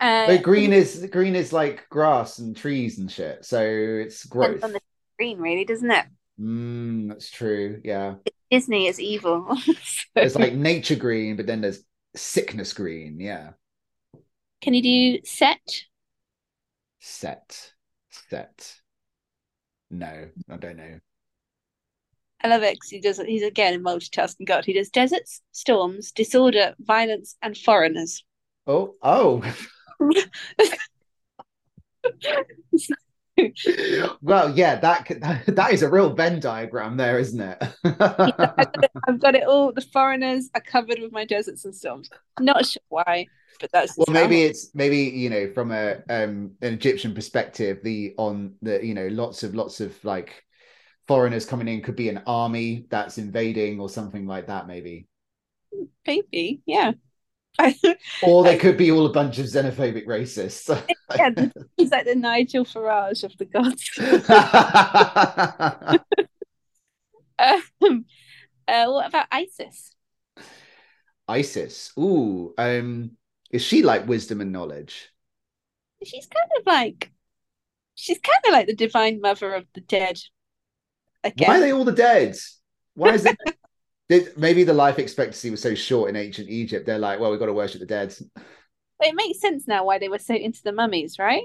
Uh, 0.01 0.27
But 0.27 0.43
green 0.43 0.73
is 0.73 1.07
green 1.11 1.35
is 1.37 1.53
like 1.53 1.87
grass 1.89 2.39
and 2.39 2.55
trees 2.55 2.99
and 2.99 3.09
shit, 3.09 3.45
so 3.45 3.61
it's 3.61 4.25
growth. 4.25 4.63
on 4.65 4.73
the 4.73 4.81
green, 5.17 5.39
really, 5.39 5.63
doesn't 5.63 5.89
it? 5.89 6.05
Mm, 6.41 7.07
that's 7.07 7.31
true. 7.31 7.79
Yeah, 7.85 8.15
Disney 8.51 8.87
is 8.87 8.99
evil. 8.99 9.57
So- 10.27 10.39
like 10.39 10.53
nature 10.53 10.97
green, 10.97 11.37
but 11.37 11.47
then 11.47 11.61
there's 11.61 11.79
sickness 12.17 12.73
green. 12.73 13.19
Yeah, 13.21 13.51
Can 14.65 14.73
you 14.73 14.81
do 14.81 15.21
set? 15.23 15.85
set, 16.99 17.71
set. 18.09 18.81
No, 19.91 20.27
I 20.49 20.57
don't 20.57 20.77
know. 20.77 20.99
I 22.41 22.47
love 22.47 22.63
it 22.63 22.79
'cause 22.79 22.89
he 22.89 22.99
does. 22.99 23.19
He's 23.19 23.43
again 23.43 23.75
a 23.75 23.77
multitasking 23.77 24.47
god. 24.47 24.65
He 24.65 24.73
does 24.73 24.89
deserts, 24.89 25.43
storms, 25.51 26.11
disorder, 26.11 26.73
violence, 26.79 27.37
and 27.43 27.55
foreigners. 27.55 28.23
Oh, 28.65 28.95
oh. 29.03 29.43
well, 34.23 34.49
yeah, 34.57 34.77
that 34.79 35.45
that 35.45 35.73
is 35.73 35.83
a 35.83 35.89
real 35.91 36.15
Venn 36.15 36.39
diagram 36.39 36.97
there, 36.97 37.19
isn't 37.19 37.39
it? 37.39 37.61
I've 37.83 37.97
got 37.99 38.83
it, 38.83 38.91
I've 39.07 39.19
got 39.19 39.35
it 39.35 39.43
all. 39.43 39.73
The 39.73 39.81
foreigners 39.81 40.49
are 40.55 40.61
covered 40.61 40.97
with 40.97 41.11
my 41.11 41.23
deserts 41.23 41.65
and 41.65 41.75
storms. 41.75 42.09
Not 42.39 42.65
sure 42.65 42.81
why, 42.89 43.27
but 43.59 43.71
that's 43.71 43.97
well 43.97 44.05
maybe 44.09 44.43
it's 44.43 44.73
maybe 44.73 44.97
you 44.97 45.29
know 45.29 45.51
from 45.53 45.71
a 45.71 45.95
um 46.09 46.51
an 46.61 46.73
egyptian 46.73 47.13
perspective 47.13 47.79
the 47.83 48.13
on 48.17 48.53
the 48.61 48.83
you 48.85 48.93
know 48.93 49.07
lots 49.07 49.43
of 49.43 49.55
lots 49.55 49.81
of 49.81 49.93
like 50.03 50.43
foreigners 51.07 51.45
coming 51.45 51.67
in 51.67 51.81
could 51.81 51.95
be 51.95 52.09
an 52.09 52.21
army 52.25 52.87
that's 52.89 53.17
invading 53.17 53.79
or 53.79 53.89
something 53.89 54.25
like 54.25 54.47
that 54.47 54.67
maybe 54.67 55.07
maybe, 56.05 56.61
yeah. 56.65 56.91
or 58.23 58.43
they 58.43 58.57
could 58.57 58.75
be 58.77 58.91
all 58.91 59.05
a 59.05 59.13
bunch 59.13 59.39
of 59.39 59.45
xenophobic 59.45 60.05
racists 60.05 60.69
yeah, 61.15 61.29
he's 61.77 61.91
like 61.91 62.05
the 62.05 62.15
Nigel 62.15 62.65
Farage 62.65 63.23
of 63.23 63.37
the 63.37 63.45
gods. 63.45 63.91
Um, 67.37 68.05
uh, 68.67 68.85
what 68.87 69.07
about 69.07 69.27
Isis? 69.31 69.95
isis 71.27 71.91
ooh 71.97 72.53
um 72.57 73.11
is 73.55 73.63
she 73.63 73.81
like 73.83 74.07
wisdom 74.07 74.41
and 74.41 74.51
knowledge 74.51 75.09
She's 76.03 76.27
kind 76.27 76.49
of 76.59 76.65
like, 76.65 77.11
she's 77.95 78.19
kind 78.19 78.39
of 78.47 78.51
like 78.53 78.67
the 78.67 78.75
divine 78.75 79.21
mother 79.21 79.53
of 79.53 79.65
the 79.73 79.81
dead. 79.81 80.19
Again, 81.23 81.47
why 81.47 81.57
are 81.57 81.61
they 81.61 81.73
all 81.73 81.85
the 81.85 81.91
dead 81.91 82.35
why 82.93 83.13
is 83.13 83.25
it 83.25 83.37
Did, 84.07 84.37
maybe 84.37 84.63
the 84.63 84.73
life 84.73 84.99
expectancy 84.99 85.49
was 85.49 85.63
so 85.63 85.73
short 85.73 86.11
in 86.11 86.15
ancient 86.15 86.47
Egypt. 86.47 86.85
They're 86.85 86.99
like, 86.99 87.19
well, 87.19 87.31
we've 87.31 87.39
got 87.39 87.47
to 87.47 87.53
worship 87.53 87.79
the 87.79 87.87
dead. 87.87 88.15
it 89.01 89.15
makes 89.15 89.39
sense 89.39 89.67
now 89.67 89.83
why 89.83 89.97
they 89.97 90.09
were 90.09 90.19
so 90.19 90.35
into 90.35 90.61
the 90.63 90.71
mummies, 90.71 91.17
right? 91.17 91.41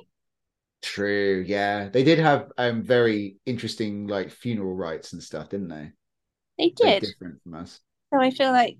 True, 0.83 1.43
yeah. 1.47 1.89
They 1.89 2.05
did 2.05 2.19
have 2.19 2.53
um 2.59 2.83
very 2.83 3.37
interesting 3.47 4.07
like 4.09 4.31
funeral 4.31 4.75
rites 4.75 5.15
and 5.15 5.23
stuff, 5.23 5.49
didn't 5.49 5.69
they? 5.69 5.93
They 6.59 6.75
Very 6.79 7.01
did. 7.01 7.03
different 7.03 7.43
from 7.43 7.55
us. 7.55 7.81
So 8.13 8.21
I 8.21 8.31
feel 8.31 8.51
like, 8.53 8.79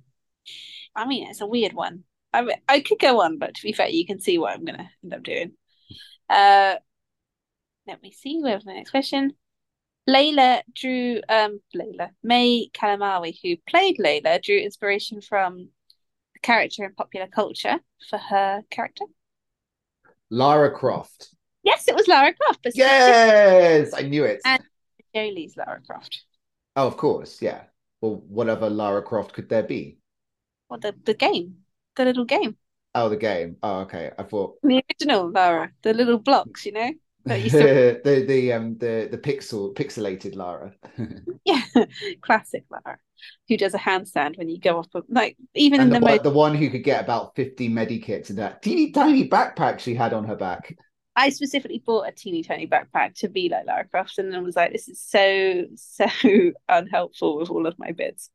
I 0.95 1.07
mean, 1.07 1.29
it's 1.29 1.41
a 1.41 1.47
weird 1.47 1.73
one. 1.73 2.05
I 2.33 2.47
I 2.69 2.81
could 2.81 2.99
go 2.99 3.21
on, 3.23 3.39
but 3.39 3.55
to 3.55 3.63
be 3.63 3.73
fair, 3.73 3.89
you 3.89 4.07
can 4.07 4.21
see 4.21 4.39
what 4.39 4.55
I'm 4.55 4.65
gonna 4.65 4.91
end 5.03 5.15
up 5.15 5.23
doing. 5.23 5.53
Uh, 6.29 6.77
let 7.87 8.03
me 8.03 8.13
see. 8.13 8.41
We 8.43 8.51
have 8.51 8.65
the 8.65 8.73
next 8.73 8.91
question. 8.91 9.33
Layla 10.09 10.63
drew 10.75 11.21
um 11.29 11.61
Layla 11.75 12.11
May 12.23 12.69
Calamawy, 12.73 13.37
who 13.43 13.57
played 13.69 13.99
Layla, 13.99 14.43
drew 14.43 14.59
inspiration 14.59 15.21
from 15.21 15.69
a 16.37 16.41
character 16.41 16.85
in 16.85 16.95
popular 16.95 17.27
culture 17.27 17.79
for 18.09 18.19
her 18.19 18.63
character. 18.71 19.05
Lara 20.31 20.71
Croft. 20.71 21.35
Yes, 21.63 21.89
it 21.89 21.95
was 21.95 22.09
Lara 22.09 22.33
Croft. 22.33 22.67
Yes, 22.75 23.93
I 23.93 24.03
knew 24.03 24.25
it. 24.25 24.41
And- 24.45 24.63
Jolie's 25.15 25.57
Lara 25.57 25.81
Croft. 25.85 26.23
Oh, 26.77 26.87
of 26.87 26.97
course, 26.97 27.43
yeah. 27.43 27.63
Well, 28.01 28.23
whatever 28.29 28.71
Lara 28.71 29.03
Croft 29.03 29.33
could 29.33 29.49
there 29.49 29.65
be? 29.65 29.99
Well, 30.69 30.79
the 30.79 30.95
the 31.05 31.15
game, 31.15 31.65
the 32.01 32.07
little 32.07 32.25
game, 32.25 32.57
Oh, 32.95 33.09
the 33.09 33.17
game. 33.17 33.57
Oh, 33.63 33.81
okay. 33.81 34.11
I 34.19 34.23
thought 34.25 34.59
the 34.63 34.83
original 34.91 35.31
Lara, 35.31 35.73
the 35.83 35.95
little 35.95 36.19
blocks, 36.19 36.67
you 36.67 36.73
know. 36.73 36.91
That 37.27 37.43
you 37.43 37.51
saw. 37.51 37.67
the 38.05 38.25
the 38.27 38.53
um 38.53 38.79
the 38.79 39.09
the 39.11 39.19
pixel 39.19 39.75
pixelated 39.75 40.35
Lara. 40.37 40.73
Yeah, 41.45 41.63
classic 42.21 42.65
Lara, 42.71 42.99
who 43.49 43.57
does 43.57 43.75
a 43.75 43.79
handstand 43.79 44.39
when 44.39 44.49
you 44.49 44.59
go 44.59 44.79
off. 44.79 44.89
a- 44.95 45.03
Like 45.09 45.37
even 45.55 45.81
and 45.81 45.83
in 45.83 45.91
the, 45.91 45.97
the 45.97 46.01
one, 46.01 46.11
most, 46.13 46.23
the 46.23 46.31
one 46.31 46.55
who 46.55 46.71
could 46.71 46.85
get 46.85 47.03
about 47.05 47.35
50 47.37 47.69
medikits 47.69 48.31
in 48.31 48.37
that 48.37 48.63
teeny 48.63 48.91
tiny 48.93 49.29
backpack 49.29 49.79
she 49.79 49.95
had 49.95 50.13
on 50.13 50.25
her 50.25 50.37
back. 50.37 50.77
I 51.17 51.31
specifically 51.31 51.83
bought 51.85 52.09
a 52.09 52.13
teeny 52.13 52.43
tiny 52.43 52.67
backpack 52.67 53.15
to 53.17 53.29
be 53.29 53.49
like 53.49 53.67
Lara 53.67 53.85
Croft, 53.87 54.19
and 54.19 54.33
then 54.33 54.45
was 54.45 54.57
like, 54.57 54.73
this 54.73 54.89
is 54.89 55.01
so 55.01 55.65
so 55.75 56.07
unhelpful 56.69 57.37
with 57.39 57.51
all 57.51 57.67
of 57.67 57.79
my 57.79 57.93
bits. 57.93 58.31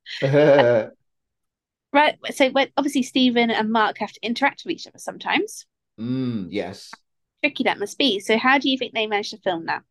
Right. 1.96 2.18
So 2.36 2.50
when 2.52 2.70
obviously 2.78 3.02
Stephen 3.04 3.50
and 3.50 3.72
Mark 3.72 3.98
have 4.00 4.12
to 4.12 4.20
interact 4.22 4.64
with 4.66 4.74
each 4.74 4.86
other 4.88 5.00
sometimes. 5.00 5.66
mm, 5.98 6.48
yes. 6.52 7.00
Tricky 7.42 7.64
that 7.64 7.80
must 7.80 7.98
be. 7.98 8.20
So 8.20 8.38
how 8.38 8.58
do 8.58 8.70
you 8.70 8.78
think 8.78 8.94
they 8.94 9.08
managed 9.08 9.32
to 9.32 9.38
film 9.38 9.68
that? 9.68 9.84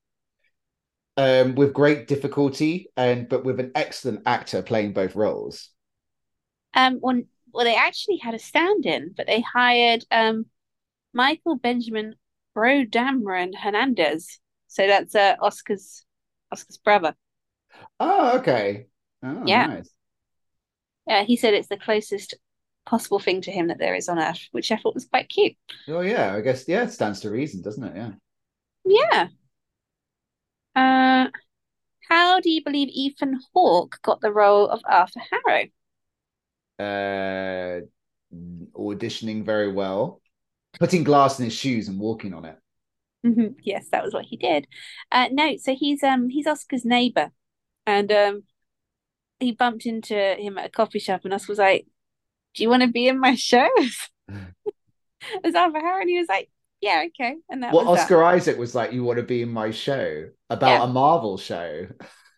Um, 1.17 1.55
with 1.57 1.73
great 1.75 2.07
difficulty 2.09 2.89
and 2.97 3.29
but 3.29 3.45
with 3.45 3.59
an 3.61 3.71
excellent 3.77 4.23
actor 4.27 4.63
playing 4.63 4.93
both 4.93 5.15
roles. 5.17 5.71
Um, 6.75 6.99
when 7.01 7.29
well, 7.53 7.65
they 7.65 7.77
actually 7.77 8.17
had 8.19 8.35
a 8.35 8.39
stand-in, 8.39 9.15
but 9.17 9.27
they 9.27 9.41
hired 9.41 10.05
um 10.11 10.47
Michael 11.15 11.57
Benjamin 11.57 12.17
Brodamron 12.57 13.55
Hernandez. 13.57 14.41
So 14.69 14.87
that's 14.87 15.15
uh 15.15 15.37
Oscar's 15.41 16.05
Oscar's 16.53 16.79
brother. 16.79 17.17
Oh, 18.01 18.39
okay. 18.39 18.89
Oh, 19.23 19.27
Yeah. 19.45 19.69
nice. 19.69 19.91
Yeah, 21.07 21.25
he 21.25 21.37
said 21.37 21.55
it's 21.55 21.69
the 21.69 21.77
closest 21.77 22.35
possible 22.87 23.19
thing 23.19 23.41
to 23.43 23.51
him 23.51 23.69
that 23.69 23.79
there 23.79 23.95
is 23.95 24.09
on 24.09 24.19
Earth, 24.19 24.49
which 24.53 24.71
I 24.73 24.77
thought 24.77 24.95
was 24.95 25.07
quite 25.07 25.29
cute. 25.29 25.57
Oh, 25.89 26.01
yeah. 26.01 26.35
I 26.35 26.41
guess 26.41 26.67
yeah, 26.69 26.85
it 26.85 26.93
stands 26.93 27.21
to 27.21 27.31
reason, 27.31 27.63
doesn't 27.63 27.85
it? 27.85 27.97
Yeah. 27.97 28.11
Yeah. 28.85 29.29
Uh, 30.77 31.31
how 32.09 32.41
do 32.41 32.51
you 32.51 32.63
believe 32.65 32.89
Ethan 32.93 33.41
Hawke 33.53 33.99
got 34.03 34.21
the 34.21 34.33
role 34.33 34.69
of 34.69 34.81
Arthur 34.85 35.21
Harrow? 35.31 35.67
Uh, 36.79 37.81
auditioning 38.77 39.45
very 39.45 39.71
well, 39.73 40.21
putting 40.79 41.05
glass 41.05 41.39
in 41.39 41.45
his 41.45 41.55
shoes 41.55 41.89
and 41.89 41.99
walking 42.01 42.35
on 42.35 42.45
it. 42.45 42.59
Mhm. 43.25 43.55
Yes, 43.63 43.89
that 43.91 44.05
was 44.05 44.13
what 44.13 44.27
he 44.27 44.37
did. 44.37 44.67
Uh, 45.11 45.29
no, 45.33 45.57
so 45.57 45.75
he's 45.75 46.03
um 46.03 46.29
he's 46.29 46.47
Oscar's 46.47 46.85
neighbor, 46.85 47.31
and 47.87 48.11
um 48.13 48.43
he 49.41 49.53
bumped 49.53 49.87
into 49.87 50.15
him 50.17 50.59
at 50.59 50.67
a 50.67 50.71
coffee 50.71 50.99
shop, 50.99 51.23
and 51.25 51.35
Oscar 51.35 51.53
was 51.53 51.59
like, 51.59 51.87
"Do 52.55 52.63
you 52.63 52.71
want 52.71 52.83
to 52.83 52.89
be 52.89 53.09
in 53.09 53.19
my 53.21 53.35
show?" 53.35 53.69
As 55.45 55.55
Arthur 55.55 55.81
Harrow, 55.81 56.01
and 56.01 56.11
he 56.11 56.19
was 56.19 56.29
like, 56.29 56.51
"Yeah, 56.81 57.05
okay." 57.09 57.37
And 57.51 57.63
that 57.63 57.73
Well, 57.73 57.85
was 57.85 57.95
that. 57.95 58.03
Oscar 58.03 58.23
Isaac 58.25 58.59
was 58.59 58.75
like, 58.75 58.93
"You 58.93 59.05
want 59.05 59.19
to 59.19 59.23
be 59.25 59.43
in 59.43 59.49
my 59.51 59.71
show 59.71 60.29
about 60.51 60.81
Yeah. 60.81 60.85
a 60.85 60.87
Marvel 60.87 61.39
show?" 61.39 61.87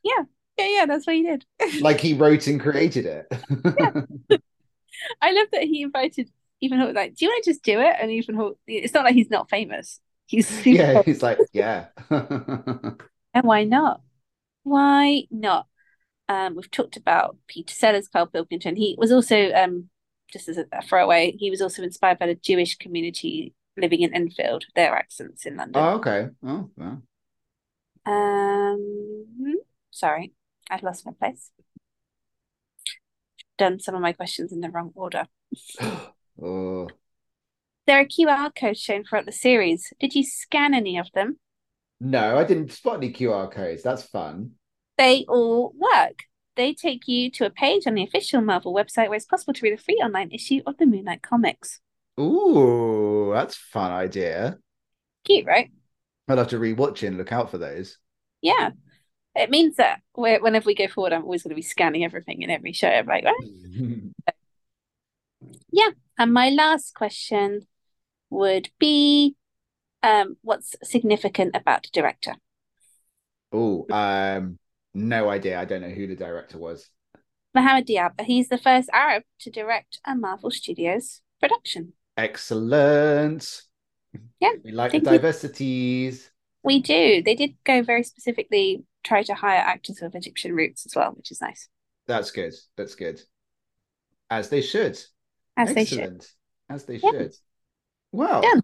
Yeah, 0.02 0.22
yeah, 0.58 0.68
yeah, 0.80 0.86
that's 0.86 1.06
what 1.06 1.16
he 1.16 1.22
did. 1.22 1.44
like 1.82 2.00
he 2.00 2.14
wrote 2.14 2.46
and 2.46 2.60
created 2.60 3.06
it. 3.06 3.26
I 5.20 5.32
love 5.32 5.48
that 5.52 5.62
he 5.62 5.82
invited 5.82 6.30
Ethan 6.60 6.78
Hawke. 6.78 6.94
Like, 6.94 7.14
do 7.16 7.24
you 7.24 7.30
want 7.30 7.44
to 7.44 7.50
just 7.50 7.62
do 7.62 7.80
it? 7.80 7.96
And 8.00 8.10
Ethan 8.10 8.34
Hawke, 8.36 8.58
it's 8.66 8.94
not 8.94 9.04
like 9.04 9.14
he's 9.14 9.30
not 9.30 9.50
famous. 9.50 10.00
He's 10.26 10.66
yeah, 10.66 11.02
he's 11.04 11.22
like, 11.22 11.38
yeah. 11.52 11.86
And 13.34 13.44
why 13.44 13.64
not? 13.64 14.00
Why 14.64 15.24
not? 15.30 15.66
Um, 16.28 16.56
we've 16.56 16.70
talked 16.70 16.96
about 16.96 17.36
Peter 17.46 17.72
Sellers, 17.72 18.08
Karl 18.08 18.26
Pilkington. 18.26 18.76
He 18.76 18.96
was 18.98 19.12
also, 19.12 19.52
um, 19.52 19.88
just 20.32 20.48
as 20.48 20.58
a, 20.58 20.66
throwaway, 20.82 21.36
he 21.38 21.50
was 21.50 21.60
also 21.62 21.82
inspired 21.82 22.18
by 22.18 22.26
the 22.26 22.34
Jewish 22.34 22.76
community 22.76 23.54
living 23.76 24.00
in 24.02 24.14
Enfield, 24.14 24.64
their 24.74 24.94
accents 24.94 25.46
in 25.46 25.56
London. 25.56 25.82
oh, 25.82 25.96
okay. 25.96 26.28
Oh, 26.44 26.70
well. 26.76 27.02
Um, 28.06 29.56
sorry, 29.90 30.32
I've 30.70 30.82
lost 30.82 31.04
my 31.06 31.12
place. 31.12 31.50
Done 33.58 33.80
some 33.80 33.94
of 33.94 34.00
my 34.00 34.12
questions 34.12 34.52
in 34.52 34.60
the 34.60 34.70
wrong 34.70 34.92
order. 34.94 35.26
oh, 36.42 36.88
There 37.86 38.00
are 38.00 38.04
QR 38.04 38.50
codes 38.54 38.80
shown 38.80 39.04
throughout 39.04 39.26
the 39.26 39.32
series. 39.32 39.92
Did 40.00 40.14
you 40.14 40.24
scan 40.24 40.74
any 40.74 40.98
of 40.98 41.10
them? 41.14 41.38
no, 41.98 42.36
I 42.36 42.44
didn't 42.44 42.72
spot 42.72 42.96
any 42.96 43.12
QR 43.12 43.50
codes. 43.50 43.82
That's 43.82 44.02
fun. 44.02 44.52
They 44.98 45.24
all 45.28 45.74
work. 45.76 46.24
They 46.56 46.72
take 46.72 47.06
you 47.06 47.30
to 47.32 47.46
a 47.46 47.50
page 47.50 47.86
on 47.86 47.94
the 47.94 48.02
official 48.02 48.40
Marvel 48.40 48.74
website 48.74 49.08
where 49.08 49.16
it's 49.16 49.26
possible 49.26 49.52
to 49.52 49.60
read 49.62 49.74
a 49.74 49.82
free 49.82 50.00
online 50.02 50.30
issue 50.30 50.60
of 50.66 50.78
the 50.78 50.86
Moon 50.86 51.04
Knight 51.04 51.22
comics. 51.22 51.80
Ooh, 52.18 53.30
that's 53.34 53.56
a 53.56 53.72
fun 53.72 53.90
idea. 53.90 54.58
Cute, 55.24 55.46
right? 55.46 55.70
I'd 56.28 56.38
have 56.38 56.48
to 56.48 56.58
rewatch 56.58 57.02
it 57.02 57.08
and 57.08 57.18
look 57.18 57.30
out 57.32 57.50
for 57.50 57.58
those. 57.58 57.98
Yeah. 58.40 58.70
It 59.34 59.50
means 59.50 59.76
that 59.76 60.00
whe- 60.14 60.40
whenever 60.40 60.66
we 60.66 60.74
go 60.74 60.88
forward, 60.88 61.12
I'm 61.12 61.24
always 61.24 61.42
going 61.42 61.50
to 61.50 61.56
be 61.56 61.62
scanning 61.62 62.04
everything 62.04 62.40
in 62.40 62.50
every 62.50 62.72
show. 62.72 62.88
I'm 62.88 63.06
like, 63.06 63.24
right? 63.24 63.34
Yeah. 65.70 65.90
And 66.18 66.32
my 66.32 66.48
last 66.48 66.94
question 66.94 67.66
would 68.30 68.70
be 68.78 69.36
um, 70.02 70.36
what's 70.42 70.74
significant 70.82 71.54
about 71.54 71.88
director? 71.92 72.34
oh, 73.52 73.86
um, 73.90 74.58
no 74.96 75.28
idea. 75.28 75.60
I 75.60 75.64
don't 75.64 75.82
know 75.82 75.90
who 75.90 76.06
the 76.06 76.16
director 76.16 76.58
was. 76.58 76.88
Mohammed 77.54 77.86
Diab. 77.86 78.20
He's 78.20 78.48
the 78.48 78.58
first 78.58 78.88
Arab 78.92 79.22
to 79.40 79.50
direct 79.50 79.98
a 80.06 80.14
Marvel 80.14 80.50
Studios 80.50 81.20
production. 81.40 81.92
Excellent. 82.16 83.62
Yeah, 84.40 84.52
We 84.64 84.72
like 84.72 84.92
the 84.92 85.00
diversities. 85.00 86.30
We 86.62 86.80
do. 86.80 87.22
They 87.22 87.34
did 87.34 87.56
go 87.64 87.82
very 87.82 88.02
specifically 88.02 88.84
try 89.04 89.22
to 89.22 89.34
hire 89.34 89.58
actors 89.58 90.00
with 90.02 90.14
Egyptian 90.14 90.54
roots 90.54 90.84
as 90.86 90.94
well, 90.96 91.12
which 91.12 91.30
is 91.30 91.40
nice. 91.40 91.68
That's 92.06 92.30
good. 92.30 92.54
That's 92.76 92.94
good. 92.94 93.20
As 94.30 94.48
they 94.48 94.62
should. 94.62 94.98
As 95.56 95.74
they 95.74 95.84
should. 95.84 96.24
As 96.68 96.84
they 96.84 96.96
Yeah. 96.96 97.10
should. 97.10 97.34
Well, 98.12 98.42
Done. 98.42 98.62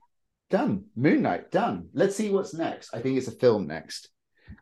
done. 0.50 0.84
Moon 0.96 1.22
Knight, 1.22 1.50
done. 1.50 1.88
Let's 1.92 2.16
see 2.16 2.30
what's 2.30 2.54
next. 2.54 2.94
I 2.94 3.00
think 3.00 3.18
it's 3.18 3.28
a 3.28 3.32
film 3.32 3.66
next. 3.66 4.08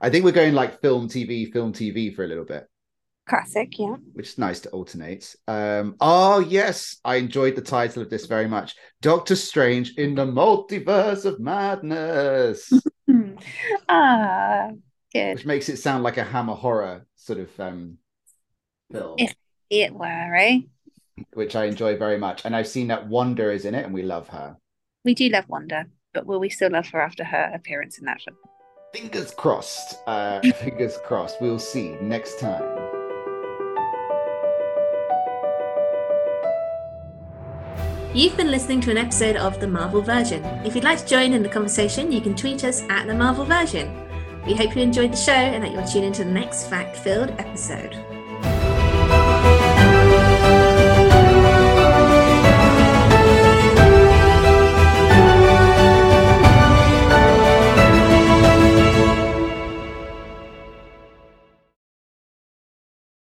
I 0.00 0.10
think 0.10 0.24
we're 0.24 0.32
going 0.32 0.54
like 0.54 0.80
film, 0.80 1.08
TV, 1.08 1.52
film, 1.52 1.72
TV 1.72 2.14
for 2.14 2.24
a 2.24 2.28
little 2.28 2.44
bit, 2.44 2.66
Classic, 3.28 3.78
yeah. 3.78 3.96
which 4.12 4.28
is 4.30 4.38
nice 4.38 4.60
to 4.60 4.70
alternate. 4.70 5.34
Um, 5.48 5.96
oh 6.00 6.40
yes, 6.40 6.98
I 7.04 7.16
enjoyed 7.16 7.56
the 7.56 7.62
title 7.62 8.02
of 8.02 8.10
this 8.10 8.26
very 8.26 8.48
much. 8.48 8.74
Doctor 9.02 9.36
Strange 9.36 9.94
in 9.96 10.14
the 10.14 10.26
Multiverse 10.26 11.24
of 11.24 11.40
Madness. 11.40 12.72
Ah, 13.88 14.68
good. 15.12 15.34
which 15.34 15.46
makes 15.46 15.68
it 15.68 15.78
sound 15.78 16.02
like 16.04 16.16
a 16.16 16.24
Hammer 16.24 16.54
horror 16.54 17.06
sort 17.16 17.38
of 17.40 17.48
um 17.60 17.98
film, 18.92 19.16
If- 19.18 19.34
It 19.70 19.92
were, 19.94 20.30
right? 20.30 20.62
which 21.34 21.54
I 21.56 21.64
enjoy 21.66 21.96
very 21.96 22.18
much. 22.18 22.44
And 22.44 22.54
I've 22.56 22.68
seen 22.68 22.88
that 22.88 23.06
Wanda 23.08 23.50
is 23.50 23.64
in 23.64 23.74
it, 23.74 23.84
and 23.84 23.92
we 23.92 24.02
love 24.02 24.28
her. 24.28 24.56
We 25.04 25.14
do 25.14 25.28
love 25.28 25.48
Wanda, 25.48 25.86
but 26.14 26.26
will 26.26 26.40
we 26.40 26.48
still 26.50 26.70
love 26.70 26.88
her 26.88 27.00
after 27.00 27.24
her 27.24 27.50
appearance 27.54 27.98
in 27.98 28.04
that 28.06 28.20
film? 28.22 28.36
Fingers 28.92 29.30
crossed 29.32 29.98
uh 30.06 30.40
fingers 30.56 30.98
crossed 31.04 31.40
we'll 31.40 31.58
see 31.58 31.96
next 32.00 32.38
time 32.38 32.90
You've 38.12 38.36
been 38.36 38.50
listening 38.50 38.80
to 38.80 38.90
an 38.90 38.98
episode 38.98 39.36
of 39.36 39.60
The 39.60 39.68
Marvel 39.68 40.02
Version. 40.02 40.44
If 40.64 40.74
you'd 40.74 40.82
like 40.82 40.98
to 40.98 41.06
join 41.06 41.32
in 41.32 41.44
the 41.44 41.48
conversation, 41.48 42.10
you 42.10 42.20
can 42.20 42.34
tweet 42.34 42.64
us 42.64 42.82
at 42.88 43.06
The 43.06 43.14
Marvel 43.14 43.44
Version. 43.44 44.04
We 44.44 44.56
hope 44.56 44.74
you 44.74 44.82
enjoyed 44.82 45.12
the 45.12 45.16
show 45.16 45.30
and 45.30 45.62
that 45.62 45.70
you'll 45.70 45.86
tune 45.86 46.02
into 46.02 46.24
the 46.24 46.32
next 46.32 46.66
fact 46.66 46.96
filled 46.96 47.30
episode. 47.38 47.96